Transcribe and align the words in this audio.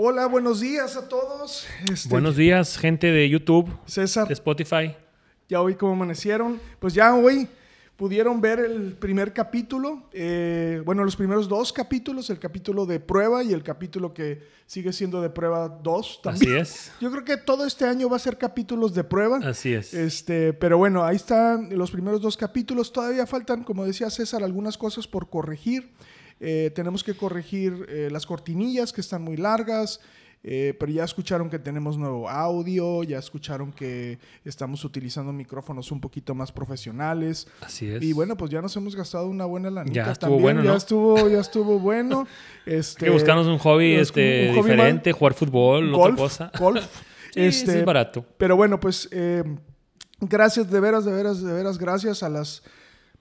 Hola, 0.00 0.26
buenos 0.26 0.60
días 0.60 0.96
a 0.96 1.08
todos. 1.08 1.66
Este, 1.92 2.08
Buenos 2.08 2.36
días, 2.36 2.78
gente 2.78 3.08
de 3.08 3.28
YouTube, 3.28 3.68
César, 3.84 4.28
de 4.28 4.34
Spotify. 4.34 4.94
ya 5.48 5.60
hoy 5.60 5.74
cómo 5.74 5.94
amanecieron. 5.94 6.60
Pues 6.78 6.94
ya 6.94 7.12
hoy 7.16 7.48
pudieron 7.96 8.40
ver 8.40 8.60
el 8.60 8.92
primer 8.92 9.32
capítulo, 9.32 10.04
eh, 10.12 10.80
bueno, 10.84 11.02
los 11.02 11.16
primeros 11.16 11.48
dos 11.48 11.72
capítulos, 11.72 12.30
el 12.30 12.38
capítulo 12.38 12.86
de 12.86 13.00
prueba 13.00 13.42
y 13.42 13.52
el 13.52 13.64
capítulo 13.64 14.14
que 14.14 14.40
sigue 14.66 14.92
siendo 14.92 15.20
de 15.20 15.30
prueba 15.30 15.68
2 15.68 16.20
también. 16.22 16.60
Así 16.60 16.60
es. 16.60 16.92
Yo 17.00 17.10
creo 17.10 17.24
que 17.24 17.36
todo 17.36 17.66
este 17.66 17.84
año 17.84 18.08
va 18.08 18.18
a 18.18 18.20
ser 18.20 18.38
capítulos 18.38 18.94
de 18.94 19.02
prueba. 19.02 19.40
Así 19.42 19.74
es. 19.74 19.92
Este, 19.94 20.52
pero 20.52 20.78
bueno, 20.78 21.04
ahí 21.04 21.16
están 21.16 21.76
los 21.76 21.90
primeros 21.90 22.20
dos 22.20 22.36
capítulos. 22.36 22.92
Todavía 22.92 23.26
faltan, 23.26 23.64
como 23.64 23.84
decía 23.84 24.10
César, 24.10 24.44
algunas 24.44 24.78
cosas 24.78 25.08
por 25.08 25.28
corregir. 25.28 25.90
Eh, 26.40 26.70
tenemos 26.74 27.02
que 27.02 27.14
corregir 27.14 27.86
eh, 27.88 28.08
las 28.12 28.26
cortinillas 28.26 28.92
que 28.92 29.00
están 29.00 29.22
muy 29.22 29.36
largas. 29.36 30.00
eh, 30.44 30.72
pero 30.78 30.92
ya 30.92 31.02
escucharon 31.02 31.50
que 31.50 31.58
tenemos 31.58 31.98
nuevo 31.98 32.28
audio, 32.28 33.02
ya 33.02 33.18
escucharon 33.18 33.72
que 33.72 34.20
estamos 34.44 34.84
utilizando 34.84 35.32
micrófonos 35.32 35.90
un 35.90 36.00
poquito 36.00 36.32
más 36.32 36.52
profesionales. 36.52 37.48
Así 37.60 37.88
es. 37.90 38.00
Y 38.04 38.12
bueno, 38.12 38.36
pues 38.36 38.48
ya 38.52 38.62
nos 38.62 38.76
hemos 38.76 38.94
gastado 38.94 39.26
una 39.26 39.46
buena 39.46 39.68
lanita 39.68 40.04
Ya 40.04 40.12
estuvo 40.12 40.30
también. 40.36 40.42
bueno, 40.42 40.62
ya 40.64 40.76
estuvo, 40.76 41.28
ya 41.28 41.40
estuvo 41.40 41.78
bueno. 41.80 42.20
Hay 42.66 42.74
Este, 42.78 43.06
que 43.06 43.10
buscarnos 43.10 43.48
un 43.48 43.58
hobby, 43.58 43.94
este, 43.94 44.50
un 44.50 44.56
hobby 44.56 44.70
diferente, 44.70 45.10
jugar 45.12 45.34
fútbol, 45.34 45.90
golf, 45.90 46.12
otra 46.14 46.16
cosa. 46.16 46.50
golf. 46.58 46.86
Sí, 47.34 47.40
Este, 47.40 47.80
es 47.80 47.84
barato. 47.84 48.24
Pero 48.38 48.56
bueno, 48.56 48.78
pues 48.80 49.08
gracias, 50.20 50.70
de 50.70 50.80
veras, 50.80 51.04
de 51.04 51.12
veras, 51.12 51.42
de 51.42 51.52
veras, 51.52 51.78
gracias 51.78 52.22
a 52.22 52.28
las 52.28 52.62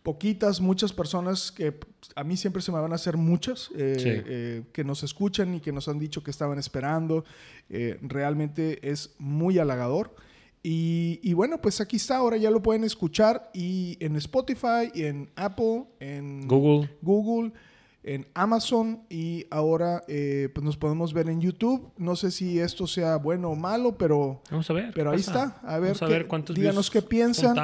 poquitas, 0.07 0.61
muchas 0.61 0.93
personas 0.93 1.51
que 1.51 1.73
a 2.15 2.23
mí 2.23 2.37
siempre 2.37 2.61
se 2.61 2.71
me 2.71 2.79
van 2.79 2.93
a 2.93 2.95
hacer 2.95 3.17
muchas, 3.17 3.69
eh, 3.75 3.95
Sí. 3.99 4.09
eh, 4.09 4.63
que 4.71 4.85
nos 4.85 5.03
escuchan 5.03 5.55
y 5.55 5.59
que 5.59 5.73
nos 5.73 5.89
han 5.89 5.99
dicho 5.99 6.23
que 6.23 6.31
estaban 6.31 6.57
esperando. 6.57 7.25
Eh, 7.69 7.97
realmente 8.01 8.79
es 8.89 9.13
muy 9.19 9.59
halagador. 9.59 10.15
Y, 10.63 11.19
y 11.23 11.33
bueno, 11.33 11.59
pues 11.61 11.81
aquí 11.81 11.97
está, 11.97 12.15
ahora 12.17 12.37
ya 12.37 12.49
lo 12.51 12.63
pueden 12.63 12.85
escuchar 12.85 13.51
y 13.53 13.97
en 13.99 14.15
Spotify, 14.15 14.91
y 14.93 15.03
en 15.03 15.29
Apple, 15.35 15.83
en 15.99 16.47
Google. 16.47 16.89
Google, 17.01 17.51
en 18.07 18.25
Amazon 18.33 19.01
y 19.09 19.45
ahora 19.51 20.01
eh, 20.07 20.49
pues 20.53 20.63
nos 20.63 20.77
podemos 20.77 21.13
ver 21.13 21.29
en 21.29 21.41
YouTube. 21.41 21.91
No 21.97 22.15
sé 22.15 22.31
si 22.31 22.59
esto 22.59 22.87
sea 22.87 23.17
bueno 23.17 23.49
o 23.49 23.55
malo, 23.55 23.97
pero, 23.97 24.41
Vamos 24.49 24.69
a 24.69 24.73
ver. 24.73 24.91
pero 24.95 25.11
¿qué 25.11 25.17
ahí 25.17 25.23
pasa? 25.23 25.43
está. 25.57 25.67
A 25.67 25.73
ver, 25.79 25.89
Vamos 25.89 26.01
a 26.03 26.05
ver 26.07 26.27
cuántos 26.27 26.55
díganos 26.55 26.89
qué 26.89 27.01
piensan. 27.01 27.57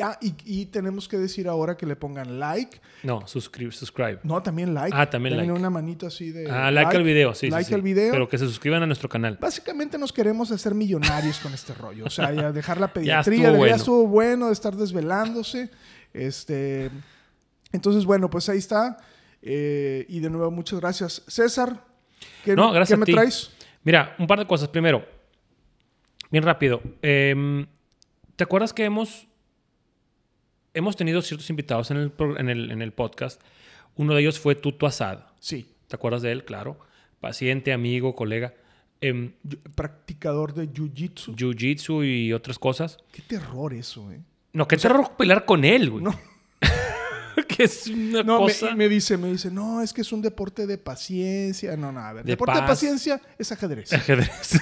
Ah, 0.00 0.18
y, 0.22 0.34
y 0.44 0.66
tenemos 0.66 1.08
que 1.08 1.18
decir 1.18 1.46
ahora 1.46 1.76
que 1.76 1.84
le 1.84 1.94
pongan 1.94 2.40
like. 2.40 2.80
No, 3.02 3.26
suscribe. 3.26 3.70
subscribe. 3.72 4.20
No, 4.22 4.42
también 4.42 4.72
like. 4.72 4.96
Ah, 4.96 5.10
también 5.10 5.36
like. 5.36 5.52
una 5.52 5.68
manita 5.68 6.06
así 6.06 6.30
de... 6.30 6.50
Ah, 6.50 6.70
like, 6.70 6.96
al 6.96 7.02
video, 7.02 7.34
sí. 7.34 7.50
Like 7.50 7.64
sí. 7.68 7.74
al 7.74 7.82
video. 7.82 8.12
Pero 8.12 8.28
que 8.28 8.38
se 8.38 8.46
suscriban 8.46 8.82
a 8.82 8.86
nuestro 8.86 9.08
canal. 9.10 9.36
Básicamente 9.40 9.98
nos 9.98 10.12
queremos 10.12 10.50
hacer 10.52 10.74
millonarios 10.74 11.38
con 11.40 11.52
este 11.52 11.74
rollo. 11.74 12.06
O 12.06 12.10
sea, 12.10 12.32
ya 12.32 12.50
dejar 12.50 12.80
la 12.80 12.86
Ya 13.02 13.22
pediatría. 13.22 13.36
estuvo 13.36 13.52
de- 13.52 13.58
bueno. 13.58 13.70
Ya 13.70 13.76
estuvo 13.76 14.06
bueno 14.06 14.46
de 14.46 14.52
estar 14.54 14.74
desvelándose. 14.74 15.70
Este, 16.14 16.90
entonces, 17.72 18.04
bueno, 18.04 18.30
pues 18.30 18.48
ahí 18.48 18.58
está. 18.58 18.96
Eh, 19.42 20.06
y 20.08 20.20
de 20.20 20.30
nuevo, 20.30 20.50
muchas 20.50 20.80
gracias. 20.80 21.22
César, 21.26 21.84
¿qué, 22.44 22.54
No, 22.54 22.70
gracias 22.72 22.90
qué 22.90 22.94
a 22.94 22.96
me 22.98 23.06
ti. 23.06 23.12
traes? 23.12 23.50
Mira, 23.84 24.14
un 24.18 24.26
par 24.26 24.38
de 24.38 24.46
cosas. 24.46 24.68
Primero, 24.68 25.04
bien 26.30 26.44
rápido. 26.44 26.80
Em, 27.02 27.66
¿Te 28.36 28.44
acuerdas 28.44 28.72
que 28.72 28.84
hemos, 28.84 29.26
hemos 30.74 30.96
tenido 30.96 31.20
ciertos 31.22 31.48
invitados 31.50 31.90
en 31.90 31.96
el, 31.98 32.10
pro- 32.10 32.38
en 32.38 32.48
el, 32.48 32.70
en 32.70 32.82
el 32.82 32.92
podcast? 32.92 33.40
Uno 33.96 34.14
de 34.14 34.20
ellos 34.22 34.38
fue 34.40 34.54
Tuto 34.54 34.86
Asad. 34.86 35.20
Sí, 35.40 35.66
¿Te 35.88 35.96
acuerdas 35.96 36.22
de 36.22 36.32
él? 36.32 36.44
Claro. 36.44 36.78
Paciente, 37.20 37.72
amigo, 37.72 38.14
colega. 38.14 38.54
Em, 39.02 39.32
practicador 39.74 40.54
de 40.54 40.68
jiu-jitsu. 40.72 41.34
Jiu-Jitsu 41.36 42.04
y 42.06 42.32
otras 42.32 42.58
cosas. 42.58 42.98
Qué 43.12 43.20
terror 43.22 43.74
eso, 43.74 44.10
¿eh? 44.12 44.20
No, 44.54 44.66
qué 44.68 44.76
terror 44.76 45.10
pelear 45.18 45.44
con 45.44 45.64
él, 45.64 45.90
güey. 45.90 46.04
No. 46.04 46.18
Es 47.64 47.86
una 47.88 48.22
No, 48.22 48.40
me, 48.40 48.44
cosa... 48.52 48.74
me 48.74 48.88
dice, 48.88 49.16
me 49.16 49.30
dice, 49.30 49.50
no, 49.50 49.82
es 49.82 49.92
que 49.92 50.00
es 50.02 50.12
un 50.12 50.22
deporte 50.22 50.66
de 50.66 50.78
paciencia. 50.78 51.76
No, 51.76 51.92
no, 51.92 52.00
a 52.00 52.12
ver, 52.12 52.24
De 52.24 52.32
deporte 52.32 52.60
de 52.60 52.66
paciencia 52.66 53.20
es 53.38 53.50
ajedrez. 53.52 53.92
Ajedrez. 53.92 54.60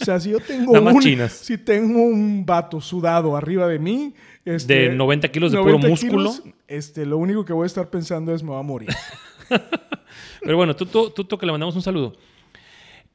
O 0.00 0.04
sea, 0.04 0.18
si 0.20 0.30
yo 0.30 0.40
tengo 0.40 0.72
Nada 0.72 0.92
un, 0.92 1.00
chinas. 1.00 1.32
si 1.32 1.58
tengo 1.58 2.02
un 2.02 2.44
vato 2.44 2.80
sudado 2.80 3.36
arriba 3.36 3.66
de 3.68 3.78
mí, 3.78 4.14
este, 4.44 4.88
De 4.88 4.94
90 4.94 5.28
kilos 5.28 5.52
de 5.52 5.58
puro 5.58 5.78
músculo. 5.78 6.32
este, 6.66 7.06
lo 7.06 7.18
único 7.18 7.44
que 7.44 7.52
voy 7.52 7.64
a 7.64 7.66
estar 7.66 7.88
pensando 7.90 8.34
es 8.34 8.42
me 8.42 8.50
va 8.50 8.58
a 8.60 8.62
morir. 8.62 8.88
Pero 10.42 10.56
bueno, 10.56 10.74
Tuto, 10.76 11.12
Tuto, 11.12 11.38
que 11.38 11.46
le 11.46 11.52
mandamos 11.52 11.76
un 11.76 11.82
saludo. 11.82 12.14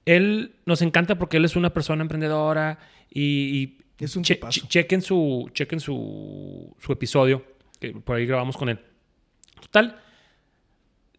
Él 0.06 0.56
nos 0.66 0.82
encanta 0.82 1.18
porque 1.18 1.38
él 1.38 1.46
es 1.46 1.56
una 1.56 1.74
persona 1.74 2.02
emprendedora 2.02 2.80
y, 3.10 3.22
y 3.22 3.78
Es 4.00 4.16
un 4.18 4.24
che- 4.24 4.40
chequen 4.68 5.02
su, 5.02 5.50
chequen 5.54 5.80
su, 5.80 6.76
su 6.80 6.92
episodio, 6.92 7.44
que 7.92 8.00
por 8.00 8.16
ahí 8.16 8.26
grabamos 8.26 8.56
con 8.56 8.70
él. 8.70 8.80
Total, 9.62 10.00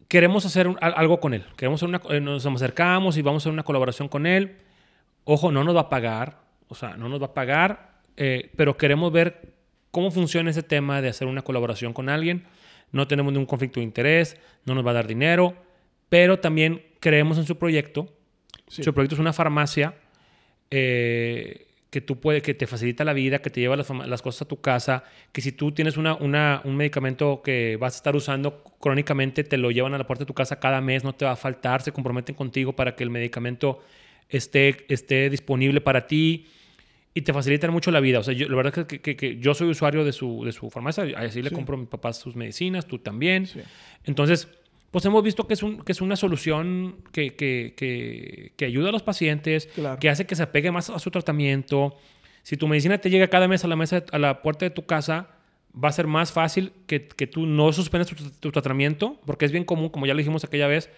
queremos 0.07 0.45
hacer 0.45 0.67
un- 0.67 0.77
al- 0.81 0.93
algo 0.97 1.19
con 1.19 1.33
él. 1.33 1.45
Queremos 1.57 1.77
hacer 1.81 1.89
una, 1.89 2.01
eh, 2.09 2.19
nos 2.19 2.45
acercamos 2.45 3.17
y 3.17 3.21
vamos 3.21 3.41
a 3.41 3.43
hacer 3.43 3.53
una 3.53 3.63
colaboración 3.63 4.07
con 4.07 4.25
él. 4.25 4.57
Ojo, 5.23 5.51
no 5.51 5.63
nos 5.63 5.75
va 5.75 5.81
a 5.81 5.89
pagar, 5.89 6.39
o 6.67 6.75
sea, 6.75 6.97
no 6.97 7.09
nos 7.09 7.21
va 7.21 7.27
a 7.27 7.33
pagar, 7.33 8.01
eh, 8.17 8.51
pero 8.55 8.77
queremos 8.77 9.11
ver 9.11 9.53
cómo 9.91 10.11
funciona 10.11 10.49
ese 10.49 10.63
tema 10.63 11.01
de 11.01 11.09
hacer 11.09 11.27
una 11.27 11.41
colaboración 11.43 11.93
con 11.93 12.09
alguien. 12.09 12.45
No 12.91 13.07
tenemos 13.07 13.33
ningún 13.33 13.45
conflicto 13.47 13.79
de 13.79 13.83
interés, 13.85 14.37
no 14.65 14.73
nos 14.75 14.85
va 14.85 14.91
a 14.91 14.95
dar 14.95 15.07
dinero, 15.07 15.55
pero 16.09 16.39
también 16.39 16.83
creemos 16.99 17.37
en 17.37 17.45
su 17.45 17.57
proyecto. 17.57 18.07
Sí. 18.67 18.83
Su 18.83 18.93
proyecto 18.93 19.15
es 19.15 19.19
una 19.19 19.33
farmacia 19.33 19.95
eh, 20.71 21.64
que 21.95 22.01
tú 22.01 22.19
puedes, 22.19 22.43
que 22.43 22.53
te 22.53 22.67
facilita 22.67 23.05
la 23.05 23.13
vida, 23.13 23.39
que 23.39 23.49
te 23.49 23.61
lleva 23.61 23.77
las, 23.77 23.89
las 23.89 24.21
cosas 24.21 24.41
a 24.41 24.45
tu 24.49 24.59
casa, 24.59 25.05
que 25.31 25.39
si 25.39 25.53
tú 25.53 25.71
tienes 25.71 25.95
una, 25.95 26.15
una- 26.15 26.59
un 26.65 26.75
medicamento 26.75 27.41
que 27.41 27.77
vas 27.79 27.93
a 27.93 27.95
estar 27.95 28.17
usando 28.17 28.65
crónicamente, 28.81 29.45
te 29.45 29.55
lo 29.57 29.71
llevan 29.71 29.93
a 29.93 29.97
la 29.97 30.05
puerta 30.05 30.23
de 30.23 30.27
tu 30.27 30.33
casa 30.33 30.59
cada 30.59 30.81
mes, 30.81 31.05
no 31.05 31.13
te 31.15 31.23
va 31.23 31.31
a 31.31 31.35
faltar, 31.37 31.81
se 31.81 31.93
comprometen 31.93 32.35
contigo 32.35 32.73
para 32.75 32.97
que 32.97 33.03
el 33.05 33.09
medicamento 33.11 33.79
esté, 34.27 34.85
esté 34.89 35.29
disponible 35.29 35.79
para 35.79 36.05
ti 36.05 36.47
y 37.13 37.21
te 37.21 37.31
facilitan 37.31 37.71
mucho 37.71 37.91
la 37.91 38.01
vida. 38.01 38.19
O 38.19 38.23
sea, 38.23 38.33
yo, 38.33 38.49
la 38.49 38.57
verdad 38.57 38.77
es 38.77 38.85
que, 38.87 38.99
que- 38.99 39.15
que 39.15 39.37
yo 39.37 39.53
soy 39.53 39.69
usuario 39.69 40.03
de 40.03 40.11
su, 40.11 40.43
de 40.43 40.51
su 40.51 40.69
farmacia, 40.69 41.05
así 41.17 41.41
le 41.41 41.47
Sí. 41.49 41.55
compro 41.55 41.77
a 41.77 41.79
mi 41.79 41.85
papá 41.85 42.11
sus 42.11 42.35
medicinas, 42.35 42.85
tú 42.87 42.99
también. 42.99 43.47
Sí. 43.47 43.61
Entonces, 44.03 44.49
pues 44.95 45.03
hemos 45.03 45.21
visto 45.23 45.45
que 45.45 45.55
es, 45.55 45.61
un, 45.61 45.81
que 45.83 45.91
es 45.91 45.99
una 45.99 46.15
solución 46.15 46.95
que, 47.11 47.35
que- 47.35 47.73
que- 47.75 48.53
que 48.55 48.63
ayuda 48.63 48.87
a 48.87 48.91
los 48.93 49.03
pacientes, 49.03 49.67
Claro. 49.75 49.99
que 49.99 50.07
hace 50.09 50.25
que 50.25 50.37
se 50.37 50.43
apegue 50.43 50.71
más 50.71 50.89
a 50.89 50.99
su 50.99 51.11
tratamiento. 51.11 51.97
Si 52.43 52.55
tu 52.55 52.65
medicina 52.69 52.97
te 52.99 53.09
llega 53.09 53.27
cada 53.27 53.49
mes 53.49 53.65
a 53.65 53.67
la, 53.67 53.75
mesa, 53.75 54.05
a 54.13 54.17
la 54.19 54.41
puerta 54.41 54.63
de 54.63 54.69
tu 54.69 54.85
casa, 54.85 55.27
va 55.75 55.89
a 55.89 55.91
ser 55.91 56.07
más 56.07 56.31
fácil 56.31 56.71
que, 56.87 57.09
que 57.09 57.27
tú 57.27 57.45
no 57.45 57.73
suspendas 57.73 58.07
tu, 58.07 58.15
tu 58.39 58.51
tratamiento, 58.53 59.19
porque 59.25 59.43
es 59.43 59.51
bien 59.51 59.65
común, 59.65 59.89
como 59.89 60.05
ya 60.05 60.13
lo 60.13 60.19
dijimos 60.19 60.45
aquella 60.45 60.67
vez, 60.67 60.89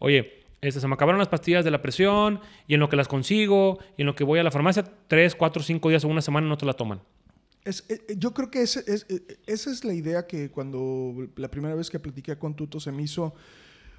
oye, 0.00 0.42
este, 0.60 0.80
se 0.80 0.88
me 0.88 0.94
acabaron 0.94 1.20
las 1.20 1.28
pastillas 1.28 1.64
de 1.64 1.70
la 1.70 1.80
presión 1.80 2.40
y 2.66 2.74
en 2.74 2.80
lo 2.80 2.88
que 2.88 2.96
las 2.96 3.06
consigo 3.06 3.78
y 3.96 4.02
en 4.02 4.06
lo 4.06 4.16
que 4.16 4.24
voy 4.24 4.40
a 4.40 4.42
la 4.42 4.50
farmacia, 4.50 4.82
tres, 5.06 5.36
cuatro, 5.36 5.62
cinco 5.62 5.90
días 5.90 6.04
o 6.04 6.08
una 6.08 6.22
semana 6.22 6.48
no 6.48 6.56
te 6.58 6.66
la 6.66 6.72
toman. 6.72 7.02
Es- 7.64 7.84
eh, 7.88 8.04
eh, 8.08 8.16
yo 8.18 8.34
creo 8.34 8.50
que 8.50 8.62
ese- 8.62 8.84
es- 8.86 9.06
eh, 9.08 9.38
esa 9.46 9.70
es 9.70 9.84
la 9.84 9.94
idea 9.94 10.26
que 10.26 10.50
cuando 10.50 11.28
la 11.36 11.50
primera 11.50 11.74
vez 11.74 11.88
que 11.90 11.98
platiqué 11.98 12.36
con 12.36 12.54
Tuto 12.54 12.78
se 12.78 12.92
me 12.92 13.02
hizo, 13.02 13.24
o 13.26 13.34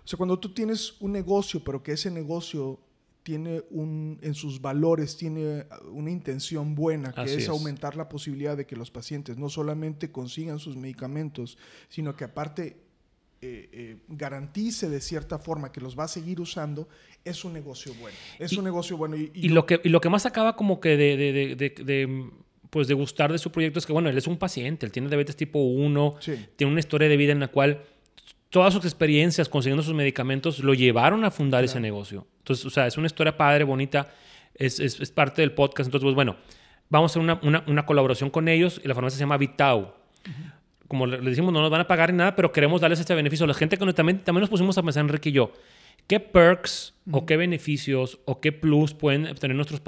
sea, 0.08 0.18
cuando 0.18 0.40
tú 0.40 0.54
tienes 0.54 0.96
un 1.02 1.12
negocio, 1.12 1.64
pero 1.64 1.82
que 1.82 1.94
ese 1.94 2.12
negocio 2.12 2.80
tiene 3.24 3.64
un, 3.72 4.20
en 4.22 4.36
sus 4.36 4.62
valores, 4.62 5.18
tiene 5.18 5.66
una 5.92 6.12
intención 6.12 6.76
buena, 6.76 7.12
que 7.12 7.24
es, 7.24 7.32
es. 7.38 7.50
aumentar 7.50 7.96
la 7.96 8.08
posibilidad 8.08 8.56
de 8.56 8.68
que 8.68 8.76
los 8.76 8.92
pacientes 8.92 9.36
no 9.40 9.50
solamente 9.50 10.12
consigan 10.12 10.60
sus 10.60 10.76
medicamentos, 10.78 11.58
sino 11.90 12.16
que 12.16 12.24
aparte 12.26 12.78
eh, 13.42 13.70
eh, 13.74 13.98
garantice 14.08 14.90
de 14.90 15.02
cierta 15.02 15.38
forma 15.40 15.72
que 15.72 15.80
los 15.82 15.98
va 16.00 16.06
a 16.06 16.08
seguir 16.08 16.40
usando, 16.40 16.88
es 17.24 17.44
un 17.46 17.54
negocio 17.54 17.94
bueno. 18.00 18.18
Es 18.40 18.54
Y- 18.54 18.58
un 18.58 18.64
negocio 18.64 18.96
bueno. 18.98 19.16
Y, 19.18 19.32
y 19.36 19.46
Y 19.46 19.50
yo- 19.50 19.56
lo, 19.56 19.66
que, 19.66 19.82
y 19.84 19.90
lo 19.90 20.02
que 20.02 20.10
más 20.10 20.26
acaba 20.26 20.56
como 20.56 20.80
que 20.80 20.90
de, 20.98 21.18
de- 21.18 21.32
de- 21.34 21.56
de- 21.56 21.84
de, 21.84 22.30
pues 22.76 22.90
de 22.90 22.94
gustar 22.94 23.32
de 23.32 23.38
su 23.38 23.54
proyecto 23.54 23.80
es 23.80 23.86
que, 23.86 23.94
bueno, 23.94 24.10
él 24.10 24.18
es 24.18 24.28
un 24.28 24.36
paciente, 24.38 24.86
él 24.86 24.92
tiene 24.92 25.08
diabetes 25.08 25.38
tipo 25.38 25.60
1, 25.60 26.16
Sí. 26.20 26.36
tiene 26.58 26.72
una 26.72 26.82
historia 26.82 27.08
de 27.08 27.16
vida 27.16 27.32
en 27.32 27.40
la 27.40 27.48
cual 27.48 27.84
todas 28.50 28.74
sus 28.74 28.84
experiencias 28.84 29.48
consiguiendo 29.48 29.82
sus 29.82 29.94
medicamentos 29.94 30.60
lo 30.60 30.74
llevaron 30.74 31.24
a 31.24 31.32
fundar 31.32 31.64
ese 31.64 31.80
negocio. 31.80 32.28
Entonces, 32.40 32.66
o 32.66 32.70
sea, 32.70 32.86
es 32.86 32.98
una 32.98 33.08
historia 33.08 33.38
padre, 33.38 33.64
bonita, 33.64 34.14
es, 34.56 34.82
es, 34.82 35.00
es 35.00 35.10
parte 35.10 35.42
del 35.42 35.54
podcast. 35.54 35.88
Entonces, 35.88 36.04
pues 36.04 36.16
bueno, 36.16 36.36
vamos 36.90 37.10
a 37.10 37.14
hacer 37.14 37.22
una, 37.22 37.40
una, 37.44 37.64
una 37.66 37.86
colaboración 37.86 38.30
con 38.30 38.50
ellos 38.50 38.82
y 38.84 38.90
la 38.90 38.94
farmacia 38.94 39.16
se 39.18 39.22
llama 39.24 39.38
Vitao. 39.38 39.96
Como 40.90 41.08
le 41.08 41.22
le 41.22 41.30
decimos, 41.30 41.54
no 41.54 41.62
nos 41.62 41.72
van 41.72 41.80
a 41.80 41.88
pagar 41.88 42.12
ni 42.12 42.18
nada, 42.18 42.36
pero 42.36 42.52
queremos 42.52 42.82
darles 42.82 43.00
este 43.00 43.16
beneficio. 43.16 43.48
La 43.48 43.54
gente 43.54 43.78
que 43.78 43.86
nos- 43.86 43.96
también, 43.96 44.20
también 44.22 44.42
nos 44.42 44.50
pusimos 44.50 44.78
a 44.78 44.84
pensar, 44.84 45.02
Enrique 45.06 45.30
y 45.30 45.32
yo, 45.32 45.54
¿qué 46.08 46.20
perks 46.20 46.94
o 47.12 47.26
qué 47.26 47.38
beneficios 47.38 48.20
o 48.26 48.40
qué 48.42 48.52
plus 48.52 48.94
pueden 48.94 49.28
obtener 49.28 49.56
nuestros, 49.56 49.82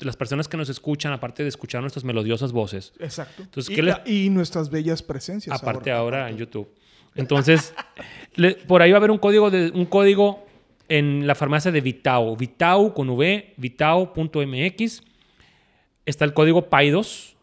las 0.00 0.16
personas 0.16 0.48
que 0.48 0.56
nos 0.56 0.68
escuchan, 0.68 1.12
aparte 1.12 1.42
de 1.42 1.48
escuchar 1.48 1.80
nuestras 1.80 2.04
melodiosas 2.04 2.52
voces? 2.52 2.92
Exacto. 2.98 3.42
Entonces, 3.42 3.70
y, 3.72 3.74
¿qué 3.76 3.82
les- 3.82 3.96
y 4.06 4.30
nuestras 4.30 4.70
bellas 4.70 5.02
presencias. 5.02 5.60
Aparte 5.60 5.90
ahora, 5.92 6.28
en 6.30 6.36
YouTube. 6.36 6.68
Entonces, 7.14 7.74
le- 8.34 8.54
por 8.54 8.82
ahí 8.82 8.90
va 8.90 8.96
a 8.96 8.98
haber 8.98 9.10
un 9.10 9.18
código, 9.18 9.50
de, 9.50 9.70
un 9.70 9.86
código 9.86 10.46
en 10.88 11.26
la 11.26 11.34
farmacia 11.34 11.70
de 11.72 11.80
Vitao. 11.80 12.36
Vitao 12.36 12.92
con 12.92 13.08
V, 13.10 13.54
vitao.mx. 13.56 15.02
Está 16.06 16.24
el 16.26 16.34
código 16.34 16.68
PAIDOS, 16.68 17.36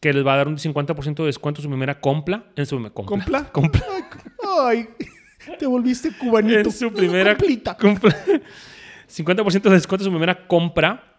que 0.00 0.12
les 0.12 0.26
va 0.26 0.34
a 0.34 0.36
dar 0.38 0.48
un 0.48 0.56
50% 0.56 1.14
de 1.16 1.24
descuento 1.26 1.60
en 1.60 1.64
su 1.64 1.68
primera 1.68 2.00
compra. 2.00 2.44
En 2.56 2.64
su 2.64 2.76
compra. 2.76 3.04
¿Compla? 3.04 3.44
Compra. 3.52 3.82
Ay, 4.64 4.88
te 5.56 5.66
volviste 5.66 6.10
cubanito. 6.16 6.58
En 6.68 6.72
su 6.72 6.92
primera 6.92 7.36
Complita. 7.36 7.76
compra. 7.76 8.16
50% 9.08 9.62
de 9.62 9.70
descuento 9.70 10.04
en 10.04 10.06
su 10.06 10.10
primera 10.10 10.46
compra 10.46 11.16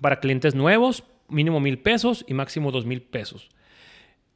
para 0.00 0.18
clientes 0.18 0.54
nuevos, 0.54 1.04
mínimo 1.28 1.60
mil 1.60 1.78
pesos 1.78 2.24
y 2.26 2.34
máximo 2.34 2.70
dos 2.72 2.84
mil 2.86 3.02
pesos. 3.02 3.48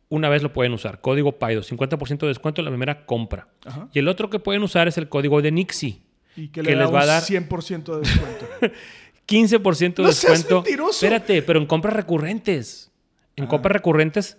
Una 0.09 0.29
vez 0.29 0.43
lo 0.43 0.53
pueden 0.53 0.73
usar. 0.73 1.01
Código 1.01 1.33
PAIDO, 1.39 1.63
50% 1.63 2.19
de 2.21 2.29
descuento 2.29 2.61
en 2.61 2.67
la 2.67 2.71
primera 2.71 3.07
compra. 3.07 3.49
Ajá. 3.65 3.89
Y 3.93 3.99
el 3.99 4.07
otro 4.07 4.31
que 4.31 4.39
pueden 4.39 4.63
usar 4.63 4.87
es 4.87 4.97
el 4.99 5.09
código 5.09 5.43
de 5.43 5.51
Nixie. 5.51 6.01
Y 6.37 6.49
que, 6.49 6.61
que 6.61 6.63
le 6.63 6.77
les 6.77 6.93
va 6.95 7.01
a 7.03 7.07
dar- 7.07 7.23
100% 7.23 7.95
de 7.95 8.01
descuento. 8.01 8.47
15% 9.27 9.95
de 9.97 10.03
No 10.05 10.13
seas 10.13 10.33
descuento. 10.35 10.63
mentiroso. 10.63 11.05
Espérate, 11.05 11.43
pero 11.43 11.59
en 11.59 11.67
compras 11.67 11.95
recurrentes. 11.95 12.93
En 13.35 13.47
compras 13.47 13.73
recurrentes, 13.73 14.39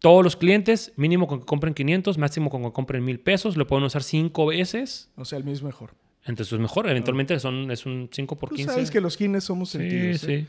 todos 0.00 0.22
los 0.22 0.36
clientes, 0.36 0.92
mínimo 0.96 1.26
con 1.26 1.40
que 1.40 1.46
compren 1.46 1.74
500, 1.74 2.18
máximo 2.18 2.50
con 2.50 2.62
que 2.62 2.72
compren 2.72 3.04
1000 3.04 3.20
pesos, 3.20 3.56
lo 3.56 3.66
pueden 3.66 3.84
usar 3.84 4.02
5 4.02 4.46
veces. 4.46 5.10
o 5.16 5.24
sea, 5.24 5.38
el 5.38 5.44
mismo 5.44 5.66
mejor. 5.68 5.94
Entonces 6.24 6.52
es 6.52 6.58
mejor. 6.60 6.88
Eventualmente 6.88 7.38
son, 7.38 7.70
es 7.70 7.86
un 7.86 8.08
5 8.12 8.36
por 8.36 8.48
Tú 8.50 8.56
15. 8.56 8.72
sabes 8.72 8.90
que 8.90 9.00
los 9.00 9.16
kines 9.16 9.44
somos 9.44 9.70
Sí, 9.70 9.78
sentidos. 9.78 10.24
¿eh? 10.24 10.40
sí. 10.40 10.46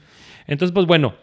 Entonces, 0.48 0.74
pues 0.74 0.86
bueno, 0.88 1.16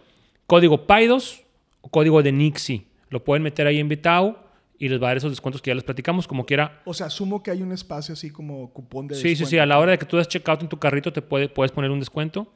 código 0.47 0.87
PAIDOS 0.87 1.43
o 1.81 1.88
código 1.88 2.23
de 2.23 2.31
Nixie. 2.32 2.87
Lo 3.11 3.23
pueden 3.25 3.43
meter 3.43 3.67
ahí 3.67 3.79
en 3.81 3.88
Vitao 3.88 4.38
y 4.79 4.88
les 4.88 5.00
va 5.00 5.06
a 5.06 5.11
dar 5.11 5.17
esos 5.19 5.31
descuentos 5.32 5.61
que 5.61 5.70
ya 5.70 5.75
les 5.75 5.85
platicamos, 5.85 6.27
como 6.29 6.47
quiera. 6.47 6.82
O 6.85 6.94
sea, 6.94 7.06
asumo 7.06 7.43
que 7.43 7.50
hay 7.50 7.62
un 7.62 7.73
espacio 7.73 8.12
así 8.12 8.31
como 8.31 8.73
cupón 8.73 9.09
de 9.09 9.15
Sí, 9.17 9.20
sí, 9.23 9.29
descuento. 9.31 9.50
sí. 9.50 9.59
A 9.59 9.67
la 9.67 9.79
hora 9.79 9.93
de 9.93 9.99
que 9.99 10.06
tú 10.06 10.17
des 10.17 10.29
checkout 10.29 10.62
en 10.62 10.69
tu 10.69 10.79
carrito, 10.79 11.12
te 11.12 11.20
puede, 11.23 11.49
puedes 11.49 11.73
poner 11.73 11.91
un 11.91 11.99
descuento. 12.00 12.53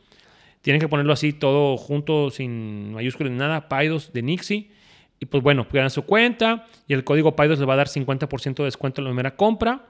Tienen 0.62 0.80
que 0.80 0.88
ponerlo 0.88 1.12
así 1.12 1.32
todo 1.32 1.76
junto, 1.76 2.30
sin 2.30 2.92
mayúsculas 2.92 3.32
ni 3.32 3.38
nada. 3.38 3.68
PAIDOS 3.68 4.12
de 4.12 4.22
Nixie. 4.22 4.70
Y 5.20 5.26
pues 5.26 5.42
bueno, 5.42 5.68
crean 5.68 5.90
su 5.90 6.02
cuenta 6.02 6.66
y 6.86 6.94
el 6.94 7.02
código 7.04 7.34
PAIDOS 7.34 7.58
les 7.58 7.68
va 7.68 7.74
a 7.74 7.76
dar 7.76 7.88
50% 7.88 8.54
de 8.56 8.64
descuento 8.64 9.00
en 9.00 9.04
la 9.06 9.10
primera 9.10 9.36
compra. 9.36 9.86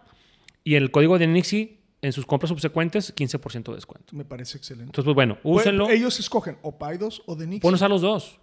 Y 0.64 0.74
el 0.74 0.90
código 0.90 1.18
de 1.18 1.26
Nixie 1.26 1.78
en 2.00 2.12
sus 2.12 2.24
compras 2.26 2.48
subsecuentes, 2.50 3.14
15% 3.14 3.64
de 3.70 3.74
descuento. 3.74 4.14
Me 4.16 4.24
parece 4.24 4.56
excelente. 4.58 4.86
Entonces, 4.90 5.04
pues 5.04 5.14
bueno, 5.14 5.38
Pues, 5.42 5.66
úsenlo. 5.66 5.88
ellos 5.90 6.18
escogen 6.20 6.56
o 6.62 6.78
Paidos 6.78 7.22
o 7.26 7.34
de 7.36 7.46
Nix. 7.46 7.60
Pueden 7.62 7.74
usar 7.74 7.90
los 7.90 8.00
dos. 8.02 8.38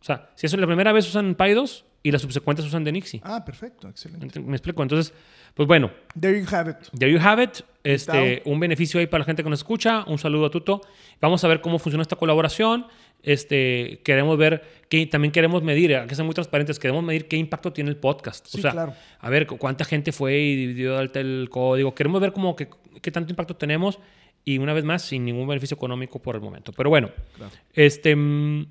O 0.00 0.04
sea, 0.04 0.30
si 0.34 0.46
es 0.46 0.56
la 0.56 0.66
primera 0.66 0.92
vez 0.92 1.08
usan 1.08 1.34
PAIDOS 1.34 1.84
y 2.02 2.10
las 2.10 2.22
subsecuentes 2.22 2.66
usan 2.66 2.82
de 2.84 2.90
Nixie. 2.92 3.20
Ah, 3.24 3.44
perfecto, 3.44 3.88
excelente. 3.88 4.26
Ent- 4.40 4.44
¿Me 4.44 4.56
explico? 4.56 4.82
Entonces, 4.82 5.14
pues 5.54 5.66
bueno, 5.68 5.90
There 6.18 6.38
you 6.40 6.46
have 6.54 6.70
it. 6.72 6.76
there 6.98 7.12
you 7.12 7.20
have 7.20 7.42
it. 7.42 7.60
Este, 7.84 8.42
un 8.44 8.58
beneficio 8.60 8.98
ahí 9.00 9.06
para 9.06 9.20
la 9.20 9.24
gente 9.26 9.42
que 9.44 9.50
nos 9.50 9.60
escucha. 9.60 10.04
Un 10.08 10.18
saludo 10.18 10.46
a 10.46 10.50
Tuto. 10.50 10.80
Vamos 11.20 11.42
a 11.44 11.48
ver 11.48 11.60
cómo 11.60 11.78
funciona 11.78 12.02
esta 12.02 12.16
colaboración. 12.16 12.86
Este, 13.22 14.00
queremos 14.04 14.36
ver, 14.36 14.62
que 14.88 15.06
también 15.06 15.30
queremos 15.32 15.62
medir, 15.62 15.94
hay 15.96 16.06
que 16.08 16.14
ser 16.14 16.24
muy 16.24 16.34
transparentes, 16.34 16.78
queremos 16.78 17.04
medir 17.04 17.28
qué 17.28 17.36
impacto 17.36 17.72
tiene 17.72 17.90
el 17.90 17.96
podcast. 17.96 18.46
Sí, 18.46 18.58
o 18.58 18.62
sea, 18.62 18.72
claro. 18.72 18.94
a 19.20 19.30
ver 19.30 19.46
cu- 19.46 19.58
cuánta 19.58 19.84
gente 19.84 20.10
fue 20.12 20.38
y 20.38 20.72
dio 20.74 20.98
alta 20.98 21.20
el 21.20 21.48
código. 21.50 21.94
Queremos 21.94 22.20
ver 22.20 22.32
como 22.32 22.56
que, 22.56 22.68
qué 23.00 23.10
tanto 23.12 23.30
impacto 23.30 23.54
tenemos 23.56 23.98
y 24.44 24.58
una 24.58 24.72
vez 24.72 24.84
más, 24.84 25.02
sin 25.02 25.24
ningún 25.24 25.46
beneficio 25.46 25.76
económico 25.76 26.20
por 26.20 26.34
el 26.34 26.40
momento. 26.40 26.72
Pero 26.72 26.90
bueno, 26.90 27.10
Claro. 27.36 27.52
este, 27.74 28.16
mm, 28.16 28.66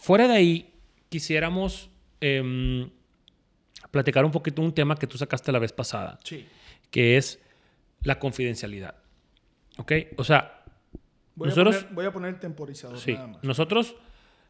fuera 0.00 0.26
de 0.26 0.34
ahí, 0.34 0.72
quisiéramos 1.08 1.88
em, 2.20 2.88
platicar 3.90 4.24
un 4.24 4.30
poquito 4.30 4.62
un 4.62 4.72
tema 4.72 4.96
que 4.96 5.06
tú 5.06 5.18
sacaste 5.18 5.52
la 5.52 5.58
vez 5.58 5.72
pasada, 5.72 6.18
Sí. 6.24 6.46
que 6.90 7.16
es 7.16 7.40
la 8.02 8.18
confidencialidad. 8.18 8.94
¿Ok? 9.78 9.92
O 10.16 10.24
sea, 10.24 10.61
Voy, 11.34 11.48
Nosotros- 11.48 11.76
a 11.76 11.78
poner, 11.80 11.94
voy 11.94 12.04
a 12.06 12.12
poner 12.12 12.34
el 12.34 12.40
temporizador 12.40 12.98
sí, 12.98 13.14
nada 13.14 13.26
más. 13.28 13.44
nosotros, 13.44 13.94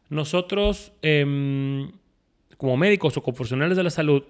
nosotros 0.09 0.91
em, 1.01 1.91
como 2.57 2.75
médicos 2.77 3.15
o 3.17 3.21
como 3.23 3.35
profesionales 3.35 3.77
de 3.77 3.83
la 3.83 3.89
salud, 3.89 4.23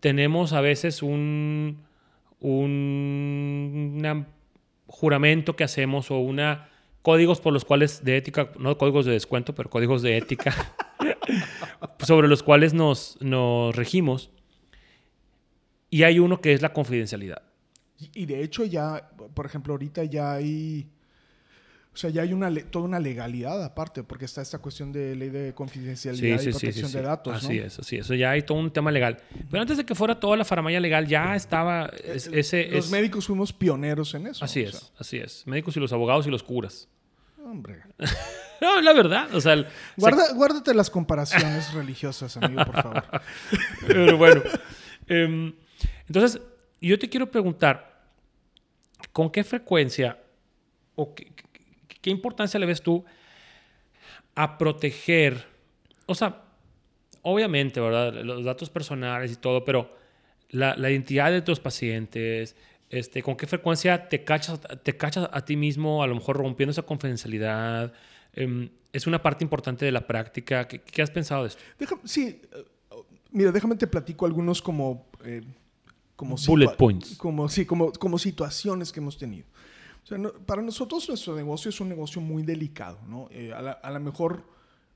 tenemos 0.00 0.52
a 0.52 0.60
veces 0.60 1.02
un, 1.02 1.78
un 2.40 3.94
una 3.98 4.26
juramento 4.86 5.56
que 5.56 5.64
hacemos 5.64 6.10
o 6.10 6.18
una 6.18 6.68
códigos 7.02 7.40
por 7.40 7.52
los 7.52 7.64
cuales 7.64 8.04
de 8.04 8.16
ética, 8.16 8.52
no 8.58 8.76
códigos 8.78 9.06
de 9.06 9.12
descuento, 9.12 9.54
pero 9.54 9.68
códigos 9.70 10.02
de 10.02 10.16
ética 10.16 10.54
sobre 12.00 12.28
los 12.28 12.42
cuales 12.42 12.74
nos, 12.74 13.16
nos 13.20 13.74
regimos. 13.74 14.30
Y 15.90 16.02
hay 16.02 16.18
uno 16.18 16.40
que 16.40 16.52
es 16.52 16.60
la 16.62 16.72
confidencialidad. 16.72 17.42
Y 18.14 18.26
de 18.26 18.42
hecho 18.42 18.64
ya, 18.64 19.10
por 19.34 19.46
ejemplo, 19.46 19.72
ahorita 19.74 20.04
ya 20.04 20.34
hay, 20.34 20.86
o 21.98 22.00
sea, 22.00 22.10
ya 22.10 22.22
hay 22.22 22.32
una 22.32 22.48
toda 22.70 22.84
una 22.84 23.00
legalidad 23.00 23.60
aparte, 23.64 24.04
porque 24.04 24.24
está 24.24 24.40
esta 24.40 24.60
cuestión 24.60 24.92
de 24.92 25.16
ley 25.16 25.30
de 25.30 25.52
confidencialidad 25.52 26.40
y 26.40 26.50
protección 26.50 26.92
de 26.92 27.02
datos, 27.02 27.34
Así 27.44 27.58
¿no? 27.58 27.64
es, 27.66 27.76
así 27.80 27.96
es. 27.96 28.04
Eso 28.04 28.14
ya 28.14 28.30
hay 28.30 28.42
todo 28.42 28.56
un 28.56 28.70
tema 28.70 28.92
legal. 28.92 29.18
Pero 29.50 29.60
antes 29.60 29.76
de 29.78 29.84
que 29.84 29.96
fuera 29.96 30.20
toda 30.20 30.36
la 30.36 30.44
faramaya 30.44 30.78
legal, 30.78 31.08
ya 31.08 31.34
estaba 31.34 31.86
es- 32.04 32.28
ese... 32.28 32.68
Los 32.70 32.84
es- 32.84 32.90
médicos 32.92 33.26
fuimos 33.26 33.52
pioneros 33.52 34.14
en 34.14 34.28
eso. 34.28 34.44
así 34.44 34.60
es, 34.60 34.76
sea, 34.76 34.88
así 34.96 35.16
es. 35.18 35.44
Médicos 35.48 35.76
y 35.76 35.80
los 35.80 35.92
abogados 35.92 36.24
y 36.28 36.30
los 36.30 36.44
curas. 36.44 36.86
hombre. 37.44 37.80
No, 38.60 38.80
la 38.80 38.92
verdad. 38.92 39.32
O 39.34 39.40
sea, 39.40 39.52
el- 39.54 39.66
Guarda- 39.96 40.32
guárdate 40.34 40.74
las 40.74 40.90
comparaciones 40.90 41.72
religiosas, 41.74 42.36
amigo, 42.36 42.64
por 42.64 42.74
favor. 42.82 43.04
Pero 43.88 44.16
bueno. 44.16 44.42
Em, 45.08 45.52
entonces, 46.08 46.40
yo 46.80 46.96
te 46.98 47.08
quiero 47.08 47.28
preguntar, 47.30 48.02
¿con 49.12 49.30
qué 49.30 49.44
frecuencia 49.44 50.18
o 50.96 51.14
qué, 51.14 51.32
qué- 52.08 52.12
importancia 52.12 52.58
le 52.60 52.66
ves 52.66 52.82
tú 52.82 53.04
a 54.34 54.58
proteger? 54.58 55.44
O 56.06 56.14
sea, 56.14 56.42
obviamente, 57.22 57.80
¿verdad? 57.80 58.12
Los 58.24 58.44
datos 58.44 58.70
personales 58.70 59.32
y 59.32 59.36
todo, 59.36 59.64
pero 59.64 59.94
la, 60.50 60.76
la 60.76 60.90
identidad 60.90 61.30
de 61.30 61.42
tus 61.42 61.60
pacientes, 61.60 62.56
este, 62.90 63.22
¿con 63.22 63.36
qué 63.36 63.46
frecuencia 63.46 64.08
te 64.08 64.24
cachas, 64.24 64.60
te 64.82 64.96
cachas 64.96 65.28
a 65.32 65.44
ti 65.44 65.56
mismo, 65.56 66.02
a 66.02 66.06
lo 66.06 66.14
mejor 66.14 66.36
rompiendo 66.36 66.70
esa 66.70 66.82
confidencialidad? 66.82 67.92
Em, 68.32 68.70
es 68.92 69.06
una 69.06 69.20
parte 69.22 69.44
importante 69.44 69.84
de 69.84 69.92
la 69.92 70.06
práctica. 70.06 70.66
¿Qué, 70.68 70.80
qué 70.80 71.02
has 71.02 71.10
pensado 71.10 71.42
de 71.42 71.48
esto? 71.48 71.62
Sí, 72.04 72.40
mira, 73.30 73.52
déjame 73.52 73.76
te 73.76 73.86
platico 73.86 74.26
algunos 74.26 74.62
como... 74.62 75.06
eh, 75.24 75.42
como 76.16 76.34
Bullet 76.48 76.74
points. 76.76 77.16
Como, 77.16 77.48
sí, 77.48 77.64
como, 77.64 77.92
como 77.92 78.18
situaciones 78.18 78.90
que 78.90 78.98
hemos 78.98 79.16
tenido. 79.18 79.46
O 80.08 80.10
sea, 80.10 80.16
no- 80.18 80.32
para 80.32 80.62
nosotros 80.62 81.06
nuestro 81.06 81.36
negocio 81.36 81.68
es 81.68 81.78
un 81.82 81.90
negocio 81.90 82.22
muy 82.22 82.42
delicado, 82.42 82.98
¿no? 83.06 83.28
Eh, 83.30 83.52
a, 83.52 83.90
la 83.90 83.98
mejor, 83.98 84.42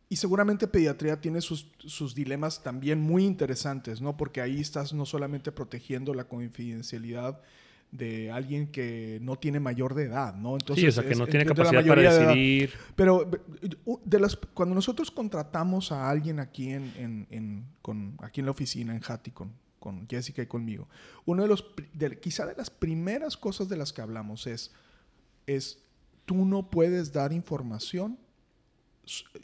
y 0.08 0.16
seguramente 0.16 0.66
pediatría 0.66 1.20
tiene 1.20 1.42
sus, 1.42 1.66
sus 1.80 2.14
dilemas 2.14 2.62
también 2.62 2.98
muy 2.98 3.26
interesantes, 3.26 4.00
¿no? 4.00 4.16
Porque 4.16 4.40
ahí 4.40 4.58
estás 4.58 4.94
no 4.94 5.04
solamente 5.04 5.52
protegiendo 5.52 6.14
la 6.14 6.24
confidencialidad 6.24 7.42
de 7.90 8.30
alguien 8.30 8.68
que 8.68 9.18
no 9.20 9.36
tiene 9.36 9.60
mayor 9.60 9.92
de 9.94 10.04
edad, 10.04 10.34
¿no? 10.34 10.56
sí, 10.74 10.86
o 10.86 10.92
sea, 10.92 11.02
que 11.04 11.12
es- 11.12 11.18
no 11.18 11.26
tiene 11.26 11.40
de 11.44 11.50
la 11.50 11.54
capacidad 11.56 11.82
para 11.84 11.94
mayoría 11.94 12.14
de 12.14 12.26
decidir. 12.28 12.70
Pero 12.96 13.30
de 14.06 14.18
las, 14.18 14.34
cuando 14.54 14.74
nosotros 14.74 15.10
contratamos 15.10 15.92
a 15.92 16.08
alguien 16.08 16.40
aquí 16.40 16.70
en, 16.70 16.90
en- 16.96 17.26
en- 17.28 17.66
con, 17.82 18.16
aquí 18.22 18.40
en 18.40 18.46
la 18.46 18.52
oficina, 18.52 18.96
en 18.96 19.02
Hattie, 19.06 19.34
con, 19.34 19.52
Jessica 20.08 20.40
y 20.40 20.46
conmigo, 20.46 20.88
uno 21.26 21.42
de 21.42 21.48
los, 21.48 21.66
de- 21.92 22.18
quizá 22.18 22.46
de 22.46 22.54
las 22.54 22.70
primeras 22.70 23.36
cosas 23.36 23.68
de 23.68 23.76
las 23.76 23.92
que 23.92 24.00
hablamos 24.00 24.46
es, 24.46 24.72
es, 25.46 25.78
tú 26.24 26.44
no 26.44 26.70
puedes 26.70 27.12
dar 27.12 27.32
información, 27.32 28.18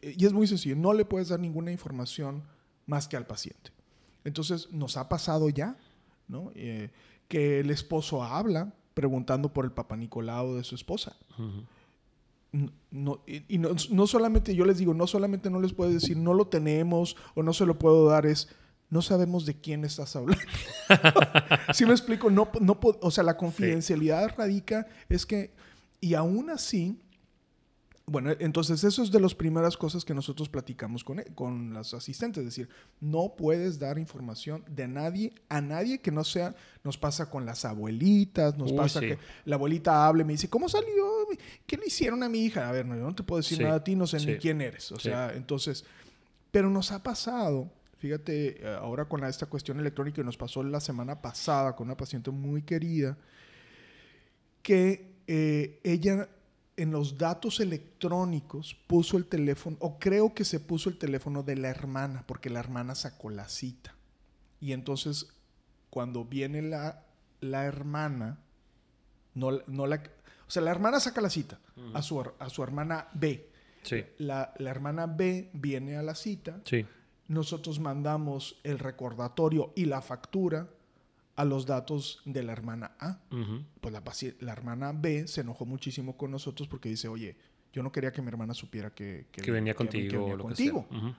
y 0.02 0.24
es 0.24 0.32
muy 0.32 0.46
sencillo, 0.46 0.76
no 0.76 0.92
le 0.92 1.04
puedes 1.04 1.28
dar 1.28 1.40
ninguna 1.40 1.72
información 1.72 2.42
más 2.86 3.08
que 3.08 3.16
al 3.16 3.26
paciente. 3.26 3.70
Entonces, 4.24 4.70
nos 4.72 4.96
ha 4.96 5.08
pasado 5.08 5.48
ya, 5.48 5.76
¿no? 6.28 6.52
Eh, 6.54 6.90
que 7.28 7.60
el 7.60 7.70
esposo 7.70 8.22
habla 8.22 8.72
preguntando 8.94 9.52
por 9.52 9.64
el 9.64 9.72
papá 9.72 9.96
Nicolau 9.96 10.54
de 10.54 10.64
su 10.64 10.74
esposa. 10.74 11.16
N- 12.52 12.70
No, 12.90 13.20
y 13.26 13.42
y 13.54 13.58
no, 13.58 13.70
no 13.90 14.06
solamente, 14.06 14.54
yo 14.54 14.64
les 14.64 14.78
digo, 14.78 14.94
no 14.94 15.06
solamente 15.06 15.50
no 15.50 15.60
les 15.60 15.72
puedo 15.74 15.90
decir 15.90 16.16
no 16.16 16.32
lo 16.34 16.46
tenemos 16.46 17.16
o 17.34 17.42
no 17.42 17.52
se 17.52 17.66
lo 17.66 17.78
puedo 17.78 18.06
dar, 18.08 18.24
es 18.26 18.48
no 18.90 19.02
sabemos 19.02 19.44
de 19.44 19.54
quién 19.60 19.84
estás 19.84 20.16
hablando. 20.16 20.42
¿Sí 21.74 21.84
me 21.84 21.92
explico? 21.92 22.30
No, 22.30 22.48
no, 22.60 22.78
o 23.02 23.10
sea, 23.10 23.22
la 23.24 23.36
confidencialidad 23.36 24.34
radica 24.38 24.86
es 25.10 25.26
que, 25.26 25.52
y 26.00 26.14
aún 26.14 26.50
así, 26.50 26.98
bueno, 28.10 28.32
entonces 28.38 28.84
eso 28.84 29.02
es 29.02 29.10
de 29.10 29.20
las 29.20 29.34
primeras 29.34 29.76
cosas 29.76 30.04
que 30.04 30.14
nosotros 30.14 30.48
platicamos 30.48 31.04
con, 31.04 31.22
con 31.34 31.74
las 31.74 31.92
asistentes, 31.92 32.40
es 32.40 32.44
decir, 32.46 32.68
no 33.00 33.34
puedes 33.36 33.78
dar 33.78 33.98
información 33.98 34.64
de 34.68 34.88
nadie 34.88 35.32
a 35.48 35.60
nadie 35.60 36.00
que 36.00 36.10
no 36.10 36.24
sea, 36.24 36.54
nos 36.84 36.96
pasa 36.96 37.28
con 37.28 37.44
las 37.44 37.64
abuelitas, 37.64 38.56
nos 38.56 38.72
pasa 38.72 39.00
que 39.00 39.18
la 39.44 39.56
abuelita 39.56 40.06
hable, 40.06 40.24
me 40.24 40.32
dice, 40.32 40.48
¿cómo 40.48 40.68
salió? 40.68 41.26
¿Qué 41.66 41.76
le 41.76 41.86
hicieron 41.86 42.22
a 42.22 42.28
mi 42.28 42.44
hija? 42.44 42.68
A 42.68 42.72
ver, 42.72 42.86
no, 42.86 42.96
yo 42.96 43.02
no 43.02 43.14
te 43.14 43.22
puedo 43.22 43.40
decir 43.40 43.60
nada 43.60 43.76
a 43.76 43.84
ti, 43.84 43.94
no 43.94 44.06
sé 44.06 44.24
ni 44.24 44.38
quién 44.38 44.60
eres. 44.62 44.90
O 44.92 44.98
sea, 44.98 45.34
entonces, 45.34 45.84
pero 46.50 46.70
nos 46.70 46.92
ha 46.92 47.02
pasado, 47.02 47.70
fíjate, 47.98 48.62
eh, 48.62 48.76
ahora 48.80 49.04
con 49.06 49.22
esta 49.24 49.46
cuestión 49.46 49.78
electrónica 49.80 50.16
que 50.16 50.24
nos 50.24 50.38
pasó 50.38 50.62
la 50.62 50.80
semana 50.80 51.20
pasada 51.20 51.76
con 51.76 51.88
una 51.88 51.96
paciente 51.96 52.30
muy 52.30 52.62
querida, 52.62 53.18
que 54.62 55.17
eh, 55.28 55.78
ella 55.84 56.28
en 56.78 56.90
los 56.90 57.18
datos 57.18 57.60
electrónicos 57.60 58.74
puso 58.86 59.16
el 59.18 59.26
teléfono, 59.26 59.76
o 59.80 59.98
creo 59.98 60.32
que 60.32 60.44
se 60.44 60.58
puso 60.58 60.88
el 60.88 60.96
teléfono 60.96 61.42
de 61.42 61.56
la 61.56 61.68
hermana, 61.68 62.24
porque 62.26 62.48
la 62.48 62.60
hermana 62.60 62.94
sacó 62.94 63.28
la 63.28 63.48
cita. 63.48 63.94
Y 64.60 64.72
entonces, 64.72 65.28
cuando 65.90 66.24
viene 66.24 66.62
la, 66.62 67.04
la 67.40 67.64
hermana, 67.64 68.38
no, 69.34 69.60
no 69.66 69.86
la, 69.86 70.02
o 70.46 70.50
sea, 70.50 70.62
la 70.62 70.70
hermana 70.70 70.98
saca 70.98 71.20
la 71.20 71.30
cita 71.30 71.60
a, 71.92 72.00
su, 72.00 72.20
a 72.20 72.48
su 72.48 72.62
hermana 72.62 73.08
B. 73.12 73.50
Sí. 73.82 74.04
La, 74.16 74.54
la, 74.56 74.70
hermana 74.70 75.06
B 75.06 75.50
viene 75.52 75.96
a 75.96 76.02
la 76.02 76.14
cita. 76.14 76.60
Sí. 76.64 76.86
Nosotros 77.26 77.80
mandamos 77.80 78.60
el 78.62 78.78
recordatorio 78.78 79.72
y 79.76 79.84
la 79.84 80.00
factura 80.00 80.68
a 81.38 81.44
los 81.44 81.66
datos 81.66 82.20
de 82.24 82.42
la 82.42 82.50
hermana 82.50 82.96
A. 82.98 83.20
Pues 83.80 83.94
la, 83.94 84.02
la, 84.40 84.52
hermana 84.52 84.92
B 84.92 85.28
se 85.28 85.42
enojó 85.42 85.64
muchísimo 85.64 86.16
con 86.16 86.32
nosotros 86.32 86.66
porque 86.66 86.88
dice, 86.88 87.06
oye, 87.06 87.36
yo 87.72 87.80
no 87.84 87.92
quería 87.92 88.10
que 88.10 88.20
mi 88.20 88.26
hermana 88.26 88.54
supiera 88.54 88.90
que, 88.90 89.26
que, 89.30 89.48
venía 89.52 89.72
contigo. 89.72 90.24
o 90.24 90.36
lo 90.36 90.52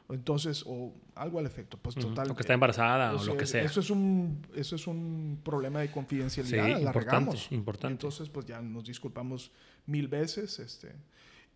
Entonces, 0.09 0.65
o 0.67 0.93
algo 1.15 1.39
al 1.39 1.45
efecto. 1.45 1.77
Pues 1.81 1.95
total. 1.95 2.29
O 2.29 2.35
que 2.35 2.41
está 2.41 2.53
embarazada 2.53 3.15
o 3.15 3.23
lo 3.23 3.37
que 3.37 3.45
sea. 3.45 3.63
Eso 3.63 3.79
es 3.79 3.89
un, 3.89 4.45
eso 4.53 4.75
es 4.75 4.87
un 4.87 5.39
problema 5.41 5.79
de 5.79 5.89
confidencialidad. 5.89 6.67
la 6.67 6.79
importante, 6.79 7.05
regamos. 7.05 7.51
importante. 7.53 7.93
Entonces, 7.93 8.27
pues 8.27 8.45
ya 8.45 8.61
nos 8.61 8.83
disculpamos 8.83 9.53
mil 9.85 10.09
veces. 10.09 10.59
Este, 10.59 10.95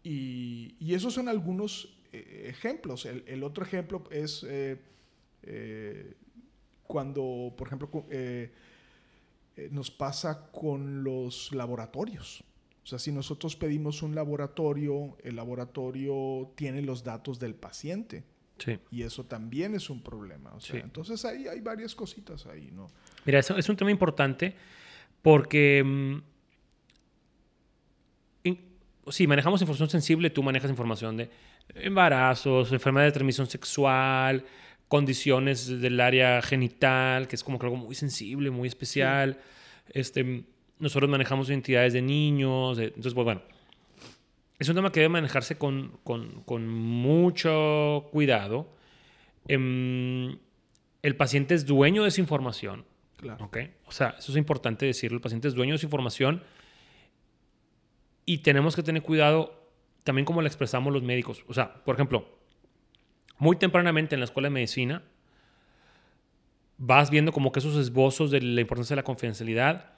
y, 0.03 0.77
y 0.79 0.93
esos 0.93 1.13
son 1.13 1.27
algunos 1.27 1.98
eh, 2.13 2.46
ejemplos. 2.48 3.05
El, 3.05 3.25
el, 3.27 3.43
otro 3.43 3.65
ejemplo 3.65 4.05
es... 4.10 4.46
Eh, 4.48 4.79
eh, 5.46 6.13
cuando, 6.94 7.52
por 7.58 7.66
ejemplo, 7.66 8.06
eh, 8.12 8.52
eh, 9.58 9.68
nos 9.72 9.90
pasa 9.90 10.52
con 10.52 11.04
los 11.04 11.52
laboratorios. 11.52 12.44
O 12.84 12.86
sea, 12.86 13.00
si 13.00 13.12
nosotros 13.12 13.56
pedimos 13.56 14.04
un 14.04 14.14
laboratorio, 14.14 15.18
el 15.24 15.36
laboratorio 15.36 16.52
tiene 16.54 16.84
los 16.84 17.04
datos 17.04 17.40
del 17.40 17.56
paciente. 17.56 18.24
Sí. 18.60 18.78
Y 18.92 19.02
eso 19.02 19.26
también 19.26 19.74
es 19.74 19.90
un 19.90 20.04
problema. 20.04 20.54
O 20.54 20.60
sea, 20.60 20.82
Entonces 20.82 21.26
ahí 21.26 21.48
hay 21.48 21.62
varias 21.62 21.96
cositas 21.96 22.46
ahí, 22.46 22.70
¿no? 22.72 22.86
Mira, 23.26 23.40
eso 23.40 23.58
es 23.58 23.68
un 23.68 23.76
tema 23.76 23.90
importante 23.90 24.54
porque 25.24 25.84
mm, 25.84 26.18
si 29.08 29.26
manejamos 29.26 29.62
información 29.62 29.90
sensible, 29.90 30.30
tú 30.30 30.44
manejas 30.44 30.70
información 30.70 31.18
de 31.18 31.32
embarazos, 31.74 32.72
enfermedad 32.72 33.08
de 33.08 33.14
transmisión 33.14 33.48
sexual, 33.48 34.46
condiciones 34.94 35.82
del 35.82 36.00
área 36.00 36.40
genital, 36.44 37.28
que 37.28 37.36
es 37.36 37.44
como 37.44 37.58
que 37.58 37.66
algo 37.66 37.78
muy 37.78 37.96
sensible, 37.96 38.52
muy 38.52 38.68
especial. 38.68 39.40
Este, 39.90 40.44
nosotros 40.78 41.10
manejamos 41.10 41.50
identidades 41.50 41.94
de 41.94 42.04
niños, 42.04 42.78
entonces, 42.78 43.16
pues, 43.16 43.26
bueno, 43.26 43.42
es 44.60 44.70
un 44.70 44.76
tema 44.76 44.92
que 44.92 45.00
debe 45.00 45.10
manejarse 45.10 45.58
con, 45.58 45.98
con, 46.04 46.44
con 46.44 46.68
mucho 46.68 48.08
cuidado. 48.12 48.72
Em, 49.48 50.38
el 51.02 51.16
paciente 51.16 51.56
es 51.56 51.66
dueño 51.66 52.04
de 52.04 52.10
esa 52.10 52.22
información. 52.22 52.86
Claro. 53.18 53.46
¿okay? 53.46 53.74
O 53.88 53.92
sea, 53.92 54.14
eso 54.20 54.32
es 54.32 54.38
importante 54.38 54.86
decirlo. 54.86 55.16
El 55.16 55.22
paciente 55.22 55.48
es 55.48 55.56
dueño 55.56 55.72
de 55.72 55.78
esa 55.78 55.88
información 55.88 56.44
y 58.28 58.38
tenemos 58.44 58.76
que 58.76 58.84
tener 58.84 59.02
cuidado 59.02 59.72
también 60.04 60.24
como 60.24 60.44
la 60.44 60.50
expresamos 60.50 60.94
los 60.94 61.02
médicos. 61.02 61.44
O 61.48 61.54
sea, 61.56 61.84
por 61.84 61.96
ejemplo, 61.96 62.43
muy 63.44 63.58
tempranamente 63.58 64.16
en 64.16 64.22
la 64.22 64.26
escuela 64.26 64.48
de 64.48 64.54
medicina, 64.54 65.04
vas 66.78 67.10
viendo 67.10 67.34
como 67.34 67.52
que 67.52 67.60
esos 67.60 67.76
esbozos 67.76 68.32
de 68.32 68.42
la 68.42 68.62
importancia 68.62 68.96
de 68.96 69.02
la 69.02 69.04
confidencialidad 69.04 69.92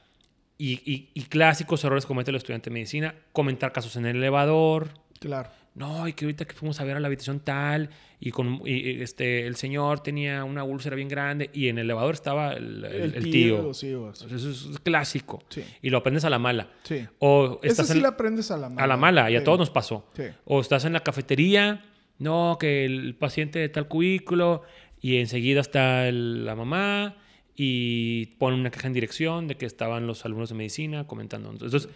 y, 0.58 1.22
clásicos 1.30 1.84
errores 1.84 2.06
que 2.06 2.08
comete 2.08 2.32
el 2.32 2.38
estudiante 2.38 2.72
de 2.72 2.74
medicina, 2.74 3.14
comentar 3.34 3.72
casos 3.72 3.96
en 3.98 4.08
el 4.08 4.18
elevador. 4.18 4.90
Claro. 5.20 5.50
No, 5.75 6.08
y 6.08 6.14
que 6.14 6.25
ahorita 6.25 6.46
que 6.46 6.56
fuimos 6.56 6.80
a 6.80 6.86
ver 6.86 6.98
a 6.98 7.00
la 7.00 7.08
habitación 7.08 7.42
tal 7.42 7.90
y 8.20 8.32
con 8.32 8.62
este 8.66 9.46
el 9.46 9.58
señor 9.58 10.00
tenía 10.00 10.46
una 10.46 10.64
úlcera 10.64 10.96
bien 10.96 11.10
grande 11.10 11.50
y 11.54 11.68
en 11.68 11.78
el 11.78 11.84
elevador 11.84 12.14
estaba 12.16 12.54
el, 12.54 13.30
tío. 13.30 13.72
eso 13.72 14.25
es 14.32 14.80
clásico. 14.82 15.44
Y 15.82 15.92
lo 15.92 15.98
aprendes 15.98 16.25
a 16.25 16.32
la 16.32 16.40
mala. 16.40 16.70
Sí. 16.84 17.06
O 17.20 17.60
estás 17.62 17.90
sí 17.90 18.00
lo 18.00 18.08
aprendes 18.08 18.50
a 18.50 18.58
la 18.58 18.70
mala. 18.70 18.84
A 18.84 18.88
la 18.88 18.98
mala, 18.98 19.30
y 19.30 19.36
a 19.36 19.44
todos 19.44 19.60
nos 19.60 19.70
pasó. 19.70 20.08
O 20.46 20.62
estás 20.62 20.86
en 20.86 20.94
la 20.94 21.02
cafetería 21.02 21.84
no, 22.19 22.57
que 22.60 22.86
el 22.86 23.15
paciente 23.15 23.60
de 23.60 23.69
tal 23.69 23.88
cubículo 23.88 24.63
y 25.01 25.17
enseguida 25.17 25.62
está 25.62 26.12
la 26.12 26.55
mamá 26.55 27.17
y 27.55 28.27
pone 28.38 28.57
una 28.57 28.72
caja 28.72 28.88
en 28.88 28.93
dirección 28.93 29.48
de 29.48 29.55
que 29.55 29.65
estaban 29.65 30.07
los 30.07 30.25
alumnos 30.25 30.50
de 30.50 30.55
medicina 30.55 31.07
comentando. 31.07 31.51
Entonces, 31.51 31.89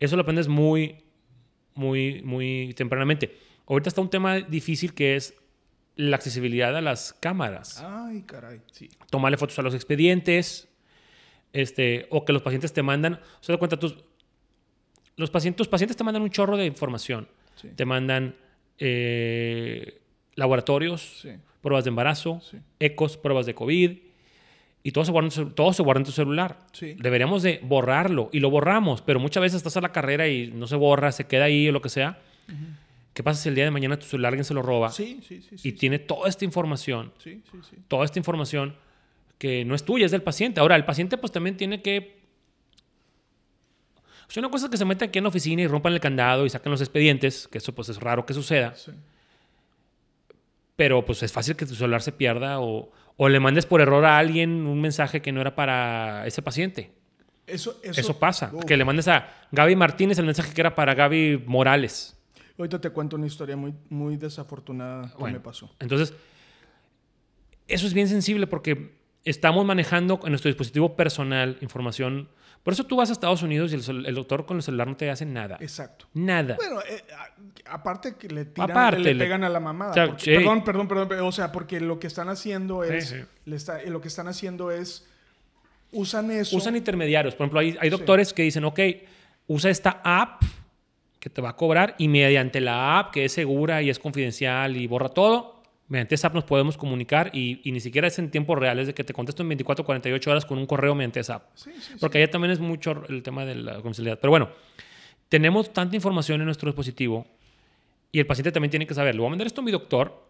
eso 0.00 0.16
lo 0.16 0.22
aprendes 0.22 0.48
muy, 0.48 0.96
muy, 1.74 2.22
muy 2.22 2.74
tempranamente. 2.76 3.36
Ahorita 3.66 3.88
está 3.88 4.00
un 4.00 4.10
tema 4.10 4.40
difícil 4.40 4.94
que 4.94 5.16
es 5.16 5.34
la 5.96 6.16
accesibilidad 6.16 6.76
a 6.76 6.80
las 6.80 7.14
cámaras. 7.14 7.82
Ay, 7.82 8.22
caray, 8.22 8.60
sí. 8.72 8.88
Tomarle 9.10 9.38
fotos 9.38 9.58
a 9.58 9.62
los 9.62 9.74
expedientes, 9.74 10.68
este, 11.52 12.06
o 12.10 12.24
que 12.24 12.34
los 12.34 12.42
pacientes 12.42 12.72
te 12.72 12.82
mandan, 12.82 13.20
se 13.40 13.52
da 13.52 13.58
cuenta, 13.58 13.78
tus, 13.78 13.96
los 15.16 15.30
pacientes, 15.30 15.56
tus 15.56 15.68
pacientes 15.68 15.96
te 15.96 16.04
mandan 16.04 16.22
un 16.22 16.30
chorro 16.30 16.56
de 16.56 16.66
información. 16.66 17.28
Te 17.74 17.86
mandan 17.86 18.36
eh, 18.78 20.00
laboratorios, 20.34 21.26
pruebas 21.60 21.84
de 21.84 21.88
embarazo, 21.88 22.40
ecos, 22.78 23.16
pruebas 23.16 23.46
de 23.46 23.54
COVID, 23.54 23.98
y 24.82 24.92
todo 24.92 25.04
se 25.04 25.10
guarda, 25.10 25.30
todo 25.54 25.72
se 25.72 25.82
guarda 25.82 26.00
en 26.00 26.06
tu 26.06 26.12
celular. 26.12 26.58
Deberíamos 26.80 27.42
de 27.42 27.60
borrarlo, 27.62 28.30
y 28.32 28.40
lo 28.40 28.50
borramos, 28.50 29.02
pero 29.02 29.18
muchas 29.18 29.40
veces 29.40 29.56
estás 29.56 29.76
a 29.76 29.80
la 29.80 29.92
carrera 29.92 30.28
y 30.28 30.52
no 30.52 30.66
se 30.66 30.76
borra, 30.76 31.10
se 31.12 31.26
queda 31.26 31.44
ahí 31.44 31.68
o 31.68 31.72
lo 31.72 31.82
que 31.82 31.88
sea. 31.88 32.18
¿Qué 33.12 33.22
pasa 33.22 33.42
si 33.42 33.48
el 33.48 33.54
día 33.54 33.64
de 33.64 33.70
mañana 33.70 33.98
tu 33.98 34.06
celular 34.06 34.28
alguien 34.28 34.44
se 34.44 34.54
lo 34.54 34.62
roba? 34.62 34.90
y 35.62 35.72
tiene 35.72 35.98
toda 35.98 36.28
esta 36.28 36.44
información, 36.44 37.12
toda 37.88 38.04
esta 38.04 38.18
información 38.18 38.76
que 39.38 39.64
no 39.64 39.74
es 39.74 39.84
tuya, 39.84 40.06
es 40.06 40.12
del 40.12 40.22
paciente. 40.22 40.60
Ahora, 40.60 40.76
el 40.76 40.84
paciente 40.84 41.18
pues 41.18 41.32
también 41.32 41.56
tiene 41.56 41.82
que 41.82 42.15
o 44.28 44.30
sea, 44.30 44.40
una 44.40 44.50
cosa 44.50 44.66
es 44.66 44.70
que 44.70 44.76
se 44.76 44.84
meten 44.84 45.08
aquí 45.08 45.18
en 45.18 45.24
la 45.24 45.28
oficina 45.28 45.62
y 45.62 45.66
rompan 45.66 45.92
el 45.92 46.00
candado 46.00 46.46
y 46.46 46.50
sacan 46.50 46.72
los 46.72 46.80
expedientes, 46.80 47.46
que 47.48 47.58
eso 47.58 47.74
pues 47.74 47.88
es 47.88 47.98
raro 47.98 48.26
que 48.26 48.34
suceda. 48.34 48.74
Pero 50.74 51.04
pues 51.04 51.22
es 51.22 51.32
fácil 51.32 51.56
que 51.56 51.64
tu 51.64 51.74
celular 51.74 52.02
se 52.02 52.12
pierda 52.12 52.60
o, 52.60 52.90
o, 53.16 53.28
le 53.28 53.40
mandes 53.40 53.66
por 53.66 53.80
error 53.80 54.04
a 54.04 54.18
alguien 54.18 54.66
un 54.66 54.80
mensaje 54.80 55.22
que 55.22 55.32
no 55.32 55.40
era 55.40 55.54
para 55.54 56.26
ese 56.26 56.42
paciente. 56.42 56.92
Eso, 57.46 57.78
eso, 57.82 58.18
pasa. 58.18 58.50
Que 58.66 58.76
le 58.76 58.84
mandes 58.84 59.06
a 59.06 59.28
Gaby 59.52 59.76
Martínez 59.76 60.18
el 60.18 60.26
mensaje 60.26 60.52
que 60.52 60.60
era 60.60 60.74
para 60.74 60.94
Gaby 60.94 61.44
Morales. 61.46 62.16
Ahorita 62.58 62.80
te 62.80 62.90
cuento 62.90 63.16
una 63.16 63.26
historia 63.26 63.56
muy, 63.56 63.72
muy 63.88 64.16
desafortunada 64.16 65.12
que 65.16 65.24
me 65.24 65.40
pasó. 65.40 65.70
Entonces, 65.78 66.12
eso 67.68 67.86
es 67.86 67.94
bien 67.94 68.08
sensible 68.08 68.48
porque 68.48 68.96
estamos 69.26 69.66
manejando 69.66 70.18
en 70.24 70.30
nuestro 70.30 70.48
dispositivo 70.48 70.96
personal 70.96 71.58
información 71.60 72.28
por 72.66 72.72
eso 72.72 72.82
tú 72.82 72.96
vas 72.96 73.10
a 73.10 73.12
Estados 73.12 73.44
Unidos 73.44 73.72
y 73.72 73.76
el, 73.76 74.14
doctor 74.16 74.44
con 74.44 74.56
el 74.56 74.62
celular 74.64 74.88
no 74.88 74.96
te 74.96 75.08
hace 75.08 75.24
nada. 75.24 75.56
Exacto. 75.60 76.06
Nada. 76.14 76.56
Bueno, 76.56 76.80
eh, 76.80 77.00
aparte 77.66 78.16
que 78.16 78.26
le 78.26 78.46
tiran, 78.46 79.00
le, 79.04 79.14
pegan 79.14 79.44
a 79.44 79.48
la 79.48 79.60
mamada. 79.60 79.94
Perdón, 80.16 80.64
perdón, 80.64 80.88
perdón. 80.88 81.20
O 81.20 81.30
sea, 81.30 81.52
porque 81.52 81.78
lo 81.78 82.00
que 82.00 82.08
están 82.08 82.28
haciendo 82.28 82.82
es... 82.82 83.14
Le 83.44 83.54
está, 83.54 83.80
lo 83.84 84.00
que 84.00 84.08
están 84.08 84.26
haciendo 84.26 84.72
es... 84.72 85.06
Usan 85.92 86.32
eso... 86.32 86.56
Usan 86.56 86.74
intermediarios. 86.74 87.36
Por 87.36 87.44
ejemplo, 87.44 87.60
hay, 87.60 87.76
hay 87.80 87.88
doctores 87.88 88.32
que 88.32 88.42
dicen, 88.42 88.64
ok, 88.64 88.80
usa 89.46 89.70
esta 89.70 90.00
app 90.02 90.42
que 91.20 91.30
te 91.30 91.40
va 91.40 91.50
a 91.50 91.56
cobrar 91.56 91.94
y 91.98 92.08
mediante 92.08 92.60
la 92.60 92.98
app 92.98 93.12
que 93.12 93.26
es 93.26 93.32
segura 93.32 93.80
y 93.80 93.90
es 93.90 94.00
confidencial 94.00 94.76
y 94.76 94.88
borra 94.88 95.10
todo, 95.10 95.55
mediante 95.88 96.14
esa 96.14 96.28
app 96.28 96.34
nos 96.34 96.44
podemos 96.44 96.76
comunicar 96.76 97.30
y, 97.32 97.60
ni 97.64 97.80
siquiera 97.80 98.08
es 98.08 98.18
en 98.18 98.30
tiempo 98.30 98.54
real, 98.54 98.78
es 98.78 98.88
de 98.88 98.94
que 98.94 99.04
te 99.04 99.12
contesto 99.12 99.42
en 99.42 99.48
24 99.50 99.82
o 99.82 99.86
48 99.86 100.30
horas 100.30 100.44
con 100.44 100.58
un 100.58 100.66
correo 100.66 100.94
mediante 100.94 101.20
esa 101.20 101.36
app. 101.36 101.50
Porque 102.00 102.18
allá 102.18 102.30
también 102.30 102.52
es 102.52 102.60
mucho 102.60 103.04
el 103.08 103.22
tema 103.22 103.44
de 103.44 103.54
la 103.54 103.74
confidencialidad. 103.74 104.18
Pero 104.20 104.30
bueno, 104.30 104.50
tenemos 105.28 105.72
tanta 105.72 105.96
información 105.96 106.40
en 106.40 106.46
nuestro 106.46 106.68
dispositivo 106.68 107.26
y 108.10 108.18
el 108.18 108.26
paciente 108.26 108.52
también 108.52 108.70
tiene 108.70 108.86
que 108.86 108.94
saber, 108.94 109.14
le 109.14 109.20
voy 109.20 109.28
a 109.28 109.30
mandar 109.30 109.46
esto 109.46 109.60
a 109.60 109.64
mi 109.64 109.70
doctor, 109.70 110.26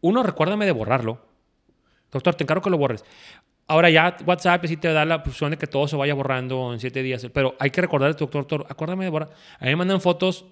uno, 0.00 0.22
recuérdame 0.22 0.66
de 0.66 0.72
borrarlo. 0.72 1.20
Doctor, 2.12 2.34
te 2.34 2.44
encargo 2.44 2.62
que 2.62 2.70
lo 2.70 2.78
borres. 2.78 3.04
Ahora 3.66 3.90
ya 3.90 4.16
WhatsApp 4.24 4.64
sí 4.66 4.76
te 4.76 4.92
da 4.92 5.04
la 5.04 5.16
opción 5.16 5.50
de 5.50 5.58
que 5.58 5.66
todo 5.66 5.88
se 5.88 5.96
vaya 5.96 6.14
borrando 6.14 6.72
en 6.72 6.78
siete 6.78 7.02
días. 7.02 7.26
Pero 7.32 7.56
hay 7.58 7.70
que 7.70 7.80
recordar 7.80 8.14
doctor, 8.14 8.42
doctor, 8.42 8.66
acuérdame 8.68 9.04
de 9.04 9.10
borrar. 9.10 9.30
A 9.58 9.64
mí 9.64 9.70
me 9.70 9.76
mandan 9.76 10.00
fotos 10.00 10.44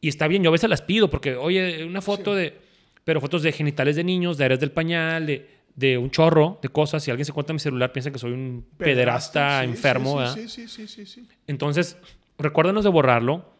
y 0.00 0.08
está 0.08 0.26
bien, 0.26 0.42
yo 0.42 0.50
a 0.50 0.52
veces 0.52 0.68
las 0.68 0.82
pido 0.82 1.08
porque, 1.08 1.36
oye, 1.36 1.84
una 1.84 2.02
foto 2.02 2.34
de... 2.34 2.63
Pero 3.04 3.20
fotos 3.20 3.42
de 3.42 3.52
genitales 3.52 3.96
de 3.96 4.04
niños, 4.04 4.38
de 4.38 4.44
áreas 4.46 4.60
del 4.60 4.70
pañal, 4.70 5.26
de, 5.26 5.48
de 5.76 5.98
un 5.98 6.10
chorro 6.10 6.58
de 6.62 6.68
cosas. 6.68 7.02
Si 7.02 7.10
alguien 7.10 7.24
se 7.24 7.32
cuenta 7.32 7.52
mi 7.52 7.58
celular, 7.58 7.92
piensa 7.92 8.10
que 8.10 8.18
soy 8.18 8.32
un 8.32 8.66
pederasta, 8.76 9.60
sí, 9.60 9.66
enfermo. 9.66 10.26
Sí 10.28 10.48
sí, 10.48 10.68
sí, 10.68 10.88
sí, 10.88 11.06
sí, 11.06 11.28
Entonces, 11.46 11.96
recuérdanos 12.38 12.84
de 12.84 12.90
borrarlo. 12.90 13.52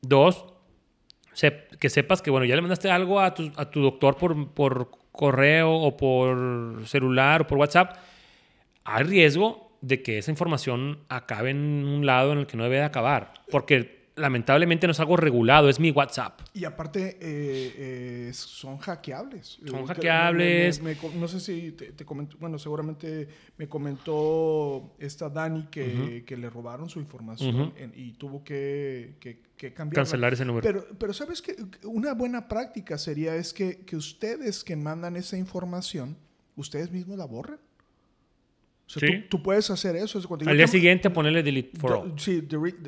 Dos, 0.00 0.46
que 1.78 1.90
sepas 1.90 2.22
que, 2.22 2.30
bueno, 2.30 2.44
ya 2.44 2.56
le 2.56 2.62
mandaste 2.62 2.90
algo 2.90 3.20
a 3.20 3.34
tu, 3.34 3.52
a 3.56 3.70
tu 3.70 3.80
doctor 3.80 4.16
por, 4.16 4.52
por 4.52 4.90
correo 5.12 5.72
o 5.72 5.96
por 5.96 6.82
celular 6.86 7.42
o 7.42 7.46
por 7.46 7.58
WhatsApp. 7.58 7.96
Hay 8.84 9.04
riesgo 9.04 9.78
de 9.80 10.02
que 10.02 10.18
esa 10.18 10.30
información 10.30 11.00
acabe 11.08 11.50
en 11.50 11.58
un 11.84 12.04
lado 12.04 12.32
en 12.32 12.38
el 12.38 12.46
que 12.46 12.56
no 12.56 12.64
debe 12.64 12.76
de 12.76 12.84
acabar. 12.84 13.32
Porque 13.50 14.01
lamentablemente 14.16 14.86
no 14.86 14.92
es 14.92 15.00
algo 15.00 15.16
regulado, 15.16 15.68
es 15.68 15.80
mi 15.80 15.90
WhatsApp. 15.90 16.40
Y 16.52 16.64
aparte, 16.64 17.18
eh, 17.20 17.74
eh, 18.30 18.30
son 18.32 18.78
hackeables. 18.78 19.60
Son 19.66 19.86
hackeables. 19.86 20.82
no 21.14 21.28
sé 21.28 21.40
si 21.40 21.72
te, 21.72 22.04
comentó, 22.04 22.36
bueno, 22.38 22.58
seguramente 22.58 23.28
me 23.56 23.68
comentó 23.68 24.94
esta 24.98 25.28
Dani 25.28 25.68
que, 25.70 26.24
que 26.26 26.36
le 26.36 26.50
robaron 26.50 26.88
su 26.88 27.00
información 27.00 27.72
y 27.94 28.12
tuvo 28.12 28.44
que, 28.44 29.16
que, 29.20 29.72
cambiar. 29.72 30.02
Cancelar 30.02 30.32
ese 30.32 30.44
número. 30.44 30.62
Pero, 30.62 30.86
pero 30.98 31.12
sabes 31.12 31.40
que 31.40 31.56
una 31.84 32.14
buena 32.14 32.48
práctica 32.48 32.98
sería 32.98 33.36
es 33.36 33.52
que, 33.52 33.84
que 33.84 33.96
ustedes 33.96 34.64
que 34.64 34.76
mandan 34.76 35.16
esa 35.16 35.36
información, 35.36 36.16
ustedes 36.56 36.90
mismos 36.90 37.18
la 37.18 37.26
borren. 37.26 37.58
Tú, 39.28 39.42
puedes 39.42 39.70
hacer 39.70 39.96
eso. 39.96 40.20
Al 40.46 40.56
día 40.56 40.66
siguiente 40.66 41.10
ponerle 41.10 41.42
delete 41.42 41.78
for 41.78 41.92
all. 41.92 42.14
Sí, 42.18 42.46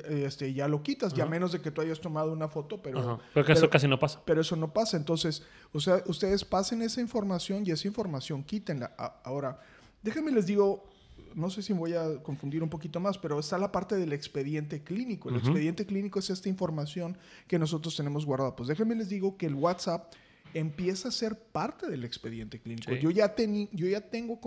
este, 0.09 0.53
ya 0.53 0.69
lo 0.69 0.83
quitas, 0.83 1.15
ya 1.15 1.27
menos 1.27 1.53
de 1.53 1.61
que 1.61 1.71
tú 1.71 1.81
hayas 1.81 2.01
tomado 2.01 2.33
una 2.33 2.49
foto, 2.49 2.83
pero... 2.83 3.21
Porque 3.33 3.53
eso 3.53 3.71
casi 3.71 3.89
no 3.89 3.99
pasa. 3.99 4.21
Pero 4.25 4.41
eso 4.41 4.57
no 4.57 4.73
pasa. 4.73 4.97
Entonces, 4.97 5.43
o 5.73 5.81
sea, 5.81 6.03
ustedes 6.07 6.45
pasen 6.45 6.83
esa 6.83 7.01
información 7.01 7.65
y 7.67 7.71
esa 7.71 7.89
información 7.89 8.43
quítenla. 8.43 8.95
Ahora, 9.25 9.61
déjenme 10.03 10.33
les 10.33 10.47
digo, 10.47 10.85
no 11.35 11.51
sé 11.51 11.63
si 11.63 11.73
voy 11.73 11.95
a 11.95 12.23
confundir 12.23 12.63
un 12.63 12.69
poquito 12.69 13.01
más, 13.01 13.19
pero 13.19 13.39
está 13.39 13.59
la 13.59 13.73
parte 13.73 13.97
del 13.97 14.13
expediente 14.13 14.83
clínico. 14.83 15.31
El 15.31 15.37
expediente 15.37 15.87
clínico 15.87 16.19
es 16.19 16.31
esta 16.31 16.49
información 16.49 17.17
que 17.49 17.59
nosotros 17.59 17.97
tenemos 17.97 18.25
guardada. 18.25 18.55
Pues 18.55 18.69
déjenme 18.69 18.95
les 18.95 19.09
digo 19.09 19.37
que 19.37 19.47
el 19.47 19.55
WhatsApp 19.55 20.13
empieza 20.55 21.09
a 21.09 21.13
ser 21.13 21.37
parte 21.37 21.89
del 21.89 22.05
expediente 22.05 22.61
clínico. 22.61 22.95
Yo, 22.95 23.11
ya 23.11 23.35
yo 23.37 23.87
ya 23.89 24.01
tengo 24.01 24.41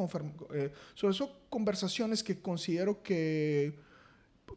eh, 0.53 0.71
sobre 0.95 1.13
eso 1.13 1.39
conversaciones 1.49 2.23
que 2.23 2.41
considero 2.41 3.03
que, 3.03 3.77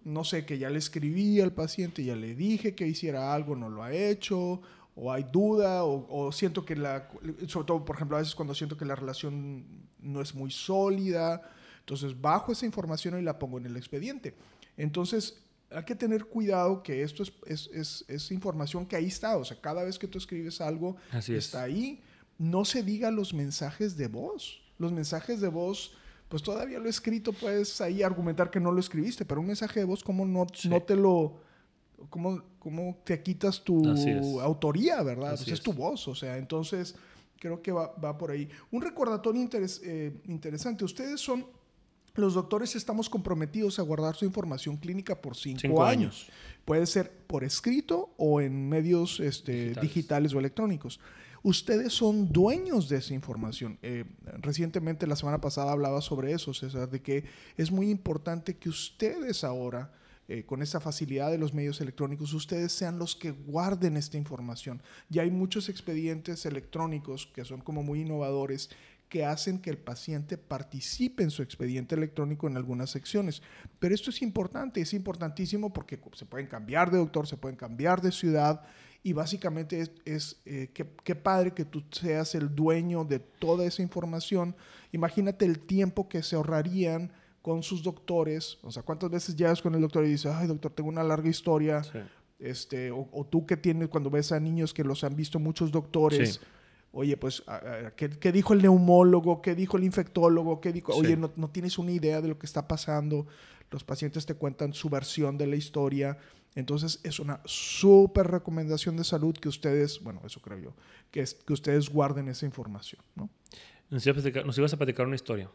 no 0.05 0.25
sé, 0.25 0.47
que 0.47 0.59
ya 0.59 0.71
le 0.71 0.79
escribí 0.79 1.41
al 1.41 1.53
paciente, 1.53 2.05
ya 2.05 2.17
le 2.17 2.35
dije 2.35 2.75
que 2.75 2.87
hiciera 2.87 3.35
algo, 3.35 3.57
no 3.57 3.69
lo 3.69 3.83
ha 3.83 3.93
hecho, 3.93 4.63
o 4.95 5.13
hay 5.13 5.25
duda, 5.31 5.85
o, 5.85 6.31
siento 6.33 6.65
que 6.65 6.77
la, 6.77 7.09
sobre 7.47 7.67
todo, 7.67 7.85
por 7.85 7.97
ejemplo, 7.97 8.17
a 8.17 8.21
veces 8.21 8.35
cuando 8.35 8.55
siento 8.55 8.77
que 8.77 8.85
la 8.85 8.95
relación 8.95 9.65
no 10.01 10.21
es 10.21 10.35
muy 10.35 10.51
sólida, 10.51 11.43
entonces 11.81 12.21
bajo 12.21 12.53
esa 12.53 12.67
información 12.67 13.19
y 13.19 13.23
la 13.23 13.39
pongo 13.39 13.59
en 13.59 13.67
el 13.67 13.77
expediente. 13.77 14.35
Entonces, 14.77 15.43
hay 15.71 15.85
que 15.85 15.95
tener 15.95 16.25
cuidado 16.25 16.83
que 16.83 17.03
esto 17.03 17.23
es, 17.47 18.31
información 18.31 18.87
que 18.87 18.97
ahí 18.97 19.07
está. 19.07 19.37
O 19.37 19.45
sea, 19.45 19.61
cada 19.61 19.85
vez 19.85 19.99
que 19.99 20.09
tú 20.09 20.19
escribes 20.19 20.61
algo, 20.61 20.97
está 21.29 21.63
ahí. 21.63 22.03
No 22.39 22.65
se 22.65 22.83
diga 22.83 23.11
los 23.11 23.35
mensajes 23.35 23.97
de 23.97 24.09
voz. 24.09 24.61
Los 24.79 24.93
mensajes 24.93 25.41
de 25.41 25.49
voz, 25.49 25.93
pues 26.29 26.43
todavía 26.43 26.79
lo 26.79 26.87
he 26.87 26.91
escrito, 26.91 27.33
puedes 27.33 27.81
ahí 27.81 28.03
argumentar 28.03 28.51
que 28.51 28.59
no 28.59 28.73
lo 28.73 28.81
escribiste, 28.81 29.25
pero 29.25 29.41
un 29.41 29.49
mensaje 29.49 29.81
de 29.81 29.85
voz, 29.85 30.03
¿cómo 30.03 30.25
no, 30.25 30.47
no 30.65 30.83
te 30.83 30.97
lo... 30.97 31.39
¿Cómo, 32.09 32.43
cómo 32.59 32.99
te 33.05 33.23
quitas 33.23 33.63
tu 33.63 34.41
autoría, 34.41 35.03
verdad? 35.03 35.37
Pues 35.37 35.49
es. 35.49 35.61
tu 35.61 35.75
voz, 35.75 36.09
o 36.09 36.15
sea, 36.15 36.39
entonces 36.39 36.95
creo 37.39 37.61
que 37.61 37.73
va, 37.73 38.17
por 38.17 38.31
ahí. 38.31 38.49
Un 38.71 38.81
recordatorio 38.81 39.47
eh, 39.83 40.21
interesante. 40.25 40.83
Ustedes 40.83 41.21
son 41.21 41.45
los 42.15 42.35
doctores 42.35 42.77
estamos 42.77 43.09
comprometidos 43.09 43.79
a 43.79 43.83
guardar 43.83 44.17
su 44.17 44.25
información 44.25 44.77
clínica 44.77 45.21
por 45.21 45.37
cinco, 45.37 45.85
años. 45.85 46.29
Puede 46.65 46.87
ser 46.87 47.11
por 47.27 47.45
escrito 47.45 48.13
o 48.17 48.41
en 48.41 48.69
medios 48.69 49.21
este, 49.21 49.75
digitales. 49.81 50.35
o 50.35 50.39
electrónicos. 50.39 51.01
Ustedes 51.43 51.95
son 51.95 52.31
dueños 52.31 52.89
de 52.89 52.99
esa 52.99 53.15
información. 53.15 53.79
Eh, 53.83 54.05
recientemente, 54.41 55.07
la 55.07 55.17
semana 55.17 55.41
pasada, 55.41 55.73
hablaba 55.73 56.03
sobre 56.03 56.33
eso, 56.33 56.53
César, 56.53 56.91
de 56.91 57.01
que 57.01 57.25
es 57.57 57.71
muy 57.71 57.91
importante 57.91 58.59
que 58.59 58.69
ustedes 58.69 59.43
ahora, 59.43 59.91
eh, 60.29 60.45
con 60.45 60.61
esa 60.63 60.81
facilidad 60.81 61.31
de 61.31 61.39
los 61.39 61.55
medios 61.55 61.81
electrónicos, 61.81 62.35
ustedes 62.35 62.73
sean 62.73 62.99
los 62.99 63.17
que 63.17 63.31
guarden 63.31 63.97
esta 63.97 64.19
información. 64.19 64.83
Ya 65.09 65.23
hay 65.23 65.31
muchos 65.31 65.71
expedientes 65.71 66.45
electrónicos 66.45 67.27
que 67.35 67.47
son 67.47 67.63
como 67.63 67.83
muy 67.83 68.03
innovadores 68.03 68.69
que 69.11 69.27
hacen 69.27 69.59
que 69.59 69.69
el 69.69 69.77
paciente 69.77 70.39
participe 70.39 71.23
en 71.23 71.31
su 71.31 71.43
expediente 71.43 71.97
electrónico 71.97 72.47
en 72.47 72.57
algunas 72.57 72.91
secciones. 72.91 73.43
Pero 73.79 73.95
esto 73.95 74.09
es 74.09 74.23
importante, 74.23 74.81
es 74.81 74.95
importantísimo 74.95 75.73
porque 75.73 76.01
se 76.15 76.25
pueden 76.25 76.47
cambiar 76.47 76.91
de 76.91 76.99
doctor, 76.99 77.27
se 77.27 77.37
pueden 77.37 77.57
cambiar 77.57 78.01
de 78.01 78.13
ciudad 78.13 78.63
y 79.03 79.13
básicamente 79.13 79.91
es, 80.05 80.41
eh, 80.47 80.71
qué 80.73 81.15
padre 81.15 81.53
que 81.53 81.65
tú 81.65 81.83
seas 81.91 82.35
el 82.35 82.55
dueño 82.55 83.05
de 83.05 83.19
toda 83.19 83.67
esa 83.67 83.83
información. 83.83 84.55
Imagínate 84.93 85.45
el 85.45 85.59
tiempo 85.59 86.09
que 86.09 86.23
se 86.23 86.37
ahorrarían 86.37 87.13
con 87.43 87.65
sus 87.65 87.83
doctores. 87.83 88.59
O 88.63 88.71
sea, 88.71 88.85
¿cuántas 88.85 89.11
veces 89.11 89.35
llegas 89.35 89.61
con 89.61 89.75
el 89.75 89.81
doctor 89.81 90.05
y 90.05 90.11
dices, 90.11 90.33
ay 90.33 90.47
doctor, 90.47 90.73
tengo 90.73 90.89
una 90.89 91.03
larga 91.03 91.29
historia? 91.29 91.83
Este, 92.39 92.91
o, 92.91 93.27
tú 93.29 93.45
que 93.45 93.57
tienes 93.57 93.89
cuando 93.89 94.09
ves 94.09 94.31
a 94.31 94.39
niños 94.39 94.73
que 94.73 94.85
los 94.85 95.03
han 95.03 95.17
visto 95.17 95.41
muchos 95.41 95.73
doctores. 95.73 96.41
Oye, 96.93 97.17
pues, 97.17 97.43
¿qué, 97.97 98.33
dijo 98.33 98.53
el 98.53 98.63
neumólogo? 98.63 99.41
¿Qué 99.41 99.55
dijo 99.55 99.77
el 99.77 99.85
infectólogo? 99.85 100.61
¿Qué 100.61 100.73
dijo? 100.73 100.93
Oye, 100.95 101.17
no, 101.17 101.31
tienes 101.51 101.79
una 101.79 101.93
idea 101.93 102.21
de 102.21 102.29
lo 102.29 102.39
que 102.39 102.47
está 102.47 102.67
pasando. 102.67 103.27
Los 103.71 103.85
pacientes 103.85 104.27
te 104.27 104.35
cuentan 104.35 104.73
su 104.73 104.91
versión 104.91 105.39
de 105.39 105.47
la 105.47 105.55
historia. 105.55 106.19
Entonces, 106.57 106.99
es 107.05 107.21
una 107.21 107.41
súper 107.45 108.27
recomendación 108.27 108.97
de 108.97 109.05
salud 109.05 109.37
que 109.37 109.49
ustedes, 109.49 110.03
bueno, 110.03 110.21
eso 110.25 110.41
creo 110.41 110.59
yo, 110.59 110.75
que, 111.13 111.21
es, 111.21 111.35
que 111.35 111.53
ustedes 111.53 111.89
guarden 111.91 112.29
esa 112.29 112.45
información, 112.45 113.01
¿no? 113.15 113.31
Nos 113.89 114.05
ibas 114.05 114.73
a 114.73 114.77
platicar 114.77 115.07
una 115.07 115.17
historia. 115.17 115.49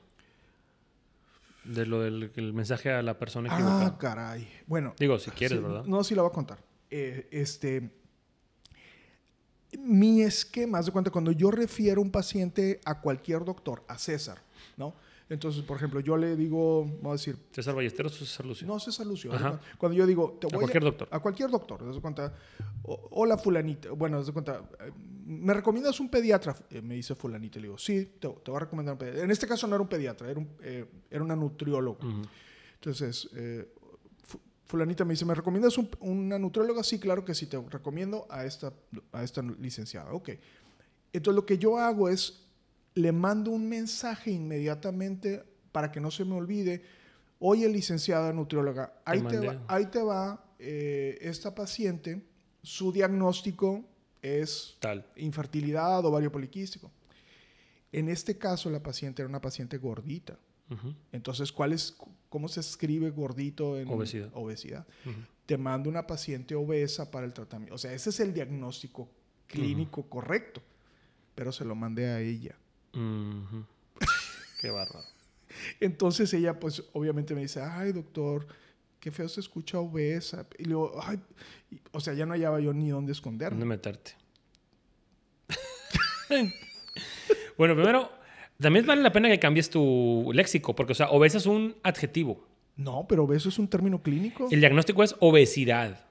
De 1.65 1.85
lo 1.85 1.99
del 1.99 2.53
mensaje 2.53 2.91
a 2.91 3.01
la 3.01 3.17
persona 3.17 3.49
ah, 3.51 3.55
equivocada. 3.55 3.85
Ah, 3.87 3.97
caray. 3.97 4.47
Bueno. 4.67 4.93
Digo, 4.99 5.17
si 5.19 5.31
quieres, 5.31 5.61
¿verdad? 5.61 5.83
No, 5.83 6.03
sí 6.03 6.15
la 6.15 6.21
voy 6.21 6.29
a 6.29 6.33
contar. 6.33 6.59
Eh, 6.91 7.27
este 7.31 7.91
mi 9.77 10.21
esquema, 10.21 10.81
de 10.81 10.91
cuenta, 10.91 11.11
cuando 11.11 11.31
yo 11.31 11.51
refiero 11.51 12.01
un 12.01 12.11
paciente 12.11 12.79
a 12.85 13.01
cualquier 13.01 13.43
doctor, 13.43 13.83
a 13.87 13.97
César, 13.97 14.41
¿no? 14.77 14.93
Entonces, 15.27 15.63
por 15.63 15.77
ejemplo, 15.77 15.99
yo 16.01 16.17
le 16.17 16.35
digo, 16.35 16.83
vamos 17.01 17.07
a 17.07 17.11
decir... 17.13 17.37
¿César 17.51 17.73
Ballesteros 17.73 18.21
o 18.21 18.25
César 18.25 18.45
Lucio? 18.45 18.67
No, 18.67 18.79
César 18.79 19.07
Lucio. 19.07 19.31
Cuando 19.77 19.97
yo 19.97 20.05
digo... 20.05 20.37
a 20.43 20.55
cualquier 20.55 20.83
doctor. 20.83 21.07
A 21.09 21.19
cualquier 21.19 21.49
doctor. 21.49 21.79
¿te 21.79 21.85
das 21.85 21.97
cuenta? 21.99 22.33
Hola, 22.83 23.35
fulanita. 23.37 23.89
Bueno, 23.91 24.19
¿te 24.19 24.25
das 24.25 24.31
cuenta? 24.31 24.61
¿Me 25.25 25.51
recomiendas 25.55 25.99
un 25.99 26.09
pediatra? 26.09 26.55
Eh, 26.69 26.79
me 26.79 26.93
dice 26.93 27.15
fulanita. 27.15 27.57
Le 27.57 27.63
digo, 27.63 27.77
sí, 27.79 28.17
te, 28.19 28.27
voy 28.27 28.55
a 28.55 28.59
recomendar 28.59 28.93
un 28.93 28.99
pediatra. 28.99 29.23
En 29.23 29.31
este 29.31 29.47
caso 29.47 29.65
no 29.65 29.73
era 29.73 29.81
un 29.81 29.87
pediatra, 29.87 30.29
era, 30.29 30.39
un, 30.39 30.47
eh, 30.61 30.85
era 31.09 31.23
una 31.23 31.35
nutrióloga. 31.35 32.05
Entonces, 32.75 33.27
eh, 33.33 33.67
fulanita 34.65 35.05
me 35.05 35.13
dice, 35.13 35.25
¿me 35.25 35.35
recomiendas 35.35 35.77
una 35.99 36.39
nutrióloga? 36.39 36.83
Sí, 36.83 36.99
claro 36.99 37.23
que 37.23 37.35
sí, 37.35 37.45
te 37.45 37.59
recomiendo 37.69 38.25
a 38.29 38.45
esta, 38.45 38.73
a 39.11 39.23
esta 39.23 39.41
licenciada. 39.41 40.11
Ok. 40.11 40.31
Entonces 41.13 41.35
lo 41.35 41.45
que 41.45 41.57
yo 41.57 41.77
hago 41.77 42.09
es, 42.09 42.45
le 42.95 43.11
mando 43.11 43.51
un 43.51 43.67
mensaje 43.67 44.31
inmediatamente 44.31 45.43
para 45.71 45.91
que 45.91 45.99
no 45.99 46.11
se 46.11 46.25
me 46.25 46.35
olvide. 46.35 46.83
Oye, 47.39 47.67
licenciada 47.69 48.31
nutrióloga, 48.33 48.93
ahí 49.05 49.21
te, 49.21 49.39
va, 49.39 49.61
ahí 49.67 49.85
te 49.87 50.01
va 50.01 50.45
eh, 50.57 51.17
esta 51.21 51.53
paciente, 51.53 52.25
su 52.61 52.91
diagnóstico 52.91 53.83
es 54.21 54.77
Tal. 54.79 55.05
infertilidad, 55.17 56.03
ovario 56.05 56.31
poliquístico. 56.31 56.91
En 57.91 58.09
este 58.09 58.37
caso, 58.37 58.69
la 58.69 58.81
paciente 58.81 59.21
era 59.21 59.29
una 59.29 59.41
paciente 59.41 59.77
gordita. 59.77 60.37
Entonces, 61.11 61.51
¿cuál 61.51 61.73
es, 61.73 61.95
¿cómo 62.29 62.47
se 62.47 62.59
escribe 62.59 63.09
gordito 63.11 63.77
en 63.77 63.87
obesidad? 63.89 64.29
obesidad? 64.33 64.85
Te 65.45 65.57
mando 65.57 65.89
una 65.89 66.07
paciente 66.07 66.55
obesa 66.55 67.11
para 67.11 67.25
el 67.25 67.33
tratamiento. 67.33 67.75
O 67.75 67.77
sea, 67.77 67.93
ese 67.93 68.09
es 68.09 68.19
el 68.19 68.33
diagnóstico 68.33 69.09
clínico 69.47 70.09
correcto, 70.09 70.61
pero 71.35 71.51
se 71.51 71.65
lo 71.65 71.75
mandé 71.75 72.07
a 72.07 72.19
ella. 72.19 72.55
Qué 74.61 74.69
bárbaro. 74.69 75.05
Entonces 75.79 76.33
ella, 76.33 76.59
pues, 76.59 76.83
obviamente 76.93 77.35
me 77.35 77.41
dice, 77.41 77.61
ay, 77.61 77.91
doctor, 77.91 78.47
qué 78.99 79.11
feo 79.11 79.29
se 79.29 79.39
escucha 79.39 79.79
obesa. 79.79 80.47
Y 80.57 80.65
luego, 80.65 80.99
ay, 81.01 81.19
o 81.91 81.99
sea, 81.99 82.13
ya 82.13 82.25
no 82.25 82.33
hallaba 82.33 82.59
yo 82.59 82.73
ni 82.73 82.89
dónde 82.89 83.11
esconderme. 83.11 83.59
¿Dónde 83.59 83.75
meterte? 83.75 84.15
bueno, 87.57 87.75
primero 87.75 88.09
También 88.59 88.85
vale 88.85 89.01
la 89.01 89.11
pena 89.11 89.29
que 89.29 89.39
cambies 89.39 89.69
tu 89.69 90.31
léxico, 90.33 90.75
porque, 90.75 90.93
o 90.93 90.95
sea, 90.95 91.09
obesa 91.09 91.37
es 91.37 91.45
un 91.45 91.75
adjetivo. 91.83 92.45
No, 92.77 93.05
pero 93.07 93.23
obeso 93.23 93.49
es 93.49 93.59
un 93.59 93.67
término 93.67 94.01
clínico. 94.01 94.47
El 94.51 94.59
diagnóstico 94.59 95.03
es 95.03 95.15
obesidad. 95.19 96.05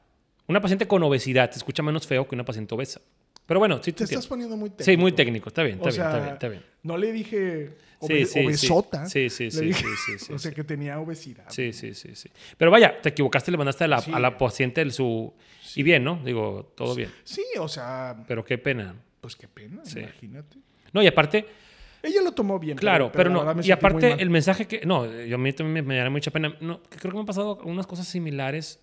Una 0.47 0.61
paciente 0.61 0.87
con 0.87 1.03
obesidad 1.03 1.51
se 1.51 1.59
escucha 1.59 1.83
menos 1.83 2.07
feo 2.07 2.27
que 2.27 2.35
una 2.35 2.45
paciente 2.45 2.75
obesa. 2.75 3.01
Pero 3.47 3.61
bueno, 3.61 3.83
sí 3.83 3.93
te 3.93 4.05
estás 4.05 4.27
poniendo 4.27 4.57
muy 4.57 4.71
técnico. 4.71 4.85
Sí, 4.85 4.97
muy 4.97 5.13
técnico. 5.13 5.49
Está 5.49 5.63
bien, 5.63 5.77
está, 5.77 5.91
bien, 5.91 6.03
está 6.03 6.19
bien, 6.19 6.33
está 6.33 6.49
bien. 6.49 6.63
No 6.83 6.97
le 6.97 7.13
dije 7.13 7.77
sí, 8.07 8.27
sí, 8.27 8.45
obesota. 8.45 9.07
Sí, 9.07 9.29
sí, 9.29 9.51
sí, 9.51 9.73
sí, 9.73 9.85
sí, 10.19 10.33
O 10.33 10.39
sea, 10.39 10.53
que 10.53 10.65
tenía 10.65 10.99
obesidad. 10.99 11.45
Sí, 11.49 11.73
sí, 11.73 11.95
sí, 11.95 12.15
sí. 12.15 12.31
Pero 12.57 12.71
vaya, 12.71 13.01
te 13.01 13.11
equivocaste, 13.11 13.51
le 13.51 13.59
mandaste 13.59 13.85
a 13.85 13.89
la, 13.89 13.97
a 13.99 14.21
la 14.21 14.39
paciente 14.39 14.81
el 14.81 14.93
su... 14.93 15.33
Y 15.75 15.83
bien, 15.83 16.05
¿no? 16.05 16.21
Digo, 16.25 16.73
todo 16.75 16.95
bien. 16.95 17.11
Sí, 17.25 17.45
o 17.59 17.69
sea... 17.69 18.17
Pero 18.27 18.45
qué 18.45 18.59
pena. 18.59 18.95
Pues 19.21 19.37
qué 19.37 19.49
pena, 19.49 19.83
imagínate. 19.85 20.59
No, 20.93 21.03
y 21.03 21.07
aparte... 21.07 21.47
Ella 22.05 22.21
lo 22.21 22.33
tomó 22.33 22.59
bien. 22.59 22.77
Claro, 22.77 23.11
pero, 23.11 23.31
no. 23.31 23.63
Y 23.63 23.71
aparte, 23.71 24.17
el 24.19 24.29
mensaje 24.29 24.67
que. 24.67 24.85
No, 24.85 25.11
yo 25.11 25.37
a 25.37 25.39
mí 25.39 25.53
también 25.55 25.87
me, 25.87 25.97
da 25.97 26.11
mucha 26.11 26.31
pena. 26.31 26.55
No, 26.61 26.83
creo 26.83 27.01
que 27.01 27.17
me 27.17 27.21
han 27.21 27.27
pasado 27.27 27.59
algunas 27.59 27.87
cosas 27.87 28.07
similares, 28.07 28.79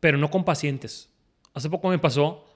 pero 0.00 0.16
no 0.16 0.30
con 0.30 0.42
pacientes. 0.42 1.10
Hace 1.52 1.68
poco 1.68 1.90
me 1.90 1.98
pasó. 1.98 2.48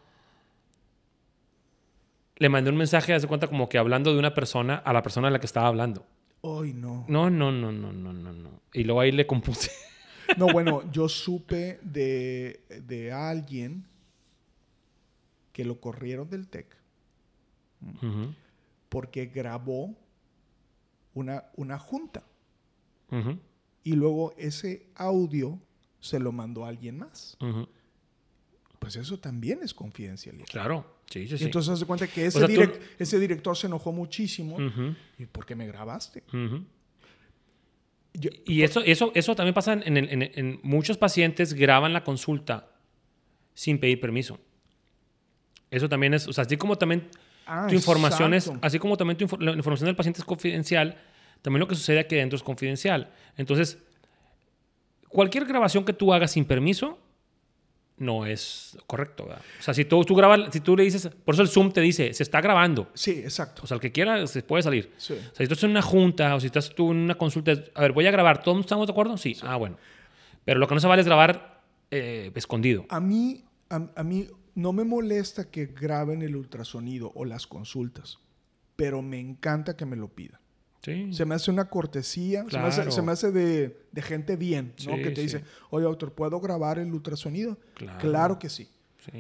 Le 2.39 2.49
mandé 2.49 2.71
un 2.71 2.77
mensaje, 2.77 3.12
hace 3.12 3.27
cuenta, 3.27 3.49
como 3.49 3.69
que 3.69 3.77
hablando 3.77 4.15
de 4.15 4.19
una 4.19 4.33
persona 4.33 4.77
a 4.77 4.93
la 4.95 5.03
persona 5.03 5.29
a 5.29 5.31
la 5.31 5.41
que 5.41 5.47
estaba 5.47 5.69
hablando. 5.69 6.07
Ay, 6.43 6.73
no. 6.73 7.05
No, 7.09 7.29
no, 7.29 7.53
no, 7.53 7.71
no, 7.71 7.93
no, 7.93 8.12
no, 8.15 8.33
no. 8.33 8.61
Y 8.73 8.85
luego 8.85 9.01
ahí 9.01 9.12
le 9.12 9.27
compuse. 9.27 9.71
No, 10.39 10.47
bueno, 10.53 10.91
yo 10.91 11.07
supe 11.09 11.81
de, 11.83 12.65
de 12.83 13.12
alguien 13.12 13.85
que 15.53 15.67
lo 15.67 15.81
corrieron 15.81 16.31
del 16.31 16.49
TEC 16.49 16.77
porque 18.88 19.27
grabó 19.27 19.96
una, 21.14 21.44
una 21.57 21.79
junta. 21.79 22.25
Y 23.85 23.92
luego 23.92 24.35
ese 24.37 24.88
audio 24.96 25.61
se 26.01 26.18
lo 26.18 26.33
mandó 26.33 26.64
a 26.64 26.68
alguien 26.68 26.99
más. 26.99 27.37
Pues 28.79 28.96
eso 28.96 29.18
también 29.18 29.61
es 29.62 29.72
confidencialidad. 29.75 30.46
Claro. 30.46 30.96
Sí, 31.11 31.29
sí, 31.29 31.38
sí. 31.38 31.44
entonces 31.44 31.79
se 31.79 31.87
cuenta 31.87 32.09
que 32.09 32.27
ese, 32.27 32.44
ese, 32.99 33.20
director 33.20 33.57
se 33.57 33.68
enojó 33.68 33.92
muchísimo. 33.92 34.59
¿Y 35.18 35.27
por 35.27 35.46
qué 35.46 35.55
me 35.55 35.66
grabaste? 35.66 36.22
y 38.46 38.62
eso, 38.62 38.81
eso, 38.81 39.12
eso 39.14 39.37
también 39.37 39.55
pasa 39.55 39.75
en, 39.75 39.96
en, 39.96 40.22
en, 40.22 40.61
muchos 40.62 40.96
pacientes 40.96 41.53
graban 41.53 41.92
la 41.92 42.03
consulta 42.03 42.70
sin 43.55 43.79
pedir 43.79 44.01
permiso. 44.01 44.40
Eso 45.70 45.88
también 45.88 46.14
es, 46.14 46.27
o 46.27 46.33
sea, 46.33 46.44
así 46.44 46.57
como 46.57 46.77
también 46.77 47.09
ah, 47.46 47.66
tu 47.68 47.74
información 47.74 48.35
es, 48.35 48.50
así 48.61 48.78
como 48.78 48.96
también 48.96 49.16
tu, 49.16 49.37
la 49.38 49.52
información 49.52 49.87
del 49.87 49.96
paciente 49.96 50.20
es 50.20 50.24
confidencial, 50.24 50.96
también 51.42 51.61
lo 51.61 51.68
que 51.68 51.74
sucede 51.74 52.00
aquí 52.00 52.16
dentro 52.16 52.37
es 52.37 52.42
confidencial. 52.42 53.11
Entonces, 53.37 53.78
cualquier 55.09 55.44
grabación 55.46 55.85
que 55.85 55.92
tú 55.92 56.12
hagas 56.12 56.32
sin 56.32 56.44
permiso 56.44 56.98
no 57.98 58.26
es 58.26 58.76
correcto. 58.87 59.24
¿verdad? 59.24 59.42
O 59.59 59.62
sea, 59.62 59.74
si 59.74 59.85
tú, 59.85 60.04
tú 60.04 60.14
grabas, 60.14 60.52
si 60.52 60.61
tú 60.61 60.76
le 60.76 60.82
dices, 60.82 61.09
por 61.24 61.35
eso 61.35 61.42
el 61.42 61.48
Zoom 61.48 61.72
te 61.72 61.80
dice, 61.80 62.12
se 62.12 62.22
está 62.22 62.40
grabando. 62.40 62.90
Sí, 62.94 63.12
exacto. 63.12 63.62
O 63.64 63.66
sea, 63.66 63.76
el 63.76 63.80
que 63.80 63.92
quiera 63.92 64.26
se 64.26 64.42
puede 64.42 64.62
salir. 64.62 64.92
O 64.96 65.00
sea, 65.00 65.16
si 65.16 65.46
tú 65.46 65.54
estás 65.54 65.64
en 65.64 65.70
una 65.70 65.82
junta 65.82 66.35
o 66.35 66.40
si 66.40 66.46
estás 66.46 66.74
tú 66.74 66.90
en 66.92 66.98
una 66.98 67.14
consulta, 67.14 67.52
a 67.74 67.80
ver, 67.80 67.92
voy 67.92 68.06
a 68.06 68.11
grabar, 68.11 68.42
¿todos 68.42 68.61
estamos 68.61 68.87
de 68.87 68.92
acuerdo? 68.92 69.16
Sí. 69.16 69.37
Ah, 69.42 69.56
bueno. 69.56 69.76
Pero 70.44 70.61
lo 70.61 70.68
que 70.68 70.74
no 70.74 70.80
se 70.80 70.87
vale 70.87 71.00
es 71.00 71.06
grabar 71.06 71.62
eh, 71.90 72.30
escondido. 72.35 72.87
A 72.88 73.00
mí, 73.00 73.44
a, 73.68 74.02
mí 74.02 74.28
no 74.57 74.73
me 74.73 74.85
molesta 74.85 75.51
que 75.51 75.66
graben 75.66 76.23
el 76.23 76.35
ultrasonido 76.35 77.12
o 77.14 77.25
las 77.25 77.47
consultas, 77.47 78.19
pero 78.75 79.03
me 79.03 79.21
encanta 79.21 79.77
que 79.77 79.87
me 79.87 79.95
lo 79.95 80.09
pidan. 80.09 80.40
Se 81.11 81.25
me 81.25 81.35
hace 81.35 81.51
una 81.51 81.69
cortesía, 81.69 82.45
se, 82.49 82.59
me 83.03 83.11
hace, 83.11 83.33
de, 83.33 83.77
gente 84.03 84.37
bien, 84.37 84.73
¿no? 84.87 84.95
que 84.95 85.11
te 85.11 85.21
dice, 85.21 85.42
oye, 85.71 85.85
doctor, 85.85 86.12
¿puedo 86.12 86.38
grabar 86.38 86.79
el 86.79 86.92
ultrasonido? 86.92 87.59
Claro, 87.99 88.38
que 88.38 88.49
sí. 88.49 88.69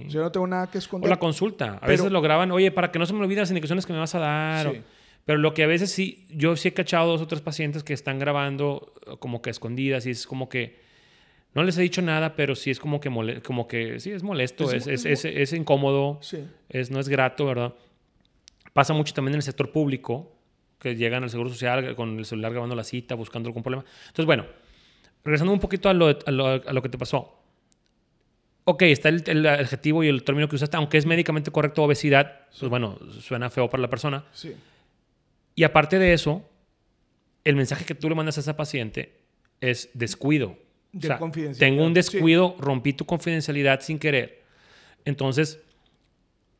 Yo 0.08 0.22
no 0.22 0.30
tengo 0.30 0.46
nada 0.46 0.70
que 0.70 0.78
esconder. 0.78 1.08
O 1.08 1.10
la 1.10 1.18
consulta. 1.18 1.78
A 1.82 1.86
veces 1.86 2.10
lo 2.10 2.22
graban, 2.22 2.52
oye, 2.52 2.70
para 2.70 2.92
que 2.92 2.98
no 2.98 3.06
se 3.06 3.12
me 3.12 3.20
olviden 3.20 3.40
las 3.40 3.50
indicaciones 3.50 3.84
que 3.84 3.92
me 3.92 3.98
vas 3.98 4.14
a 4.14 4.20
dar. 4.20 4.82
pero 5.24 5.38
lo 5.38 5.54
que 5.54 5.64
a 5.64 5.66
veces 5.66 5.90
sí, 5.90 6.26
yo 6.30 6.56
sí 6.56 6.68
he 6.68 6.72
cachado 6.72 7.08
dos 7.08 7.20
o 7.20 7.26
tres 7.26 7.40
pacientes 7.40 7.82
que 7.82 7.92
están 7.92 8.20
grabando 8.20 8.94
eh, 9.06 9.16
como 9.18 9.42
que 9.42 9.50
escondidas 9.50 10.06
y 10.06 10.10
es 10.10 10.26
como 10.26 10.48
que 10.48 10.85
no 11.56 11.64
les 11.64 11.78
he 11.78 11.80
dicho 11.80 12.02
nada, 12.02 12.36
pero 12.36 12.54
sí 12.54 12.70
es 12.70 12.78
como 12.78 13.00
que, 13.00 13.40
como 13.42 13.66
que 13.66 13.98
sí 13.98 14.12
es 14.12 14.22
molesto, 14.22 14.70
es, 14.70 14.86
es, 14.86 15.06
es, 15.06 15.24
es 15.24 15.52
incómodo, 15.54 16.20
es, 16.68 16.90
no 16.90 17.00
es 17.00 17.08
grato, 17.08 17.46
¿verdad? 17.46 17.72
Pasa 18.74 18.92
mucho 18.92 19.14
también 19.14 19.32
en 19.32 19.36
el 19.36 19.42
sector 19.42 19.72
público 19.72 20.36
que 20.78 20.96
llegan 20.96 21.22
al 21.22 21.30
Seguro 21.30 21.48
Social 21.48 21.96
con 21.96 22.18
el 22.18 22.26
celular 22.26 22.52
grabando 22.52 22.76
la 22.76 22.84
cita, 22.84 23.14
buscando 23.14 23.48
algún 23.48 23.62
problema. 23.62 23.86
Entonces, 24.00 24.26
bueno, 24.26 24.44
regresando 25.24 25.50
un 25.50 25.58
poquito 25.58 25.88
a 25.88 25.94
lo, 25.94 26.08
a 26.08 26.30
lo, 26.30 26.82
que 26.82 26.90
te 26.90 26.98
pasó. 26.98 27.40
Ok, 28.64 28.82
está 28.82 29.08
el, 29.08 29.46
adjetivo 29.46 30.04
y 30.04 30.08
el 30.08 30.24
término 30.24 30.50
que 30.50 30.56
usaste, 30.56 30.76
aunque 30.76 30.98
es 30.98 31.06
médicamente 31.06 31.50
correcto 31.50 31.84
obesidad, 31.84 32.48
pues 32.60 32.68
bueno, 32.68 32.98
suena 33.22 33.48
feo 33.48 33.70
para 33.70 33.80
la 33.80 33.88
persona. 33.88 34.26
Sí. 34.32 34.54
Y 35.54 35.64
aparte 35.64 35.98
de 35.98 36.12
eso, 36.12 36.46
el 37.44 37.56
mensaje 37.56 37.86
que 37.86 37.94
tú 37.94 38.10
le 38.10 38.14
mandas 38.14 38.36
a 38.36 38.40
esa 38.40 38.58
paciente 38.58 39.20
es 39.62 39.88
descuido. 39.94 40.65
O 40.96 41.30
tengo 41.58 41.84
un 41.84 41.94
descuido, 41.94 42.56
rompí 42.58 42.92
tu 42.92 43.04
confidencialidad 43.04 43.80
sin 43.80 43.98
querer. 43.98 44.42
Entonces, 45.04 45.60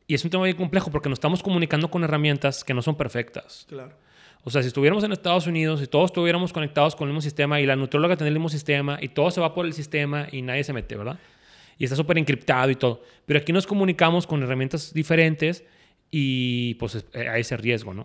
y 0.07 0.15
es 0.15 0.23
un 0.23 0.29
tema 0.29 0.41
muy 0.41 0.53
complejo 0.53 0.89
porque 0.89 1.09
nos 1.09 1.17
estamos 1.17 1.43
comunicando 1.43 1.89
con 1.91 2.03
herramientas 2.03 2.63
que 2.63 2.73
no 2.73 2.81
son 2.81 2.95
perfectas. 2.95 3.65
Claro. 3.67 3.93
O 4.43 4.49
sea, 4.49 4.61
si 4.61 4.69
estuviéramos 4.69 5.03
en 5.03 5.11
Estados 5.11 5.45
Unidos 5.47 5.81
y 5.81 5.87
todos 5.87 6.05
estuviéramos 6.05 6.53
conectados 6.53 6.95
con 6.95 7.09
el 7.09 7.13
mismo 7.13 7.21
sistema 7.21 7.59
y 7.59 7.65
la 7.65 7.75
nutrióloga 7.75 8.15
tiene 8.15 8.29
el 8.29 8.35
mismo 8.35 8.47
sistema 8.47 8.97
y 9.01 9.09
todo 9.09 9.29
se 9.29 9.41
va 9.41 9.53
por 9.53 9.65
el 9.65 9.73
sistema 9.73 10.27
y 10.31 10.41
nadie 10.41 10.63
se 10.63 10.71
mete, 10.71 10.95
¿verdad? 10.95 11.19
Y 11.77 11.83
está 11.83 11.97
súper 11.97 12.17
encriptado 12.17 12.71
y 12.71 12.75
todo. 12.75 13.01
Pero 13.25 13.39
aquí 13.39 13.51
nos 13.51 13.67
comunicamos 13.67 14.25
con 14.25 14.41
herramientas 14.41 14.93
diferentes 14.93 15.65
y 16.09 16.75
pues 16.75 16.95
eh, 16.95 17.27
hay 17.29 17.41
ese 17.41 17.57
riesgo, 17.57 17.93
¿no? 17.93 18.03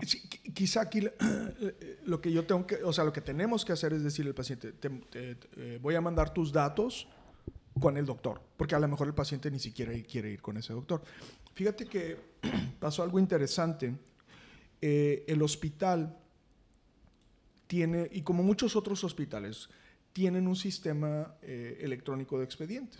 quizá 0.54 0.82
aquí 0.82 1.00
lo 2.04 2.20
que 2.20 2.32
yo 2.32 2.44
tengo 2.44 2.66
que, 2.66 2.76
o 2.82 2.92
sea, 2.92 3.04
lo 3.04 3.12
que 3.12 3.20
tenemos 3.20 3.64
que 3.64 3.72
hacer 3.72 3.92
es 3.92 4.02
decirle 4.02 4.30
al 4.30 4.34
paciente, 4.34 4.74
eh, 5.14 5.78
voy 5.80 5.94
a 5.94 6.00
mandar 6.00 6.34
tus 6.34 6.52
datos 6.52 7.08
con 7.80 7.96
el 7.96 8.04
doctor, 8.04 8.40
porque 8.56 8.74
a 8.74 8.78
lo 8.78 8.88
mejor 8.88 9.06
el 9.06 9.14
paciente 9.14 9.50
ni 9.50 9.58
siquiera 9.58 9.92
quiere 10.02 10.30
ir 10.30 10.42
con 10.42 10.56
ese 10.56 10.72
doctor. 10.72 11.02
Fíjate 11.54 11.86
que 11.86 12.16
pasó 12.80 13.02
algo 13.02 13.18
interesante. 13.18 13.94
Eh, 14.80 15.24
el 15.28 15.42
hospital 15.42 16.18
tiene, 17.66 18.08
y 18.12 18.22
como 18.22 18.42
muchos 18.42 18.76
otros 18.76 19.02
hospitales, 19.04 19.68
tienen 20.12 20.46
un 20.46 20.56
sistema 20.56 21.34
eh, 21.42 21.78
electrónico 21.80 22.38
de 22.38 22.44
expedientes. 22.44 22.98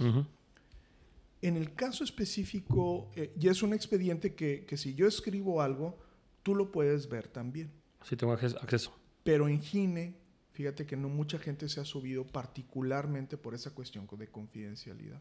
En 1.42 1.56
el 1.56 1.74
caso 1.74 2.04
específico, 2.04 3.10
eh, 3.16 3.34
y 3.38 3.48
es 3.48 3.62
un 3.62 3.74
expediente 3.74 4.34
que, 4.34 4.64
si 4.76 4.94
yo 4.94 5.08
escribo 5.08 5.60
algo, 5.60 5.98
tú 6.44 6.54
lo 6.54 6.70
puedes 6.70 7.08
ver 7.08 7.26
también. 7.26 7.70
Sí, 8.04 8.16
tengo 8.16 8.32
acceso. 8.32 8.96
Pero 9.24 9.48
en 9.48 9.60
Gine, 9.60 10.14
fíjate 10.52 10.86
que 10.86 10.96
no 10.96 11.08
mucha 11.08 11.38
gente 11.38 11.68
se 11.68 11.80
ha 11.80 11.84
subido 11.84 12.24
particularmente 12.24 13.36
por 13.36 13.54
esa 13.54 13.72
cuestión 13.72 14.08
de 14.10 14.28
confidencialidad. 14.28 15.20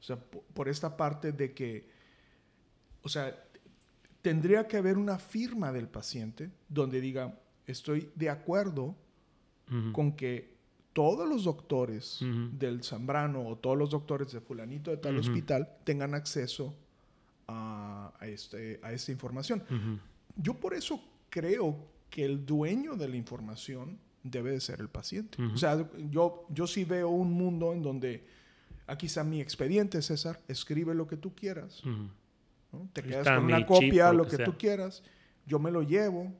O 0.00 0.02
sea, 0.02 0.18
por 0.18 0.68
esta 0.68 0.96
parte 0.96 1.32
de 1.32 1.52
que, 1.52 1.88
o 3.02 3.08
sea, 3.08 3.46
tendría 4.22 4.66
que 4.66 4.78
haber 4.78 4.96
una 4.96 5.18
firma 5.18 5.72
del 5.72 5.88
paciente 5.88 6.50
donde 6.70 7.02
diga, 7.02 7.38
estoy 7.66 8.10
de 8.14 8.30
acuerdo 8.30 8.96
con 9.92 10.16
que 10.16 10.53
todos 10.94 11.28
los 11.28 11.44
doctores 11.44 12.20
del 12.52 12.82
Zambrano 12.82 13.46
o 13.46 13.56
todos 13.56 13.76
los 13.76 13.90
doctores 13.90 14.32
de 14.32 14.40
fulanito 14.40 14.90
de 14.90 14.96
tal 14.96 15.18
hospital 15.18 15.68
tengan 15.84 16.14
acceso 16.14 16.74
a, 17.48 18.12
este, 18.22 18.80
a 18.82 18.92
esta 18.92 19.12
información. 19.12 19.62
Yo 20.36 20.54
por 20.54 20.72
eso 20.72 21.02
creo 21.28 21.76
que 22.08 22.24
el 22.24 22.46
dueño 22.46 22.94
de 22.94 23.08
la 23.08 23.16
información 23.16 23.98
debe 24.22 24.52
de 24.52 24.60
ser 24.60 24.80
el 24.80 24.88
paciente. 24.88 25.42
O 25.42 25.58
sea, 25.58 25.86
yo, 26.10 26.46
yo 26.48 26.66
sí 26.66 26.84
veo 26.84 27.08
un 27.08 27.32
mundo 27.32 27.72
en 27.72 27.82
donde 27.82 28.24
aquí 28.86 29.06
está 29.06 29.24
mi 29.24 29.40
expediente, 29.40 30.00
César, 30.00 30.40
escribe 30.46 30.94
lo 30.94 31.08
que 31.08 31.16
tú 31.16 31.34
quieras. 31.34 31.82
Te 32.92 33.02
quedas 33.02 33.26
con 33.26 33.44
una 33.46 33.66
copia, 33.66 34.12
lo 34.12 34.28
que, 34.28 34.38
tú 34.38 34.56
quieras. 34.56 35.02
Yo 35.44 35.58
me 35.58 35.72
lo 35.72 35.82
llevo, 35.82 36.32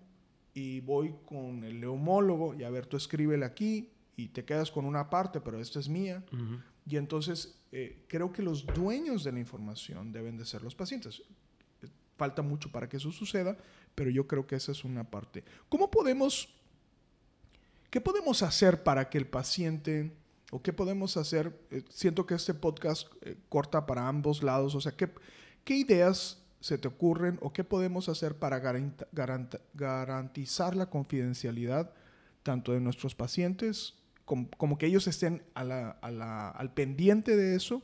y 0.54 0.80
voy 0.80 1.12
con 1.26 1.64
el 1.64 1.80
neumólogo 1.80 2.54
y 2.54 2.62
a 2.62 2.70
ver, 2.70 2.86
tú 2.86 2.96
escríbele 2.96 3.44
aquí 3.44 3.90
y 4.16 4.28
te 4.28 4.44
quedas 4.44 4.70
con 4.70 4.84
una 4.84 5.10
parte, 5.10 5.40
pero 5.40 5.60
esta 5.60 5.78
es 5.80 5.88
mía. 5.88 6.22
Y 6.86 6.96
entonces 6.96 7.58
eh, 7.72 8.04
creo 8.08 8.32
que 8.32 8.42
los 8.42 8.66
dueños 8.66 9.24
de 9.24 9.32
la 9.32 9.40
información 9.40 10.12
deben 10.12 10.36
de 10.36 10.44
ser 10.44 10.62
los 10.62 10.74
pacientes. 10.74 11.22
Falta 12.16 12.42
mucho 12.42 12.70
para 12.70 12.88
que 12.88 12.98
eso 12.98 13.10
suceda, 13.10 13.56
pero 13.94 14.10
yo 14.10 14.26
creo 14.28 14.46
que 14.46 14.54
esa 14.56 14.70
es 14.72 14.84
una 14.84 15.02
parte. 15.10 15.42
¿Cómo 15.68 15.90
podemos, 15.90 16.54
qué 17.90 18.00
podemos 18.00 18.42
hacer 18.42 18.82
para 18.82 19.08
que 19.10 19.18
el 19.18 19.26
paciente, 19.26 20.12
o 20.52 20.62
qué 20.62 20.72
podemos 20.72 21.16
hacer, 21.16 21.58
eh, 21.70 21.82
siento 21.88 22.26
que 22.26 22.34
este 22.34 22.54
podcast 22.54 23.08
eh, 23.22 23.36
corta 23.48 23.86
para 23.86 24.06
ambos 24.06 24.42
lados, 24.42 24.74
o 24.76 24.80
sea, 24.80 24.92
¿qué, 24.92 25.10
qué 25.64 25.76
ideas 25.76 26.40
se 26.60 26.78
te 26.78 26.86
ocurren 26.88 27.38
o 27.42 27.52
qué 27.52 27.64
podemos 27.64 28.08
hacer 28.08 28.38
para 28.38 28.60
garanta- 28.60 29.08
garanta- 29.12 29.60
garantizar 29.74 30.76
la 30.76 30.86
confidencialidad 30.88 31.92
tanto 32.42 32.72
de 32.72 32.80
nuestros 32.80 33.14
pacientes 33.14 33.94
como, 34.24 34.48
como 34.56 34.78
que 34.78 34.86
ellos 34.86 35.06
estén 35.06 35.42
a 35.54 35.64
la- 35.64 35.90
a 35.90 36.10
la- 36.10 36.48
al 36.50 36.72
pendiente 36.72 37.36
de 37.36 37.56
eso 37.56 37.82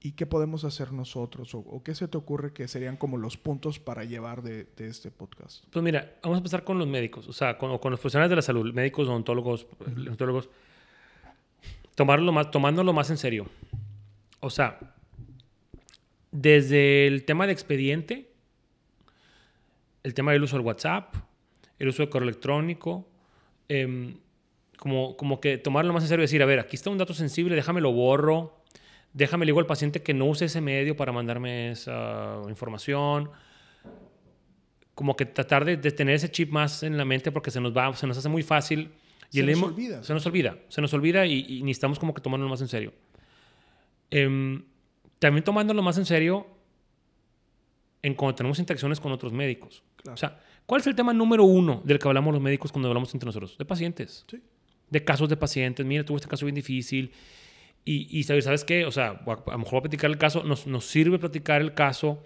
y 0.00 0.12
qué 0.12 0.26
podemos 0.26 0.64
hacer 0.64 0.92
nosotros 0.92 1.54
o, 1.54 1.58
o 1.60 1.82
qué 1.82 1.94
se 1.94 2.08
te 2.08 2.18
ocurre 2.18 2.52
que 2.52 2.68
serían 2.68 2.96
como 2.96 3.16
los 3.16 3.36
puntos 3.38 3.78
para 3.78 4.04
llevar 4.04 4.42
de, 4.42 4.64
de 4.76 4.88
este 4.88 5.10
podcast? 5.10 5.64
Pues 5.70 5.82
mira, 5.82 6.16
vamos 6.22 6.36
a 6.36 6.38
empezar 6.40 6.62
con 6.64 6.78
los 6.78 6.86
médicos, 6.88 7.26
o 7.28 7.32
sea, 7.32 7.56
con, 7.56 7.70
o 7.70 7.80
con 7.80 7.90
los 7.90 8.00
profesionales 8.00 8.30
de 8.30 8.36
la 8.36 8.42
salud, 8.42 8.72
médicos, 8.74 9.08
odontólogos, 9.08 9.66
odontólogos, 9.80 10.50
tomarlo 11.94 12.32
más, 12.32 12.50
tomándolo 12.50 12.92
más 12.92 13.08
en 13.10 13.16
serio. 13.16 13.46
O 14.40 14.50
sea, 14.50 14.78
desde 16.32 17.06
el 17.06 17.24
tema 17.24 17.46
de 17.46 17.52
expediente, 17.52 18.30
el 20.02 20.12
tema 20.14 20.32
del 20.32 20.42
uso 20.42 20.56
del 20.56 20.66
WhatsApp, 20.66 21.14
el 21.78 21.88
uso 21.88 22.02
del 22.02 22.10
correo 22.10 22.28
electrónico, 22.28 23.08
em, 23.68 24.16
como, 24.84 25.16
como 25.16 25.40
que 25.40 25.56
tomarlo 25.58 25.92
más 25.94 26.02
en 26.04 26.10
serio 26.10 26.22
y 26.22 26.26
decir, 26.26 26.42
a 26.42 26.46
ver, 26.46 26.60
aquí 26.60 26.76
está 26.76 26.90
un 26.90 26.98
dato 26.98 27.14
sensible, 27.14 27.56
déjame 27.56 27.80
lo 27.80 27.90
borro, 27.90 28.60
déjame 29.14 29.46
le 29.46 29.50
digo 29.50 29.58
al 29.60 29.66
paciente 29.66 30.02
que 30.02 30.12
no 30.12 30.26
use 30.26 30.44
ese 30.44 30.60
medio 30.60 30.94
para 30.94 31.10
mandarme 31.10 31.70
esa 31.70 32.40
información 32.50 33.30
como 34.94 35.16
que 35.16 35.24
tratar 35.26 35.64
de, 35.64 35.76
de 35.78 35.90
tener 35.90 36.14
ese 36.14 36.30
chip 36.30 36.50
más 36.52 36.82
en 36.82 36.96
la 36.98 37.04
mente 37.04 37.32
porque 37.32 37.50
se 37.50 37.60
nos 37.60 37.76
va, 37.76 37.92
se 37.96 38.06
nos 38.06 38.16
hace 38.18 38.28
muy 38.28 38.42
fácil. 38.42 38.90
Se 39.30 39.40
el 39.40 39.46
nos 39.46 39.54
mismo- 39.56 39.66
olvida. 39.68 40.02
Se 40.04 40.12
nos 40.14 40.24
olvida. 40.26 40.56
Se 40.68 40.80
nos 40.80 40.92
olvida 40.94 41.26
y, 41.26 41.44
y 41.48 41.62
necesitamos 41.62 41.98
como 41.98 42.14
que 42.14 42.20
tomarlo 42.20 42.46
más 42.48 42.60
en 42.60 42.68
serio. 42.68 42.92
Em, 44.10 44.62
también 45.18 45.42
tomándolo 45.42 45.82
más 45.82 45.98
en 45.98 46.04
serio 46.04 46.46
en 48.02 48.14
cuando 48.14 48.34
tenemos 48.36 48.58
interacciones 48.58 49.00
con 49.00 49.10
otros 49.10 49.32
médicos. 49.32 49.82
Claro. 49.96 50.14
O 50.14 50.16
sea, 50.18 50.38
¿cuál 50.66 50.80
es 50.80 50.86
el 50.86 50.94
tema 50.94 51.12
número 51.12 51.42
uno 51.44 51.80
del 51.84 51.98
que 51.98 52.06
hablamos 52.06 52.32
los 52.34 52.42
médicos 52.42 52.70
cuando 52.70 52.88
hablamos 52.88 53.12
entre 53.14 53.26
nosotros? 53.26 53.56
De 53.58 53.64
pacientes. 53.64 54.24
Sí. 54.30 54.40
De 54.90 55.04
casos 55.04 55.28
de 55.28 55.36
pacientes. 55.36 55.84
Mira, 55.84 56.04
tuve 56.04 56.16
este 56.16 56.28
caso 56.28 56.44
bien 56.46 56.54
difícil. 56.54 57.10
Y, 57.84 58.18
y 58.18 58.22
¿sabes, 58.24 58.44
¿sabes 58.44 58.64
qué? 58.64 58.84
O 58.86 58.90
sea, 58.90 59.08
a, 59.26 59.50
lo 59.52 59.58
mejor 59.58 59.72
voy 59.72 59.78
a 59.78 59.82
platicar 59.82 60.10
el 60.10 60.18
caso. 60.18 60.42
Nos, 60.44 60.66
nos 60.66 60.84
sirve 60.86 61.18
platicar 61.18 61.60
el 61.60 61.74
caso 61.74 62.22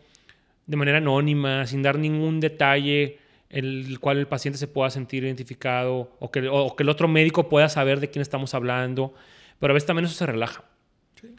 de 0.67 0.77
manera 0.77 0.99
anónima, 0.99 1.67
sin 1.67 1.83
dar 1.83 1.99
ningún 1.99 2.41
detalle 2.41 3.19
el 3.51 3.99
cual 3.99 4.19
el 4.19 4.27
paciente 4.27 4.59
se 4.59 4.69
pueda 4.69 4.91
sentir 4.91 5.25
identificado 5.25 6.15
o 6.21 6.31
que, 6.31 6.47
o 6.49 6.77
que 6.77 6.83
el 6.83 6.91
otro 6.91 7.09
médico 7.09 7.49
pueda 7.49 7.71
saber 7.71 7.99
de 7.99 8.11
quién 8.11 8.21
estamos 8.21 8.53
hablando. 8.53 9.15
Pero 9.59 9.73
a 9.73 9.75
veces 9.75 9.87
también 9.87 10.05
eso 10.05 10.15
se 10.15 10.27
relaja. 10.27 10.65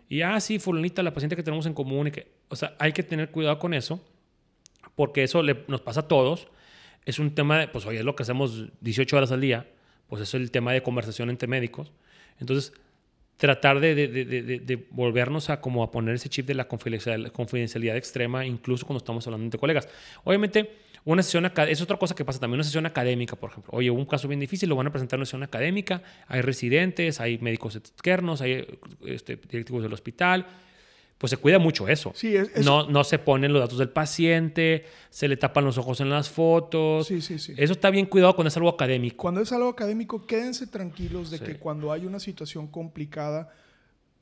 Y, 0.10 0.22
ah, 0.24 0.40
sí, 0.40 0.58
fulanita, 0.60 1.04
la 1.04 1.14
paciente 1.14 1.36
que 1.36 1.44
tenemos 1.44 1.66
en 1.68 1.74
común. 1.76 2.08
Y 2.08 2.12
que, 2.12 2.28
o 2.50 2.56
sea, 2.56 2.76
hay 2.80 2.92
que 2.94 3.04
tener 3.04 3.30
cuidado 3.30 3.60
con 3.60 3.74
eso 3.76 4.04
porque 4.96 5.24
eso 5.24 5.44
le- 5.44 5.64
nos 5.68 5.82
pasa 5.82 6.02
a 6.02 6.08
todos. 6.08 6.48
Es 7.06 7.20
un 7.20 7.34
tema 7.36 7.60
de, 7.60 7.68
pues 7.68 7.86
hoy 7.86 7.98
es 7.98 8.04
lo 8.04 8.16
que 8.16 8.24
hacemos 8.24 8.66
18 8.82 9.16
horas 9.16 9.32
al 9.32 9.42
día, 9.42 9.68
pues 10.10 10.22
es 10.24 10.34
el 10.34 10.52
tema 10.52 10.74
de 10.74 10.84
conversación 10.84 11.30
entre 11.30 11.48
médicos. 11.48 11.92
Entonces, 12.40 12.74
tratar 13.40 13.80
de, 13.80 14.88
volvernos 14.92 15.50
a 15.50 15.62
como 15.62 15.82
a 15.82 15.92
poner 15.92 16.16
ese 16.16 16.28
chip 16.28 16.46
de 16.46 16.56
la 16.56 16.68
confidencialidad, 16.68 17.96
extrema, 17.96 18.46
incluso 18.46 18.86
cuando 18.86 18.98
estamos 18.98 19.26
hablando 19.28 19.46
entre 19.46 19.60
colegas. 19.60 19.88
Obviamente, 20.26 20.72
una 21.06 21.24
sesión 21.24 21.50
es 21.70 21.82
otra 21.82 21.98
cosa 21.98 22.14
que 22.16 22.26
pasa 22.26 22.40
también, 22.40 22.56
una 22.56 22.66
sesión 22.66 22.86
académica, 22.86 23.38
por 23.38 23.52
ejemplo. 23.52 23.72
Oye, 23.74 23.90
un 23.90 24.06
caso 24.06 24.28
bien 24.28 24.42
difícil, 24.42 24.68
lo 24.68 24.76
van 24.76 24.88
a 24.88 24.92
presentar 24.92 25.16
en 25.16 25.22
una 25.22 25.26
sesión 25.26 25.44
académica, 25.44 26.02
hay 26.28 26.42
residentes, 26.42 27.22
hay 27.22 27.38
médicos 27.38 27.78
externos, 27.78 28.42
hay 28.42 28.68
este, 29.06 29.38
directivos 29.38 29.84
del 29.84 29.94
hospital, 29.94 30.46
pues 31.20 31.30
se 31.30 31.38
cuida 31.38 31.60
mucho 31.60 31.88
eso. 31.88 32.12
Sí, 32.16 32.36
es- 32.36 32.50
es- 32.56 32.66
no, 32.66 32.90
no 32.90 33.04
se 33.04 33.20
ponen 33.20 33.54
los 33.54 33.62
datos 33.62 33.78
del 33.78 33.90
paciente, 33.90 34.86
se 35.12 35.28
le 35.28 35.38
tapan 35.38 35.66
los 35.66 35.78
ojos 35.78 36.00
en 36.02 36.10
las 36.10 36.30
fotos. 36.30 37.06
Sí, 37.08 37.22
sí, 37.22 37.38
sí. 37.38 37.54
Eso 37.58 37.74
está 37.74 37.92
bien 37.92 38.08
cuidado 38.08 38.34
cuando 38.36 38.48
es 38.48 38.58
algo 38.58 38.70
académico. 38.70 39.18
Cuando 39.18 39.42
es 39.42 39.52
algo 39.52 39.70
académico, 39.70 40.26
quédense 40.26 40.66
tranquilos 40.66 41.30
de 41.30 41.38
Sí. 41.38 41.44
que 41.44 41.56
cuando 41.60 41.92
hay 41.92 42.06
una 42.08 42.20
situación 42.20 42.66
complicada, 42.68 43.54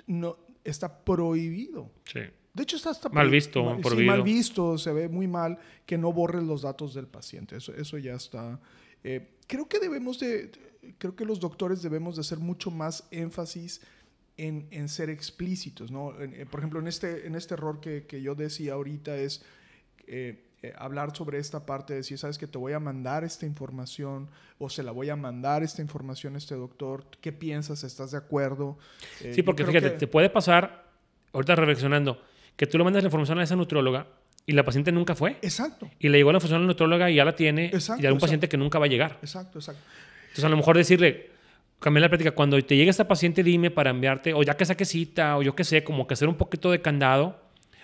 no, 0.08 0.38
está 0.64 1.04
prohibido. 1.06 1.90
Sí. 2.12 2.20
De 2.54 2.64
hecho, 2.64 2.76
está 2.76 2.90
hasta 2.90 3.10
Mal 3.10 3.30
visto, 3.30 3.64
mal, 3.64 3.82
sí, 3.84 4.04
mal 4.04 4.24
visto, 4.24 4.78
se 4.80 4.92
ve 4.92 5.08
muy 5.08 5.28
mal 5.28 5.60
que 5.86 5.98
no 6.00 6.12
borres 6.12 6.42
los 6.44 6.64
datos 6.64 6.96
del 6.96 7.06
paciente. 7.08 7.56
Eso, 7.58 7.74
eso 7.76 8.00
ya 8.00 8.16
está. 8.16 8.60
Eh, 9.04 9.36
creo 9.46 9.68
que 9.70 9.80
debemos 9.80 10.18
de, 10.20 10.52
creo 10.98 11.16
que 11.16 11.24
los 11.26 11.40
doctores 11.40 11.84
debemos 11.84 12.16
de 12.16 12.22
hacer 12.22 12.40
mucho 12.40 12.72
más 12.72 13.08
énfasis 13.12 13.82
en, 14.38 14.68
en 14.72 14.88
ser 14.90 15.10
explícitos, 15.10 15.92
¿no? 15.92 16.20
En- 16.22 16.34
eh, 16.34 16.46
por 16.46 16.60
ejemplo, 16.60 16.80
en 16.80 16.88
este, 16.88 17.26
en 17.28 17.36
este 17.36 17.56
error 17.56 17.80
que, 17.80 18.06
que 18.06 18.22
yo 18.22 18.36
decía 18.36 18.74
ahorita 18.74 19.16
es 19.16 19.44
eh, 20.08 20.44
eh, 20.64 20.74
hablar 20.78 21.16
sobre 21.16 21.38
esta 21.40 21.66
parte, 21.66 21.94
de 21.94 21.98
decir, 22.00 22.18
sabes 22.18 22.38
que 22.38 22.48
te 22.48 22.58
voy 22.58 22.74
a 22.74 22.80
mandar 22.80 23.24
esta 23.24 23.46
información 23.46 24.28
o 24.60 24.70
se 24.70 24.82
la 24.84 24.92
voy 24.92 25.10
a 25.10 25.16
mandar 25.16 25.64
esta 25.64 25.82
información 25.82 26.36
a 26.36 26.38
este 26.40 26.56
doctor, 26.56 27.06
¿qué 27.22 27.32
piensas? 27.32 27.84
¿Estás 27.84 28.12
de 28.12 28.18
acuerdo? 28.18 28.78
Eh, 29.22 29.34
Sí, 29.36 29.44
porque 29.44 29.66
fíjate, 29.66 29.92
que- 29.92 29.98
te 29.98 30.08
puede 30.08 30.30
pasar, 30.30 30.86
ahorita 31.34 31.56
reflexionando, 31.56 32.22
que 32.56 32.66
tú 32.66 32.78
le 32.78 32.84
mandas 32.84 33.04
la 33.04 33.08
información 33.08 33.38
a 33.40 33.44
esa 33.44 33.56
nutróloga 33.56 34.08
y 34.48 34.54
la 34.54 34.64
paciente 34.64 34.92
nunca 34.92 35.14
fue. 35.14 35.38
Exacto, 35.42 35.90
Y 36.00 36.10
le 36.10 36.18
llegó 36.18 36.32
la 36.32 36.38
información 36.38 36.62
a 36.62 36.62
la 36.64 36.68
nutróloga 36.68 37.12
y 37.12 37.16
ya 37.16 37.26
la 37.26 37.36
tiene. 37.36 37.66
Exacto, 37.68 38.02
y 38.02 38.06
hay 38.06 38.12
un 38.12 38.16
exacto. 38.16 38.20
paciente 38.22 38.50
que 38.50 38.58
nunca 38.58 38.80
va 38.80 38.86
a 38.86 38.90
llegar. 38.90 39.20
exacto, 39.22 39.60
exacto. 39.60 39.82
Entonces, 40.22 40.44
a 40.46 40.50
lo 40.50 40.58
mejor 40.58 40.78
decirle, 40.78 41.30
cambiar 41.80 42.02
la 42.04 42.10
práctica, 42.10 42.32
cuando 42.32 42.62
te 42.64 42.76
llegue 42.76 42.90
esta 42.90 43.08
paciente, 43.08 43.44
dime 43.44 43.70
para 43.72 43.90
enviarte, 43.92 44.34
o 44.34 44.44
ya 44.44 44.56
que 44.58 44.66
saque 44.66 44.86
cita, 44.86 45.38
o 45.38 45.44
yo 45.44 45.56
qué 45.56 45.64
sé, 45.64 45.84
como 45.84 46.08
que 46.08 46.14
hacer 46.14 46.28
un 46.28 46.36
poquito 46.36 46.72
de 46.72 46.82
candado. 46.82 47.40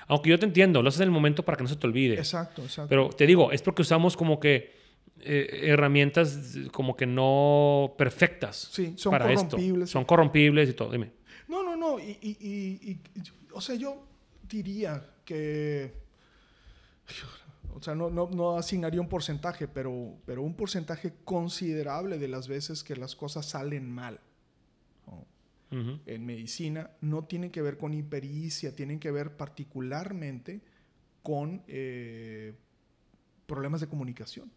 Aunque 0.07 0.29
yo 0.29 0.37
te 0.39 0.45
entiendo, 0.45 0.81
lo 0.81 0.89
haces 0.89 1.01
en 1.01 1.05
el 1.05 1.11
momento 1.11 1.43
para 1.43 1.55
que 1.57 1.63
no 1.63 1.69
se 1.69 1.75
te 1.77 1.87
olvide. 1.87 2.15
Exacto, 2.15 2.61
exacto. 2.63 2.89
Pero 2.89 3.09
te 3.09 3.25
digo, 3.25 3.51
es 3.51 3.61
porque 3.61 3.83
usamos 3.83 4.17
como 4.17 4.39
que 4.39 4.81
eh, 5.21 5.61
herramientas 5.67 6.57
como 6.73 6.97
que 6.97 7.05
no 7.05 7.93
perfectas 7.97 8.69
Sí, 8.73 8.93
son 8.97 9.11
para 9.11 9.31
esto. 9.31 9.51
corrompibles. 9.51 9.89
Son 9.89 10.03
corrompibles 10.03 10.69
y 10.69 10.73
todo. 10.73 10.91
Dime. 10.91 11.11
No, 11.47 11.63
no, 11.63 11.75
no. 11.77 11.99
Y, 11.99 12.17
y- 12.21 12.37
y- 12.41 12.89
y- 12.91 12.99
o 13.53 13.61
sea, 13.61 13.75
yo 13.75 14.03
diría 14.49 15.01
que. 15.23 15.93
O 17.75 17.81
sea, 17.81 17.95
no, 17.95 18.09
no, 18.09 18.29
no 18.29 18.57
asignaría 18.57 19.01
un 19.01 19.09
porcentaje, 19.09 19.67
pero, 19.67 20.15
pero 20.25 20.43
un 20.43 20.55
porcentaje 20.55 21.13
considerable 21.25 22.17
de 22.19 22.27
las 22.27 22.47
veces 22.47 22.83
que 22.83 22.95
las 22.95 23.15
cosas 23.15 23.45
salen 23.47 23.89
mal 23.91 24.19
en 26.05 26.23
medicina 26.25 26.91
no 27.01 27.23
tienen 27.23 27.49
que 27.49 27.61
ver 27.63 27.77
con 27.79 27.95
hipericia, 27.95 28.75
tienen 28.75 28.99
que 28.99 29.09
ver 29.09 29.35
particularmente 29.35 30.61
con 31.23 31.63
eh, 31.67 32.53
problemas 33.47 33.81
de 33.81 33.87
comunicación. 33.87 34.51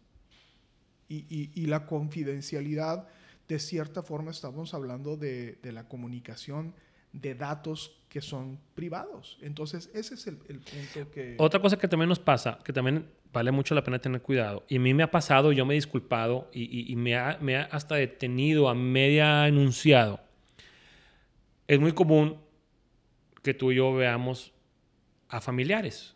Y, 1.09 1.25
y- 1.29 1.51
y 1.55 1.65
la 1.65 1.87
confidencialidad, 1.87 3.07
de 3.47 3.57
cierta 3.59 4.03
forma, 4.03 4.29
estamos 4.29 4.73
hablando 4.75 5.17
de, 5.17 5.53
de 5.63 5.71
la 5.71 5.87
comunicación 5.87 6.75
de 7.13 7.33
datos 7.33 7.96
que 8.09 8.21
son 8.21 8.57
privados. 8.73 9.37
Entonces, 9.41 9.89
ese 9.93 10.15
es 10.15 10.27
el, 10.27 10.37
el 10.47 10.59
punto 10.59 11.11
que... 11.11 11.35
Otra 11.37 11.59
cosa 11.59 11.77
que 11.77 11.87
también 11.87 12.09
nos 12.09 12.19
pasa, 12.19 12.59
que 12.63 12.71
también 12.73 13.05
vale 13.33 13.51
mucho 13.51 13.75
la 13.75 13.83
pena 13.83 13.99
tener 13.99 14.21
cuidado, 14.21 14.63
y 14.69 14.77
a 14.77 14.79
mí 14.79 14.93
me 14.93 15.03
ha 15.03 15.11
pasado, 15.11 15.51
yo 15.51 15.65
me 15.65 15.73
he 15.73 15.75
disculpado 15.75 16.49
y, 16.53 16.63
y- 16.63 16.91
y 16.91 16.95
me, 16.95 17.15
ha, 17.17 17.37
me 17.41 17.57
ha 17.57 17.63
hasta 17.63 17.95
detenido 17.95 18.69
a 18.69 18.75
media 18.75 19.47
enunciado. 19.47 20.19
Es 21.67 21.79
muy 21.79 21.91
común 21.91 22.37
que 23.43 23.53
tú 23.53 23.71
y 23.71 23.75
yo 23.75 23.93
veamos 23.93 24.53
a 25.29 25.41
familiares, 25.41 26.15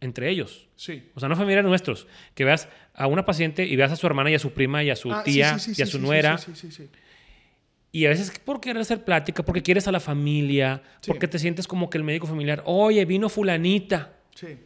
entre 0.00 0.28
ellos. 0.28 0.68
Sí. 0.76 1.10
O 1.14 1.20
sea, 1.20 1.28
no 1.28 1.36
familiares 1.36 1.66
nuestros. 1.68 2.06
Que 2.34 2.44
veas 2.44 2.68
a 2.94 3.06
una 3.06 3.24
paciente 3.24 3.64
y 3.64 3.76
veas 3.76 3.92
a 3.92 3.96
su 3.96 4.06
hermana 4.06 4.30
y 4.30 4.34
a 4.34 4.38
su 4.38 4.52
prima 4.52 4.84
y 4.84 4.90
a 4.90 4.96
su 4.96 5.10
Ah, 5.12 5.22
sí, 5.24 5.32
tía 5.32 5.58
sí, 5.58 5.74
sí, 5.74 5.80
y 5.80 5.82
a 5.82 5.86
sí, 5.86 5.92
su 5.92 5.98
sí, 5.98 6.04
nuera. 6.04 6.36
Sí, 6.38 6.52
sí, 6.54 6.70
sí, 6.70 6.84
sí. 6.84 6.90
Y 7.92 8.06
a 8.06 8.10
veces 8.10 8.30
por 8.44 8.60
querer 8.60 8.80
hacer 8.80 9.04
plática, 9.04 9.42
porque 9.44 9.62
quieres 9.62 9.88
a 9.88 9.92
la 9.92 10.00
familia, 10.00 10.82
Sí. 11.00 11.10
porque 11.10 11.26
te 11.26 11.38
sientes 11.38 11.66
como 11.66 11.90
que 11.90 11.98
el 11.98 12.04
médico 12.04 12.26
familiar, 12.26 12.62
oye, 12.66 13.04
vino 13.04 13.28
fulanita. 13.28 14.12
Sí, 14.34 14.56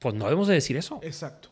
Pues 0.00 0.14
no 0.14 0.24
debemos 0.24 0.48
de 0.48 0.54
decir 0.54 0.76
eso. 0.76 1.00
exacto. 1.02 1.48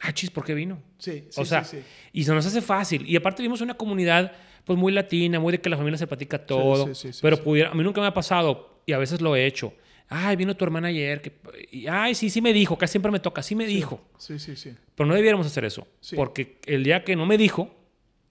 Ah, 0.00 0.12
chis, 0.14 0.30
¿por 0.30 0.44
qué 0.44 0.54
vino? 0.54 0.78
Sí, 0.98 1.24
sí, 1.28 1.40
o 1.40 1.44
sea, 1.44 1.62
sí, 1.64 1.78
sí. 1.78 1.82
y 2.14 2.24
se 2.24 2.32
nos 2.32 2.46
hace 2.46 2.62
fácil. 2.62 3.04
Y 3.06 3.16
aparte 3.16 3.42
vivimos 3.42 3.60
en 3.60 3.64
una 3.66 3.74
comunidad 3.76 4.32
pues 4.64 4.78
muy 4.78 4.92
latina, 4.92 5.40
muy 5.40 5.52
de 5.52 5.60
que 5.60 5.68
la 5.68 5.76
familia 5.76 5.98
se 5.98 6.06
platica 6.06 6.38
todo. 6.46 6.86
sí, 6.88 6.94
sí, 6.94 7.12
sí, 7.12 7.18
pero 7.22 7.42
pudiera, 7.42 7.70
a 7.70 7.74
mí 7.74 7.82
nunca 7.82 8.00
me 8.00 8.06
ha 8.06 8.14
pasado, 8.14 8.80
y 8.86 8.92
a 8.92 8.98
veces 8.98 9.20
lo 9.20 9.34
he 9.36 9.44
hecho. 9.46 9.74
Ay, 10.08 10.36
vino 10.36 10.56
tu 10.56 10.64
hermana 10.64 10.88
ayer. 10.88 11.20
Que, 11.20 11.32
y, 11.70 11.86
ay, 11.86 12.14
sí, 12.14 12.30
sí 12.30 12.40
me 12.40 12.52
dijo, 12.52 12.76
casi 12.78 12.92
siempre 12.92 13.12
me 13.12 13.20
toca, 13.20 13.42
sí 13.42 13.54
me 13.54 13.66
dijo. 13.66 14.00
Sí, 14.18 14.38
sí, 14.38 14.56
sí. 14.56 14.74
Pero 14.94 15.06
no 15.06 15.14
debiéramos 15.14 15.46
hacer 15.46 15.64
eso. 15.64 15.86
Sí. 16.00 16.16
Porque 16.16 16.58
el 16.66 16.82
día 16.84 17.04
que 17.04 17.14
no 17.16 17.26
me 17.26 17.36
dijo, 17.38 17.74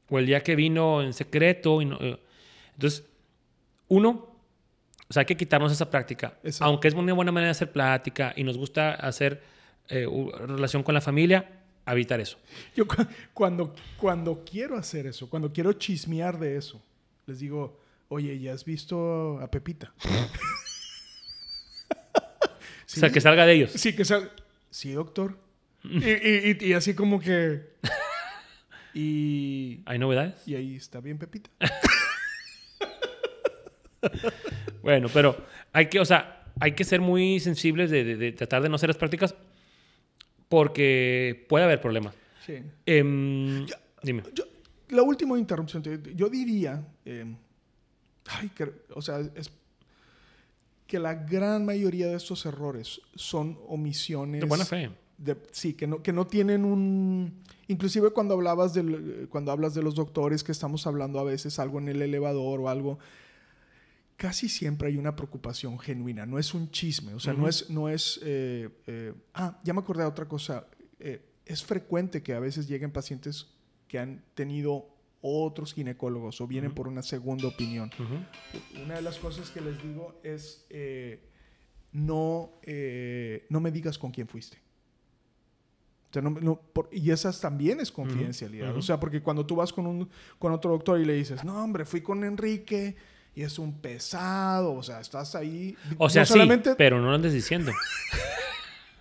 o 0.09 0.19
el 0.19 0.25
día 0.25 0.41
que 0.41 0.55
vino 0.55 1.01
en 1.03 1.13
secreto, 1.13 1.81
y 1.81 1.85
no- 1.85 1.97
eh, 2.01 2.17
entonces, 2.79 3.03
uno, 3.89 4.09
o 5.09 5.13
sea, 5.13 5.21
hay 5.21 5.25
que 5.25 5.35
quitarnos 5.35 5.71
esa 5.71 5.89
práctica. 5.89 6.37
Aunque 6.61 6.87
es 6.87 6.93
una 6.93 7.11
buena 7.13 7.31
manera 7.31 7.47
de 7.47 7.51
hacer 7.51 7.71
plática 7.71 8.33
y 8.37 8.43
nos 8.43 8.57
gusta 8.57 8.93
hacer 8.93 9.41
eh, 9.89 10.07
relación 10.47 10.81
con 10.83 10.93
la 10.95 11.01
familia, 11.01 11.59
evitar 11.85 12.19
eso. 12.21 12.37
Yo 12.75 12.87
cu- 12.87 13.05
cuando, 13.33 13.75
cuando 13.97 14.45
quiero 14.45 14.77
hacer 14.77 15.07
eso, 15.07 15.29
cuando 15.29 15.51
quiero 15.51 15.73
chismear 15.73 16.39
de 16.39 16.55
eso, 16.55 16.81
les 17.25 17.39
digo, 17.39 17.79
oye, 18.07 18.39
¿ya 18.39 18.53
has 18.53 18.63
visto 18.63 19.39
a 19.41 19.49
Pepita? 19.51 19.91
O 22.91 22.91
sea, 23.01 23.11
que 23.11 23.21
salga 23.21 23.45
de 23.45 23.53
ellos. 23.53 23.71
Sí, 23.75 23.95
que 23.95 24.03
sea... 24.03 24.27
sí, 24.71 24.91
doctor. 24.93 25.37
y, 25.83 26.03
y- 26.03 26.57
y- 26.59 26.65
y 26.69 26.73
así 26.73 26.93
como 26.95 27.19
que... 27.19 27.69
Y, 28.95 29.81
¿Hay 29.85 29.99
novedades? 29.99 30.41
y 30.47 30.55
ahí 30.55 30.75
está 30.75 30.99
bien, 30.99 31.19
Pepita. 31.19 31.51
Bueno, 34.81 35.07
pero 35.13 35.35
hay 35.73 35.87
que, 35.87 35.99
o 35.99 36.05
sea, 36.05 36.45
hay 36.59 36.71
que 36.73 36.83
ser 36.83 37.01
muy 37.01 37.39
sensibles 37.39 37.91
de, 37.91 38.03
de- 38.03 38.15
de 38.15 38.31
tratar 38.31 38.61
de 38.63 38.69
no 38.69 38.75
hacer 38.75 38.89
las 38.89 38.97
prácticas 38.97 39.35
porque 40.47 41.45
puede 41.49 41.65
haber 41.65 41.81
problemas. 41.81 42.15
Sí. 42.45 42.55
Em, 42.85 43.65
dime. 44.03 44.23
Yo- 44.33 44.45
la 44.89 45.03
última 45.03 45.37
interrupción, 45.37 45.83
te- 45.83 46.15
yo 46.15 46.29
diría, 46.29 46.83
eh, 47.05 47.25
ay, 48.27 48.49
que- 48.49 48.71
o 48.95 49.01
sea, 49.01 49.19
es 49.35 49.51
que 50.87 50.97
la 50.97 51.13
gran 51.13 51.65
mayoría 51.65 52.07
de 52.07 52.15
estos 52.15 52.45
errores 52.47 52.99
son 53.15 53.59
omisiones. 53.67 54.41
De 54.41 54.47
buena 54.47 54.65
fe. 54.65 54.89
de- 55.19 55.37
sí, 55.51 55.73
que 55.73 55.85
no, 55.85 56.01
que 56.01 56.13
no 56.13 56.25
tienen 56.25 56.65
un... 56.65 57.43
Inclusive 57.67 58.09
cuando, 58.11 58.33
hablabas 58.33 58.73
del, 58.73 59.27
cuando 59.29 59.51
hablas 59.51 59.75
de 59.75 59.83
los 59.83 59.93
doctores, 59.93 60.43
que 60.43 60.51
estamos 60.51 60.87
hablando 60.87 61.19
a 61.19 61.23
veces 61.23 61.59
algo 61.59 61.77
en 61.77 61.89
el 61.89 62.01
elevador 62.01 62.61
o 62.61 62.69
algo, 62.69 62.97
casi 64.19 64.49
siempre 64.49 64.89
hay 64.89 64.97
una 64.97 65.15
preocupación 65.15 65.79
genuina, 65.79 66.25
no 66.25 66.37
es 66.37 66.53
un 66.53 66.69
chisme, 66.71 67.13
o 67.13 67.19
sea, 67.21 67.31
no 67.31 67.39
Ujú. 67.39 67.47
es... 67.47 67.69
No 67.69 67.87
es 67.87 68.19
eh, 68.21 68.67
eh, 68.85 69.13
ah, 69.33 69.57
ya 69.63 69.73
me 69.73 69.79
acordé 69.79 70.03
de 70.03 70.09
otra 70.09 70.27
cosa. 70.27 70.67
Eh, 70.99 71.21
es 71.45 71.63
frecuente 71.63 72.21
que 72.21 72.33
a 72.33 72.39
veces 72.41 72.67
lleguen 72.67 72.91
pacientes 72.91 73.47
que 73.87 73.97
han 73.97 74.21
tenido 74.35 74.89
otros 75.21 75.73
ginecólogos 75.73 76.41
o 76.41 76.47
vienen 76.47 76.71
Ujú. 76.71 76.75
por 76.75 76.87
una 76.89 77.01
segunda 77.01 77.47
opinión. 77.47 77.89
Ujú. 77.97 78.83
Una 78.83 78.95
de 78.95 79.01
las 79.03 79.17
cosas 79.17 79.49
que 79.51 79.61
les 79.61 79.81
digo 79.81 80.19
es, 80.21 80.65
eh, 80.69 81.21
no, 81.93 82.51
eh, 82.63 83.45
no 83.49 83.61
me 83.61 83.71
digas 83.71 83.97
con 83.97 84.11
quién 84.11 84.27
fuiste. 84.27 84.57
O 86.09 86.13
sea, 86.13 86.21
no- 86.21 86.31
no- 86.31 86.59
por- 86.59 86.89
y 86.91 87.09
esas 87.11 87.39
también 87.39 87.79
es 87.79 87.89
confidencialidad. 87.89 88.75
O 88.75 88.81
sea, 88.81 88.99
porque 88.99 89.21
cuando 89.21 89.45
tú 89.45 89.55
vas 89.55 89.71
con, 89.71 89.87
un, 89.87 90.09
con 90.39 90.51
otro 90.51 90.71
doctor 90.71 90.99
y 90.99 91.05
le 91.05 91.13
dices, 91.13 91.45
no, 91.45 91.63
hombre, 91.63 91.85
fui 91.85 92.01
con 92.01 92.23
Enrique 92.25 92.95
y 93.39 93.43
es 93.43 93.57
un 93.57 93.73
pesado. 93.79 94.73
O 94.73 94.83
sea, 94.83 94.99
estás 94.99 95.33
ahí. 95.35 95.75
O 95.97 96.09
sea, 96.09 96.23
no 96.23 96.25
sí, 96.25 96.33
solamente- 96.33 96.75
pero 96.75 96.99
no 96.99 97.07
lo 97.07 97.15
andes 97.15 97.31
diciendo. 97.31 97.71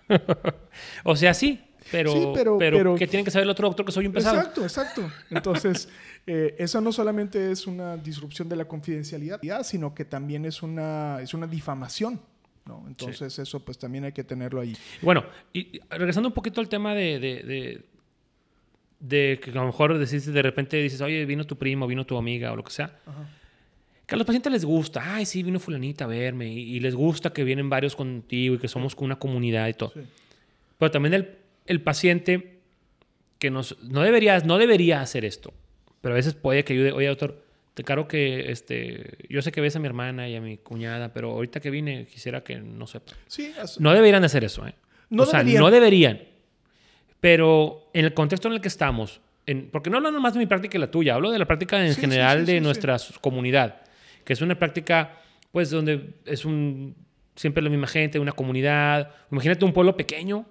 o 1.03 1.15
sea, 1.15 1.33
sí, 1.33 1.59
pero, 1.91 2.11
Sí, 2.11 2.27
pero- 2.33 2.57
pero, 2.57 2.77
pero- 2.77 2.95
¿qué 2.95 3.07
tiene 3.07 3.23
que 3.23 3.31
saber 3.31 3.43
el 3.43 3.49
otro 3.49 3.67
doctor 3.67 3.85
que 3.85 3.91
soy 3.91 4.07
un 4.07 4.13
pesado? 4.13 4.37
Exacto, 4.37 4.63
exacto. 4.63 5.11
Entonces, 5.29 5.89
eh, 6.27 6.55
eso 6.57 6.79
no 6.81 6.91
solamente 6.91 7.51
es 7.51 7.67
una 7.67 7.97
disrupción 7.97 8.47
de 8.47 8.55
la 8.55 8.65
confidencialidad, 8.65 9.41
sino 9.63 9.93
que 9.93 10.05
también 10.05 10.45
es 10.45 10.63
una, 10.63 11.19
es 11.21 11.33
una 11.33 11.47
difamación. 11.47 12.21
¿no? 12.65 12.85
Entonces, 12.87 13.37
eso 13.39 13.59
pues 13.65 13.77
también 13.79 14.03
hay 14.05 14.11
que 14.11 14.23
tenerlo 14.23 14.61
ahí. 14.61 14.77
Bueno, 15.01 15.25
y 15.51 15.79
regresando 15.89 16.29
un 16.29 16.33
poquito 16.35 16.61
al 16.61 16.69
tema 16.69 16.93
de, 16.93 17.19
de, 17.19 17.43
de- 17.43 17.85
de 18.99 19.39
que 19.41 19.49
a 19.51 19.55
lo 19.55 19.65
mejor 19.65 19.97
decís, 19.97 20.25
de 20.31 20.41
repente 20.41 20.77
dices, 20.77 21.01
oye, 21.01 21.25
vino 21.25 21.45
tu 21.45 21.57
primo, 21.57 21.87
vino 21.87 22.05
tu 22.05 22.15
amiga 22.17 22.51
o 22.51 22.55
lo 22.55 22.63
que 22.63 22.71
sea. 22.71 22.99
Que 24.09 24.15
a 24.15 24.17
los 24.17 24.25
pacientes 24.25 24.51
les 24.51 24.65
gusta, 24.65 25.15
ay, 25.15 25.25
sí, 25.25 25.43
vino 25.43 25.59
fulanita 25.59 26.05
a 26.05 26.07
verme 26.07 26.51
y, 26.51 26.75
y 26.75 26.79
les 26.79 26.95
gusta 26.95 27.31
que 27.31 27.43
vienen 27.43 27.69
varios 27.69 27.95
contigo 27.95 28.55
y 28.55 28.57
que 28.57 28.67
somos 28.67 28.95
con 28.95 29.05
una 29.05 29.17
comunidad 29.19 29.67
y 29.67 29.73
todo. 29.73 29.91
Sí. 29.93 30.01
Pero 30.79 30.91
también 30.91 31.13
el, 31.13 31.29
el 31.67 31.81
paciente 31.81 32.59
que 33.37 33.51
nos, 33.51 33.77
no, 33.83 34.01
debería, 34.01 34.39
no 34.39 34.57
debería 34.57 35.01
hacer 35.01 35.25
esto, 35.25 35.53
pero 36.01 36.13
a 36.13 36.17
veces 36.17 36.33
puede 36.33 36.63
que 36.63 36.73
ayude, 36.73 36.91
oye, 36.91 37.07
doctor, 37.07 37.43
te 37.75 37.83
caro 37.83 38.07
que 38.07 38.51
este, 38.51 39.17
yo 39.29 39.41
sé 39.41 39.51
que 39.51 39.61
ves 39.61 39.75
a 39.75 39.79
mi 39.79 39.85
hermana 39.85 40.27
y 40.27 40.35
a 40.35 40.41
mi 40.41 40.57
cuñada, 40.57 41.13
pero 41.13 41.31
ahorita 41.31 41.59
que 41.59 41.69
vine 41.69 42.05
quisiera 42.07 42.43
que 42.43 42.57
no 42.57 42.87
sepa. 42.87 43.13
Sí, 43.27 43.53
as- 43.61 43.79
No 43.79 43.93
deberían 43.93 44.21
de 44.21 44.25
hacer 44.25 44.43
eso, 44.43 44.65
¿eh? 44.67 44.73
No 45.09 45.23
o 45.23 45.25
sea, 45.25 45.39
deberían. 45.39 45.61
no 45.63 45.71
deberían. 45.71 46.21
Pero 47.19 47.89
en 47.93 48.05
el 48.05 48.13
contexto 48.13 48.47
en 48.47 48.55
el 48.55 48.61
que 48.61 48.67
estamos, 48.69 49.21
en- 49.45 49.69
porque 49.69 49.89
no 49.89 49.97
hablo 49.97 50.11
nomás 50.11 50.33
de 50.33 50.39
mi 50.39 50.45
práctica 50.45 50.77
y 50.77 50.81
la 50.81 50.89
tuya, 50.91 51.15
hablo 51.15 51.31
de 51.31 51.39
la 51.39 51.45
práctica 51.45 51.85
en 51.85 51.93
Sí, 51.93 52.01
general 52.01 52.39
sí, 52.45 52.51
de 52.53 52.57
sí, 52.59 52.63
nuestra 52.63 52.97
comunidad, 53.21 53.81
que 54.29 54.33
es 54.33 54.41
una 54.41 54.53
práctica, 54.53 55.17
pues, 55.51 55.71
donde 55.71 56.13
es 56.27 56.45
un 56.45 56.95
siempre 57.35 57.63
la 57.63 57.71
misma 57.71 57.87
gente, 57.87 58.19
una 58.19 58.31
comunidad. 58.31 59.09
Imagínate 59.31 59.65
un 59.65 59.73
pueblo 59.73 59.97
pequeño, 59.97 60.45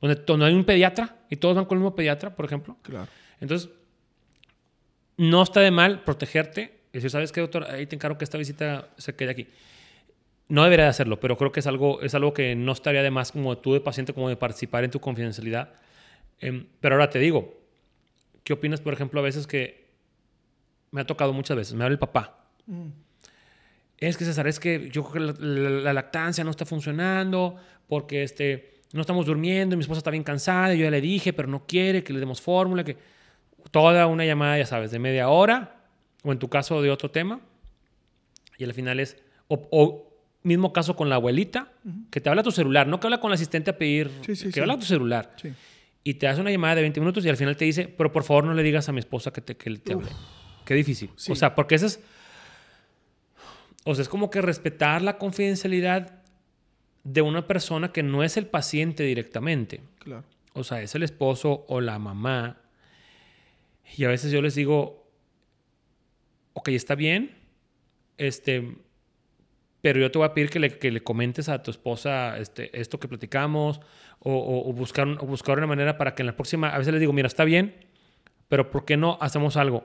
donde 0.00 0.22
no 0.28 0.44
hay 0.44 0.54
un 0.54 0.64
pediatra 0.64 1.16
y 1.28 1.34
todos 1.34 1.56
van 1.56 1.64
con 1.64 1.78
el 1.78 1.80
mismo 1.82 1.96
pediatra, 1.96 2.36
por 2.36 2.44
ejemplo. 2.44 2.76
claro. 2.82 3.08
Entonces, 3.40 3.68
no 5.16 5.42
está 5.42 5.58
de 5.58 5.72
mal 5.72 6.04
protegerte 6.04 6.82
y 6.92 6.98
decir, 6.98 7.10
¿sabes 7.10 7.32
qué, 7.32 7.40
doctor? 7.40 7.64
Ahí 7.64 7.84
te 7.84 7.96
encargo 7.96 8.16
que 8.16 8.22
esta 8.22 8.38
visita 8.38 8.90
se 8.96 9.16
quede 9.16 9.30
aquí. 9.30 9.48
No 10.46 10.62
debería 10.62 10.84
de 10.84 10.90
hacerlo, 10.90 11.18
pero 11.18 11.36
creo 11.36 11.50
que 11.50 11.58
es 11.58 11.66
algo, 11.66 12.00
es 12.02 12.14
algo 12.14 12.32
que 12.32 12.54
no 12.54 12.70
estaría 12.70 13.02
de 13.02 13.10
más 13.10 13.32
como 13.32 13.58
tú 13.58 13.72
de 13.72 13.80
paciente, 13.80 14.14
como 14.14 14.28
de 14.28 14.36
participar 14.36 14.84
en 14.84 14.92
tu 14.92 15.00
confidencialidad. 15.00 15.74
Em, 16.38 16.64
pero 16.78 16.94
ahora 16.94 17.10
te 17.10 17.18
digo, 17.18 17.60
¿qué 18.44 18.52
opinas, 18.52 18.80
por 18.80 18.92
ejemplo, 18.92 19.18
a 19.18 19.24
veces 19.24 19.48
que 19.48 19.90
me 20.92 21.00
ha 21.00 21.04
tocado 21.04 21.32
muchas 21.32 21.56
veces, 21.56 21.74
me 21.74 21.82
habla 21.82 21.94
el 21.94 21.98
papá. 21.98 22.39
Mm. 22.70 22.88
Es 23.98 24.16
que 24.16 24.24
César, 24.24 24.46
es 24.46 24.58
que 24.58 24.88
yo 24.90 25.04
creo 25.04 25.34
que 25.34 25.42
la, 25.44 25.46
la- 25.46 25.70
la 25.80 25.92
lactancia 25.92 26.42
no 26.44 26.50
está 26.50 26.64
funcionando 26.64 27.56
porque 27.86 28.22
este, 28.22 28.80
no 28.92 29.02
estamos 29.02 29.26
durmiendo 29.26 29.74
y 29.74 29.76
mi 29.76 29.82
esposa 29.82 29.98
está 29.98 30.10
bien 30.10 30.22
cansada 30.24 30.74
y 30.74 30.78
yo 30.78 30.84
ya 30.84 30.90
le 30.90 31.00
dije, 31.02 31.32
pero 31.32 31.48
no 31.48 31.66
quiere 31.66 32.02
que 32.02 32.12
le 32.14 32.20
demos 32.20 32.40
fórmula, 32.40 32.82
que 32.84 32.96
toda 33.70 34.06
una 34.06 34.24
llamada, 34.24 34.56
ya 34.58 34.64
sabes, 34.66 34.90
de 34.90 34.98
media 34.98 35.28
hora 35.28 35.76
o 36.22 36.32
en 36.32 36.38
tu 36.38 36.48
caso 36.48 36.80
de 36.80 36.90
otro 36.90 37.10
tema 37.10 37.40
y 38.56 38.64
al 38.64 38.72
final 38.72 39.00
es, 39.00 39.16
o, 39.48 39.68
o 39.70 40.10
mismo 40.42 40.72
caso 40.72 40.96
con 40.96 41.08
la 41.10 41.16
abuelita, 41.16 41.72
que 42.10 42.20
te 42.22 42.30
habla 42.30 42.42
tu 42.42 42.52
celular, 42.52 42.86
no 42.86 43.00
que 43.00 43.06
habla 43.06 43.20
con 43.20 43.30
la 43.30 43.34
asistente 43.34 43.70
a 43.70 43.76
pedir, 43.76 44.10
Sí, 44.24 44.34
sí, 44.34 44.46
que 44.46 44.52
sí. 44.52 44.60
habla 44.60 44.78
tu 44.78 44.86
celular 44.86 45.30
y 46.04 46.14
te 46.14 46.26
hace 46.26 46.40
una 46.40 46.50
llamada 46.50 46.76
de 46.76 46.80
20 46.82 47.00
minutos 47.00 47.24
y 47.26 47.28
al 47.28 47.36
final 47.36 47.56
te 47.58 47.66
dice, 47.66 47.86
pero 47.88 48.10
por 48.10 48.24
favor 48.24 48.44
no 48.44 48.54
le 48.54 48.62
digas 48.62 48.88
a 48.88 48.92
mi 48.92 49.00
esposa 49.00 49.30
que 49.30 49.42
te, 49.42 49.56
que 49.56 49.76
te 49.76 49.92
hablé. 49.92 50.08
Qué 50.64 50.72
difícil. 50.74 51.10
O 51.28 51.34
sea, 51.34 51.54
porque 51.54 51.74
eso 51.74 51.84
es... 51.86 52.00
O 53.84 53.94
sea, 53.94 54.02
es 54.02 54.08
como 54.08 54.30
que 54.30 54.42
respetar 54.42 55.02
la 55.02 55.18
confidencialidad 55.18 56.22
de 57.04 57.22
una 57.22 57.46
persona 57.46 57.92
que 57.92 58.02
no 58.02 58.22
es 58.22 58.36
el 58.36 58.46
paciente 58.46 59.04
directamente. 59.04 59.80
Claro. 60.00 60.24
O 60.52 60.64
sea, 60.64 60.82
es 60.82 60.94
el 60.94 61.02
esposo 61.02 61.64
o 61.68 61.80
la 61.80 61.98
mamá. 61.98 62.58
Y 63.96 64.04
a 64.04 64.08
veces 64.08 64.30
yo 64.32 64.42
les 64.42 64.54
digo, 64.54 65.10
ok, 66.52 66.68
está 66.68 66.94
bien, 66.94 67.36
este, 68.18 68.76
pero 69.80 69.98
yo 70.00 70.10
te 70.10 70.18
voy 70.18 70.26
a 70.26 70.34
pedir 70.34 70.50
que 70.50 70.58
le, 70.60 70.78
que 70.78 70.90
le 70.90 71.02
comentes 71.02 71.48
a 71.48 71.62
tu 71.62 71.70
esposa 71.70 72.38
este, 72.38 72.78
esto 72.78 73.00
que 73.00 73.08
platicamos 73.08 73.80
o, 74.18 74.32
o- 74.34 74.68
o 74.68 74.72
buscar, 74.74 75.08
o 75.08 75.26
buscar 75.26 75.56
una 75.58 75.66
manera 75.66 75.96
para 75.96 76.14
que 76.14 76.22
en 76.22 76.26
la 76.26 76.36
próxima, 76.36 76.68
a 76.68 76.78
veces 76.78 76.92
les 76.92 77.00
digo, 77.00 77.12
mira, 77.14 77.26
está 77.28 77.44
bien, 77.44 77.74
pero 78.48 78.70
¿por 78.70 78.84
qué 78.84 78.96
no 78.98 79.16
hacemos 79.20 79.56
algo? 79.56 79.84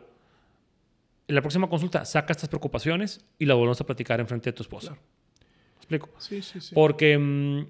En 1.27 1.35
la 1.35 1.41
próxima 1.41 1.67
consulta, 1.69 2.05
saca 2.05 2.31
estas 2.33 2.49
preocupaciones 2.49 3.25
y 3.39 3.45
la 3.45 3.53
volvemos 3.55 3.79
a 3.81 3.85
platicar 3.85 4.19
en 4.19 4.27
frente 4.27 4.49
de 4.51 4.53
tu 4.53 4.63
esposa. 4.63 4.89
Claro. 4.89 5.01
¿Me 5.01 5.77
explico? 5.77 6.09
Sí, 6.19 6.41
sí, 6.41 6.61
sí. 6.61 6.75
Porque, 6.75 7.17
mm, 7.17 7.65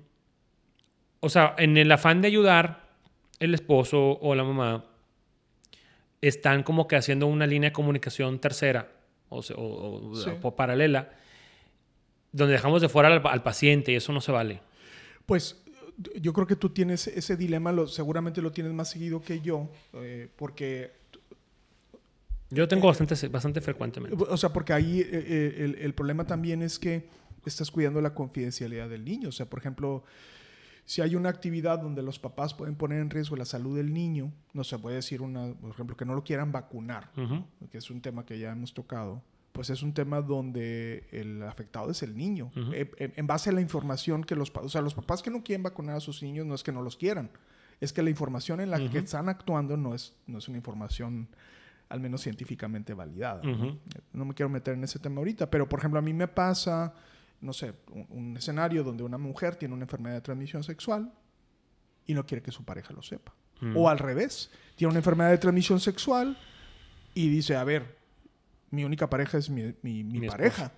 o 1.22 1.30
sea, 1.30 1.56
en 1.58 1.78
el 1.78 1.92
afán 1.92 2.22
de 2.22 2.28
ayudar, 2.28 2.90
el 3.40 3.54
esposo 3.54 4.18
o 4.22 4.36
la 4.36 4.44
mamá 4.44 4.86
están 6.22 6.64
como 6.64 6.88
que 6.88 6.96
haciendo 6.96 7.28
una 7.28 7.46
línea 7.48 7.70
de 7.70 7.74
comunicación 7.74 8.40
tercera 8.40 8.92
o, 9.30 9.42
se- 9.42 9.54
o- 9.54 9.60
o- 10.12 10.16
Sí. 10.16 10.30
o 10.42 10.56
paralela, 10.56 11.12
donde 12.32 12.54
dejamos 12.54 12.82
de 12.82 12.90
fuera 12.90 13.10
al, 13.10 13.22
al 13.26 13.44
paciente 13.44 13.92
y 13.92 13.96
eso 13.96 14.12
no 14.12 14.22
se 14.22 14.32
vale. 14.32 14.62
Pues 15.26 15.62
yo 16.16 16.34
creo 16.34 16.46
que 16.48 16.56
tú 16.56 16.70
tienes 16.70 17.08
ese 17.08 17.38
dilema, 17.38 17.72
lo, 17.72 17.88
seguramente 17.88 18.42
lo 18.42 18.52
tienes 18.52 18.74
más 18.74 18.90
seguido 18.90 19.22
que 19.22 19.40
yo, 19.42 19.70
eh, 19.94 20.28
porque, 20.36 20.92
Yo 22.56 22.68
tengo 22.68 22.88
bastante, 22.88 23.28
bastante 23.28 23.62
frecuentemente. 23.62 24.16
o 24.28 24.38
sea, 24.38 24.52
porque 24.52 24.74
ahí 24.74 25.02
eh, 25.02 25.08
eh, 25.12 25.56
el, 25.66 25.76
el 25.76 25.94
problema 25.94 26.26
también 26.26 26.62
es 26.62 26.80
que 26.80 27.08
estás 27.46 27.70
cuidando 27.70 28.02
la 28.02 28.14
confidencialidad 28.14 28.90
del 28.90 29.06
niño. 29.06 29.30
O 29.30 29.32
sea, 29.32 29.48
por 29.48 29.60
ejemplo, 29.60 30.04
si 30.86 31.02
hay 31.02 31.16
una 31.16 31.30
actividad 31.30 31.80
donde 31.80 32.02
los 32.02 32.18
papás 32.20 32.54
pueden 32.54 32.76
poner 32.76 33.00
en 33.02 33.10
riesgo 33.10 33.36
la 33.36 33.46
salud 33.46 33.76
del 33.76 33.94
niño, 33.94 34.32
no 34.54 34.64
se 34.64 34.78
puede 34.80 34.96
decir, 34.98 35.22
una, 35.22 35.54
por 35.54 35.72
ejemplo, 35.72 35.96
que 35.98 36.06
no 36.06 36.16
lo 36.16 36.24
quieran 36.24 36.52
vacunar, 36.52 37.12
Ujú. 37.18 37.44
que 37.72 37.78
es 37.78 37.90
un 37.92 38.02
tema 38.02 38.26
que 38.26 38.40
ya 38.40 38.52
hemos 38.52 38.74
tocado, 38.74 39.22
pues 39.52 39.70
es 39.70 39.84
un 39.84 39.94
tema 39.94 40.22
donde 40.22 41.08
el 41.12 41.42
afectado 41.44 41.90
es 41.92 42.04
el 42.04 42.16
niño. 42.18 42.52
Ujú. 42.56 42.74
Eh, 42.74 42.92
en, 42.98 43.14
en 43.16 43.28
base 43.28 43.50
a 43.50 43.54
la 43.54 43.62
información 43.62 44.24
que 44.24 44.36
los, 44.36 44.52
o 44.56 44.70
sea, 44.70 44.82
los 44.82 44.94
papás 44.96 45.22
que 45.22 45.30
no 45.32 45.44
quieren 45.44 45.64
vacunar 45.64 45.96
a 45.98 46.00
sus 46.00 46.22
niños 46.24 46.46
no 46.46 46.56
es 46.56 46.64
que 46.64 46.72
no 46.72 46.82
los 46.82 46.98
quieran, 46.98 47.30
es 47.82 47.92
que 47.94 48.02
la 48.04 48.10
información 48.10 48.60
en 48.62 48.70
la 48.70 48.78
que 48.78 48.86
Ujú. 48.86 48.98
están 49.00 49.28
actuando 49.30 49.78
no 49.78 49.94
es, 49.96 50.14
no 50.28 50.38
es 50.40 50.48
una 50.48 50.58
información 50.58 51.28
al 51.90 52.00
menos 52.00 52.22
científicamente 52.22 52.94
validada. 52.94 53.42
¿no? 54.14 54.26
Me 54.26 54.34
quiero 54.34 54.50
meter 54.50 54.74
en 54.74 54.84
ese 54.84 55.00
tema 55.00 55.18
ahorita, 55.20 55.50
pero 55.50 55.68
por 55.70 55.80
ejemplo 55.80 56.00
a 56.00 56.02
mí 56.02 56.14
me 56.14 56.28
pasa, 56.28 56.94
no 57.42 57.54
sé, 57.54 57.74
un, 57.92 58.06
un 58.10 58.38
escenario 58.38 58.84
donde 58.84 59.04
una 59.04 59.18
mujer 59.18 59.56
tiene 59.56 59.74
una 59.74 59.84
enfermedad 59.84 60.16
de 60.16 60.22
transmisión 60.22 60.64
sexual 60.64 61.14
y 62.08 62.14
no 62.14 62.26
quiere 62.26 62.42
que 62.42 62.52
su 62.52 62.64
pareja 62.64 62.94
lo 62.94 63.02
sepa. 63.02 63.34
Mm. 63.62 63.78
O 63.78 63.90
al 63.90 64.00
revés, 64.00 64.52
tiene 64.76 64.90
una 64.92 65.00
enfermedad 65.00 65.30
de 65.30 65.38
transmisión 65.38 65.80
sexual 65.80 66.38
y 67.14 67.30
dice, 67.30 67.56
a 67.56 67.64
ver, 67.64 67.98
mi 68.72 68.84
única 68.84 69.10
pareja 69.10 69.38
es 69.38 69.50
mi, 69.50 69.74
mi- 69.82 70.04
mi 70.04 70.20
Mi 70.22 70.28
pareja. 70.28 70.72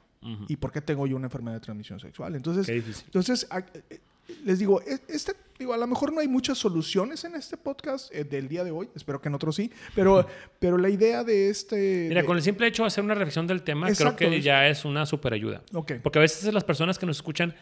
¿Y 0.49 0.57
por 0.57 0.71
qué 0.71 0.81
tengo 0.81 1.07
yo 1.07 1.15
una 1.15 1.27
enfermedad 1.27 1.55
de 1.55 1.61
transmisión 1.61 1.99
sexual? 1.99 2.35
Entonces, 2.35 2.67
entonces 3.05 3.47
eh, 3.89 4.01
les 4.43 4.59
digo, 4.59 4.81
e- 4.81 4.99
este, 5.09 5.33
digo, 5.57 5.73
a 5.73 5.77
lo 5.77 5.87
mejor 5.87 6.11
no 6.13 6.19
hay 6.19 6.27
muchas 6.27 6.57
soluciones 6.57 7.23
en 7.23 7.35
este 7.35 7.57
podcast 7.57 8.13
eh, 8.13 8.23
del 8.23 8.47
día 8.47 8.63
de 8.63 8.71
hoy, 8.71 8.89
espero 8.95 9.21
que 9.21 9.29
en 9.29 9.35
otros 9.35 9.55
sí, 9.55 9.71
pero, 9.95 10.25
pero 10.59 10.77
la 10.77 10.89
idea 10.89 11.23
de 11.23 11.49
este... 11.49 12.05
Mira, 12.09 12.21
de- 12.21 12.27
con 12.27 12.37
el 12.37 12.43
simple 12.43 12.67
hecho 12.67 12.83
de 12.83 12.87
hacer 12.87 13.03
una 13.03 13.13
reflexión 13.15 13.47
del 13.47 13.63
tema, 13.63 13.87
Exacto. 13.89 14.15
creo 14.17 14.31
que 14.31 14.41
ya 14.41 14.67
es 14.67 14.85
una 14.85 15.05
super 15.05 15.33
ayuda. 15.33 15.61
Ok. 15.73 15.93
Porque 16.03 16.19
a 16.19 16.21
veces 16.21 16.53
las 16.53 16.63
personas 16.63 16.97
que 16.99 17.05
nos 17.05 17.17
escuchan 17.17 17.55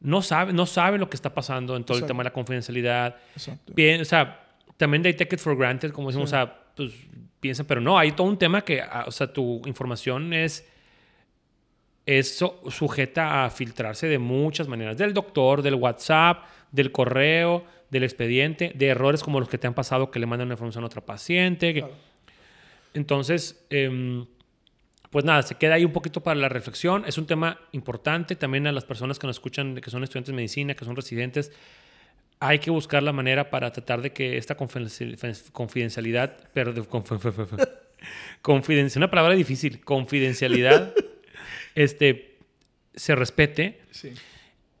no 0.00 0.22
saben, 0.22 0.56
no 0.56 0.66
saben 0.66 1.00
lo 1.00 1.10
que 1.10 1.16
está 1.16 1.34
pasando 1.34 1.76
en 1.76 1.84
todo 1.84 1.98
el 1.98 2.06
tema 2.06 2.20
de 2.22 2.24
la 2.24 2.32
confidencialidad. 2.32 3.16
Exacto. 3.34 3.72
Bien, 3.74 4.00
o 4.00 4.04
sea, 4.04 4.46
también 4.76 5.02
they 5.02 5.12
take 5.14 5.34
it 5.34 5.40
for 5.40 5.56
granted, 5.56 5.90
como 5.92 6.08
decimos, 6.08 6.30
o 6.30 6.30
sea, 6.30 6.64
pues 6.74 6.92
piensan, 7.40 7.66
pero 7.66 7.80
no, 7.80 7.98
hay 7.98 8.12
todo 8.12 8.26
un 8.26 8.38
tema 8.38 8.62
que, 8.64 8.80
ah, 8.80 9.04
o 9.06 9.10
sea, 9.10 9.30
tu 9.30 9.60
información 9.66 10.32
es, 10.32 10.66
es 12.06 12.44
sujeta 12.70 13.44
a 13.44 13.50
filtrarse 13.50 14.06
de 14.08 14.18
muchas 14.18 14.66
maneras, 14.68 14.96
del 14.96 15.14
doctor, 15.14 15.62
del 15.62 15.74
WhatsApp, 15.76 16.44
del 16.72 16.90
correo, 16.92 17.64
del 17.90 18.04
expediente, 18.04 18.72
de 18.74 18.86
errores 18.88 19.22
como 19.22 19.40
los 19.40 19.48
que 19.48 19.58
te 19.58 19.66
han 19.66 19.74
pasado 19.74 20.10
que 20.10 20.18
le 20.18 20.26
mandan 20.26 20.46
una 20.48 20.54
información 20.54 20.84
a 20.84 20.86
otra 20.86 21.00
paciente. 21.04 21.74
Claro. 21.74 21.92
Entonces, 22.94 23.64
em, 23.70 24.26
pues 25.10 25.24
nada, 25.24 25.42
se 25.42 25.56
queda 25.56 25.74
ahí 25.74 25.84
un 25.84 25.92
poquito 25.92 26.20
para 26.22 26.38
la 26.38 26.48
reflexión. 26.48 27.04
Es 27.06 27.18
un 27.18 27.26
tema 27.26 27.58
importante 27.72 28.36
también 28.36 28.66
a 28.66 28.72
las 28.72 28.84
personas 28.84 29.18
que 29.18 29.26
nos 29.26 29.36
escuchan, 29.36 29.76
que 29.76 29.90
son 29.90 30.02
estudiantes 30.04 30.28
de 30.32 30.36
medicina, 30.36 30.74
que 30.74 30.84
son 30.84 30.96
residentes. 30.96 31.52
Hay 32.38 32.58
que 32.58 32.70
buscar 32.70 33.02
la 33.02 33.12
manera 33.12 33.50
para 33.50 33.70
tratar 33.72 34.02
de 34.02 34.12
que 34.12 34.36
esta 34.38 34.56
confidencial- 34.56 35.50
confidencialidad, 35.52 36.36
perdón, 36.54 36.84
confidencialidad, 38.42 38.96
una 38.96 39.10
palabra 39.10 39.34
difícil, 39.34 39.80
confidencialidad, 39.84 40.94
este, 41.74 42.38
se 42.94 43.14
respete 43.14 43.80
Sí. 43.90 44.10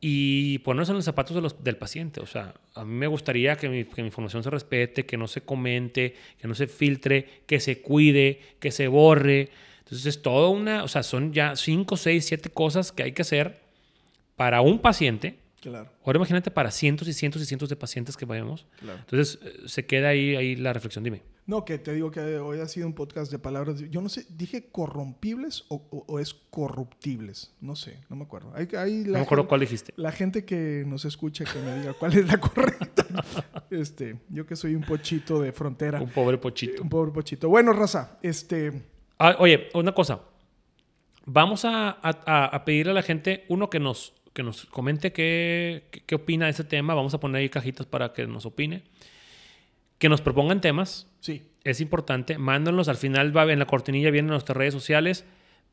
y 0.00 0.58
ponernos 0.60 0.88
en 0.88 0.96
los 0.96 1.04
zapatos 1.04 1.34
de 1.34 1.42
los- 1.42 1.62
del 1.62 1.76
paciente. 1.76 2.20
O 2.20 2.26
sea, 2.26 2.54
a 2.74 2.84
mí 2.84 2.92
me 2.94 3.06
gustaría 3.06 3.56
que 3.56 3.68
mi, 3.68 3.84
que 3.84 4.02
mi 4.02 4.08
información 4.08 4.42
se 4.42 4.50
respete, 4.50 5.04
que 5.04 5.16
no 5.16 5.28
se 5.28 5.42
comente, 5.42 6.14
que 6.40 6.48
no 6.48 6.54
se 6.54 6.66
filtre, 6.66 7.42
que 7.46 7.60
se 7.60 7.80
cuide, 7.82 8.40
que 8.60 8.70
se 8.70 8.88
borre. 8.88 9.50
Entonces 9.80 10.06
es 10.06 10.22
todo 10.22 10.50
una, 10.50 10.84
o 10.84 10.88
sea, 10.88 11.02
son 11.02 11.32
ya 11.32 11.56
cinco, 11.56 11.96
seis, 11.96 12.24
siete 12.24 12.48
cosas 12.48 12.92
que 12.92 13.02
hay 13.02 13.12
que 13.12 13.22
hacer 13.22 13.58
para 14.36 14.60
un 14.62 14.78
paciente. 14.78 15.34
Claro, 15.60 15.90
Ahora 16.06 16.16
imagínate 16.16 16.50
para 16.50 16.70
cientos 16.70 17.06
y 17.06 17.12
cientos 17.12 17.42
y 17.42 17.44
cientos 17.44 17.68
de 17.68 17.76
pacientes 17.76 18.16
que 18.16 18.24
vayamos. 18.24 18.64
claro. 18.78 18.98
Entonces 19.00 19.38
eh, 19.44 19.52
se 19.66 19.84
queda 19.84 20.08
ahí, 20.08 20.34
ahí 20.34 20.56
la 20.56 20.72
reflexión. 20.72 21.04
Dime. 21.04 21.20
No, 21.46 21.64
que 21.64 21.78
te 21.78 21.92
digo 21.94 22.10
que 22.12 22.20
hoy 22.38 22.60
ha 22.60 22.68
sido 22.68 22.86
un 22.86 22.92
podcast 22.94 23.32
de 23.32 23.38
palabras. 23.40 23.80
Yo 23.90 24.00
no 24.00 24.08
sé, 24.08 24.24
¿dije 24.30 24.68
corrompibles 24.70 25.64
o, 25.68 25.82
o- 25.90 26.04
o 26.06 26.18
es 26.20 26.32
corruptibles? 26.50 27.52
No 27.60 27.74
sé, 27.74 27.98
no 28.08 28.14
me 28.16 28.22
acuerdo. 28.24 28.52
Hay, 28.54 28.68
hay 28.78 28.98
No 29.04 29.12
me 29.14 29.20
acuerdo 29.20 29.48
cuál 29.48 29.60
dijiste. 29.60 29.92
La 29.96 30.12
gente 30.12 30.44
que 30.44 30.84
nos 30.86 31.04
escucha 31.04 31.44
que 31.44 31.58
me 31.58 31.78
diga 31.80 31.92
cuál 31.94 32.14
es 32.16 32.26
la 32.28 32.38
correcta. 32.40 33.04
este, 33.70 34.20
yo 34.28 34.46
que 34.46 34.54
soy 34.54 34.74
un 34.76 34.82
pochito 34.82 35.40
de 35.40 35.50
frontera. 35.52 36.00
Un 36.00 36.10
pobre 36.10 36.38
pochito. 36.38 36.82
Un 36.82 36.88
pobre 36.88 37.10
pochito. 37.12 37.48
Bueno, 37.48 37.72
raza, 37.72 38.18
este, 38.22 38.82
Ah, 39.18 39.36
oye, 39.38 39.68
una 39.74 39.92
cosa. 39.92 40.20
Vamos 41.26 41.64
a, 41.64 41.90
a- 41.90 42.22
a- 42.26 42.46
a 42.46 42.64
pedirle 42.64 42.92
a 42.92 42.94
la 42.94 43.02
gente, 43.02 43.44
uno, 43.48 43.68
que 43.70 43.78
nos, 43.80 44.14
que 44.32 44.42
nos 44.42 44.66
comente 44.66 45.12
qué, 45.12 45.84
qué, 45.90 46.02
qué 46.04 46.14
opina 46.14 46.46
de 46.46 46.52
ese 46.52 46.64
tema. 46.64 46.94
Vamos 46.94 47.12
a 47.14 47.20
poner 47.20 47.40
ahí 47.40 47.48
cajitas 47.48 47.86
para 47.86 48.12
que 48.12 48.26
nos 48.26 48.46
opine. 48.46 48.84
Que 50.00 50.08
nos 50.08 50.20
propongan 50.20 50.60
temas. 50.60 51.06
sí, 51.20 51.46
Es 51.62 51.80
importante. 51.80 52.38
Mándenlos. 52.38 52.88
Al 52.88 52.96
final 52.96 53.36
va 53.36 53.44
en 53.52 53.58
la 53.60 53.66
cortinilla, 53.66 54.10
vienen 54.10 54.30
nuestras 54.30 54.56
redes 54.56 54.74
sociales 54.74 55.24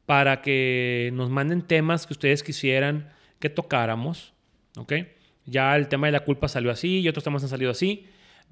para 0.05 0.41
que 0.41 1.09
nos 1.13 1.29
manden 1.31 1.61
temas 1.63 2.05
que 2.05 2.13
ustedes 2.13 2.43
quisieran 2.43 3.09
que 3.39 3.49
tocáramos. 3.49 4.33
¿Ok? 4.77 4.93
Ya 5.45 5.75
el 5.75 5.87
tema 5.87 6.07
de 6.07 6.11
la 6.11 6.19
culpa 6.21 6.47
salió 6.49 6.69
así 6.71 6.99
y 6.99 7.07
otros 7.07 7.23
temas 7.23 7.41
han 7.43 7.49
salido 7.49 7.71
así. 7.71 8.05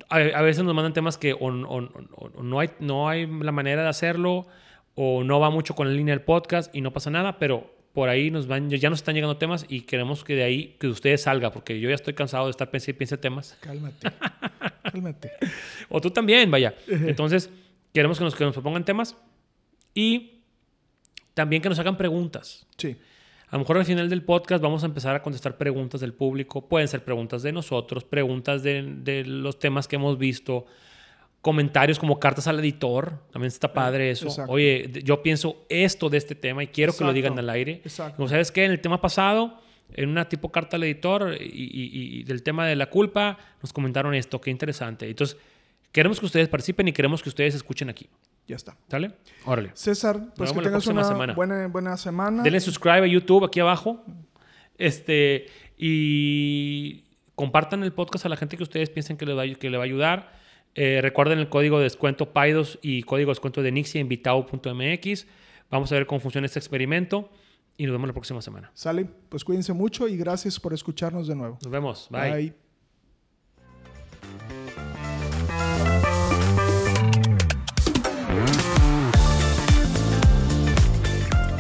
A, 0.10 0.16
a 0.16 0.42
veces 0.42 0.64
nos 0.64 0.74
mandan 0.74 0.94
temas 0.94 1.18
que 1.18 1.34
o, 1.34 1.38
o- 1.40 1.84
o- 1.84 2.32
o 2.36 2.42
no, 2.44 2.60
hay, 2.60 2.70
no 2.80 3.08
hay 3.10 3.28
la 3.28 3.52
manera 3.52 3.84
de 3.84 3.90
hacerlo 3.90 4.48
o 4.96 5.24
no 5.26 5.40
va 5.42 5.50
mucho 5.50 5.76
con 5.76 5.88
la 5.90 5.94
línea 5.94 6.16
del 6.16 6.24
podcast 6.24 6.74
y 6.76 6.80
no 6.82 6.92
pasa 6.94 7.10
nada, 7.12 7.38
pero 7.38 7.75
por 7.96 8.10
ahí 8.10 8.30
nos 8.30 8.46
van, 8.46 8.70
ya 8.70 8.90
nos 8.90 9.00
están 9.00 9.16
llegando 9.16 9.38
temas 9.38 9.66
y 9.70 9.82
queremos 9.82 10.26
que 10.26 10.36
de 10.36 10.44
ahí, 10.44 10.76
que 10.78 10.88
de 10.88 10.92
ustedes 10.94 11.22
salga, 11.22 11.54
porque 11.54 11.80
yo 11.80 11.88
ya 11.88 11.96
estoy 11.96 12.14
cansado 12.14 12.44
de 12.44 12.52
estar 12.52 12.70
pensando 12.70 12.92
y 12.92 12.94
piense 12.98 13.18
temas. 13.18 13.58
cálmate. 13.62 14.12
cálmate. 14.84 15.32
O 15.88 16.02
tú 16.02 16.12
también, 16.12 16.52
vaya. 16.52 16.76
Entonces, 16.88 17.50
queremos 17.94 18.18
que 18.18 18.26
nos, 18.26 18.36
que 18.36 18.44
nos 18.44 18.54
propongan 18.54 18.84
temas 18.84 19.16
y 19.94 20.42
también 21.34 21.62
que 21.62 21.70
nos 21.70 21.80
hagan 21.80 21.96
preguntas. 21.96 22.68
Sí, 22.78 22.98
A 23.48 23.56
lo 23.56 23.60
mejor 23.60 23.78
al 23.78 23.86
final 23.86 24.10
del 24.10 24.24
podcast 24.24 24.62
vamos 24.62 24.84
a 24.84 24.88
empezar 24.88 25.16
a 25.16 25.22
contestar 25.22 25.58
preguntas 25.58 26.02
del 26.02 26.14
público. 26.14 26.68
Pueden 26.68 26.90
ser 26.90 27.02
preguntas 27.02 27.44
de 27.44 27.54
nosotros, 27.54 28.04
preguntas 28.04 28.62
de, 28.62 28.84
de 28.84 29.24
los 29.24 29.58
temas 29.58 29.88
que 29.88 29.96
hemos 29.96 30.18
visto, 30.18 30.66
comentarios 31.46 32.00
como 32.00 32.20
cartas 32.20 32.48
al 32.48 32.58
editor. 32.60 33.20
También 33.32 33.50
está 33.50 33.72
padre 33.72 34.10
eso. 34.10 34.26
exacto. 34.26 34.52
Oye, 34.52 34.90
yo 35.04 35.22
pienso 35.22 35.64
esto 35.70 36.10
de 36.10 36.18
este 36.18 36.34
tema 36.34 36.64
y 36.64 36.68
quiero 36.68 36.92
que 36.98 37.04
lo 37.04 37.14
digan 37.14 37.38
al 37.38 37.48
aire. 37.52 37.82
Exacto. 37.84 38.16
Como 38.18 38.28
sabes 38.28 38.52
que 38.52 38.66
en 38.66 38.72
el 38.72 38.82
tema 38.82 39.00
pasado, 39.00 39.62
en 39.94 40.10
una 40.10 40.28
tipo 40.28 40.52
carta 40.52 40.76
al 40.78 40.84
editor 40.86 41.38
y, 41.40 41.44
y- 41.46 42.20
y 42.22 42.24
del 42.24 42.42
tema 42.42 42.66
de 42.66 42.76
la 42.76 42.88
culpa, 42.90 43.38
nos 43.62 43.72
comentaron 43.72 44.16
esto. 44.16 44.42
Qué 44.42 44.50
interesante. 44.50 45.08
Entonces, 45.08 45.38
queremos 45.92 46.20
que 46.20 46.26
ustedes 46.26 46.50
participen 46.50 46.88
y 46.88 46.94
queremos 46.94 47.22
que 47.22 47.30
ustedes 47.30 47.54
escuchen 47.54 47.90
aquí. 47.90 48.10
ya 48.48 48.56
está. 48.56 48.76
¿Sale? 48.90 49.12
Órale. 49.46 49.70
César, 49.76 50.34
pues 50.36 50.52
que 50.52 50.62
tengas 50.62 50.88
una 50.88 51.04
semana. 51.04 51.34
buena, 51.36 51.68
buena 51.68 51.96
semana. 51.96 52.42
Denle 52.42 52.60
subscribe 52.60 53.04
a 53.04 53.08
YouTube 53.08 53.44
aquí 53.46 53.60
abajo. 53.60 54.04
Este, 54.80 55.46
y 55.78 57.04
compartan 57.36 57.84
el 57.84 57.94
podcast 57.94 58.26
a 58.26 58.30
la 58.30 58.36
gente 58.36 58.58
que 58.58 58.64
ustedes 58.64 58.90
piensen 58.90 59.16
que 59.16 59.26
le 59.28 59.34
va, 59.36 59.44
que 59.48 59.70
le 59.70 59.78
va 59.78 59.84
a 59.84 59.86
ayudar. 59.86 60.35
Eh, 60.76 61.00
recuerden 61.02 61.40
el 61.40 61.48
código 61.48 61.78
de 61.78 61.86
descuento 61.86 62.34
PAIDOS 62.34 62.80
y 62.82 63.04
código 63.04 63.30
de 63.30 63.32
descuento 63.32 63.62
de 63.64 63.72
Nixie 63.72 64.02
en 64.02 64.10
vitao.mx. 64.10 65.26
Vamos 65.72 65.92
a 65.92 65.96
ver 65.96 66.06
cómo 66.06 66.20
funciona 66.20 66.46
este 66.46 66.60
experimento 66.60 67.30
y 67.78 67.86
nos 67.86 67.94
vemos 67.94 68.08
la 68.08 68.14
próxima 68.14 68.42
semana. 68.42 68.72
Sale, 68.74 69.06
pues 69.30 69.46
cuídense 69.46 69.72
mucho 69.72 70.08
y 70.08 70.18
gracias 70.18 70.60
por 70.60 70.74
escucharnos 70.74 71.28
de 71.28 71.36
nuevo. 71.36 71.58
Nos 71.64 71.72
vemos. 71.72 72.08
Bye. 72.12 72.54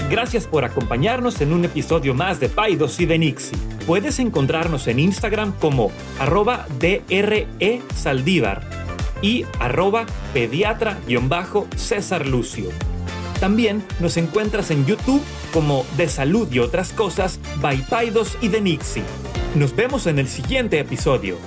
Gracias 0.09 0.45
por 0.45 0.63
acompañarnos 0.66 1.41
en 1.41 1.51
un 1.51 1.66
episodio 1.66 2.13
más 2.13 2.39
de 2.39 2.49
Paidos 2.49 2.99
y 2.99 3.05
de 3.05 3.18
Nixie. 3.18 3.57
Puedes 3.88 4.20
encontrarnos 4.20 4.88
en 4.88 4.99
Instagram 4.99 5.53
como 5.59 5.91
arroba 6.20 6.68
DRE 6.80 7.82
Saldívar 7.95 8.84
y 9.22 9.45
arroba 9.59 10.05
pediatra-césar 10.34 12.28
Lucio. 12.28 12.70
También 13.39 13.84
nos 13.99 14.18
encuentras 14.18 14.72
en 14.72 14.86
YouTube 14.86 15.22
como 15.53 15.86
De 15.97 16.07
Salud 16.07 16.47
y 16.51 16.59
otras 16.59 16.93
cosas 16.93 17.39
by 17.61 17.78
Paidos 17.89 18.38
y 18.41 18.47
de 18.47 18.61
Nixie. 18.61 19.03
Nos 19.55 19.76
vemos 19.76 20.07
en 20.07 20.20
el 20.20 20.28
siguiente 20.28 20.80
episodio. 20.80 21.38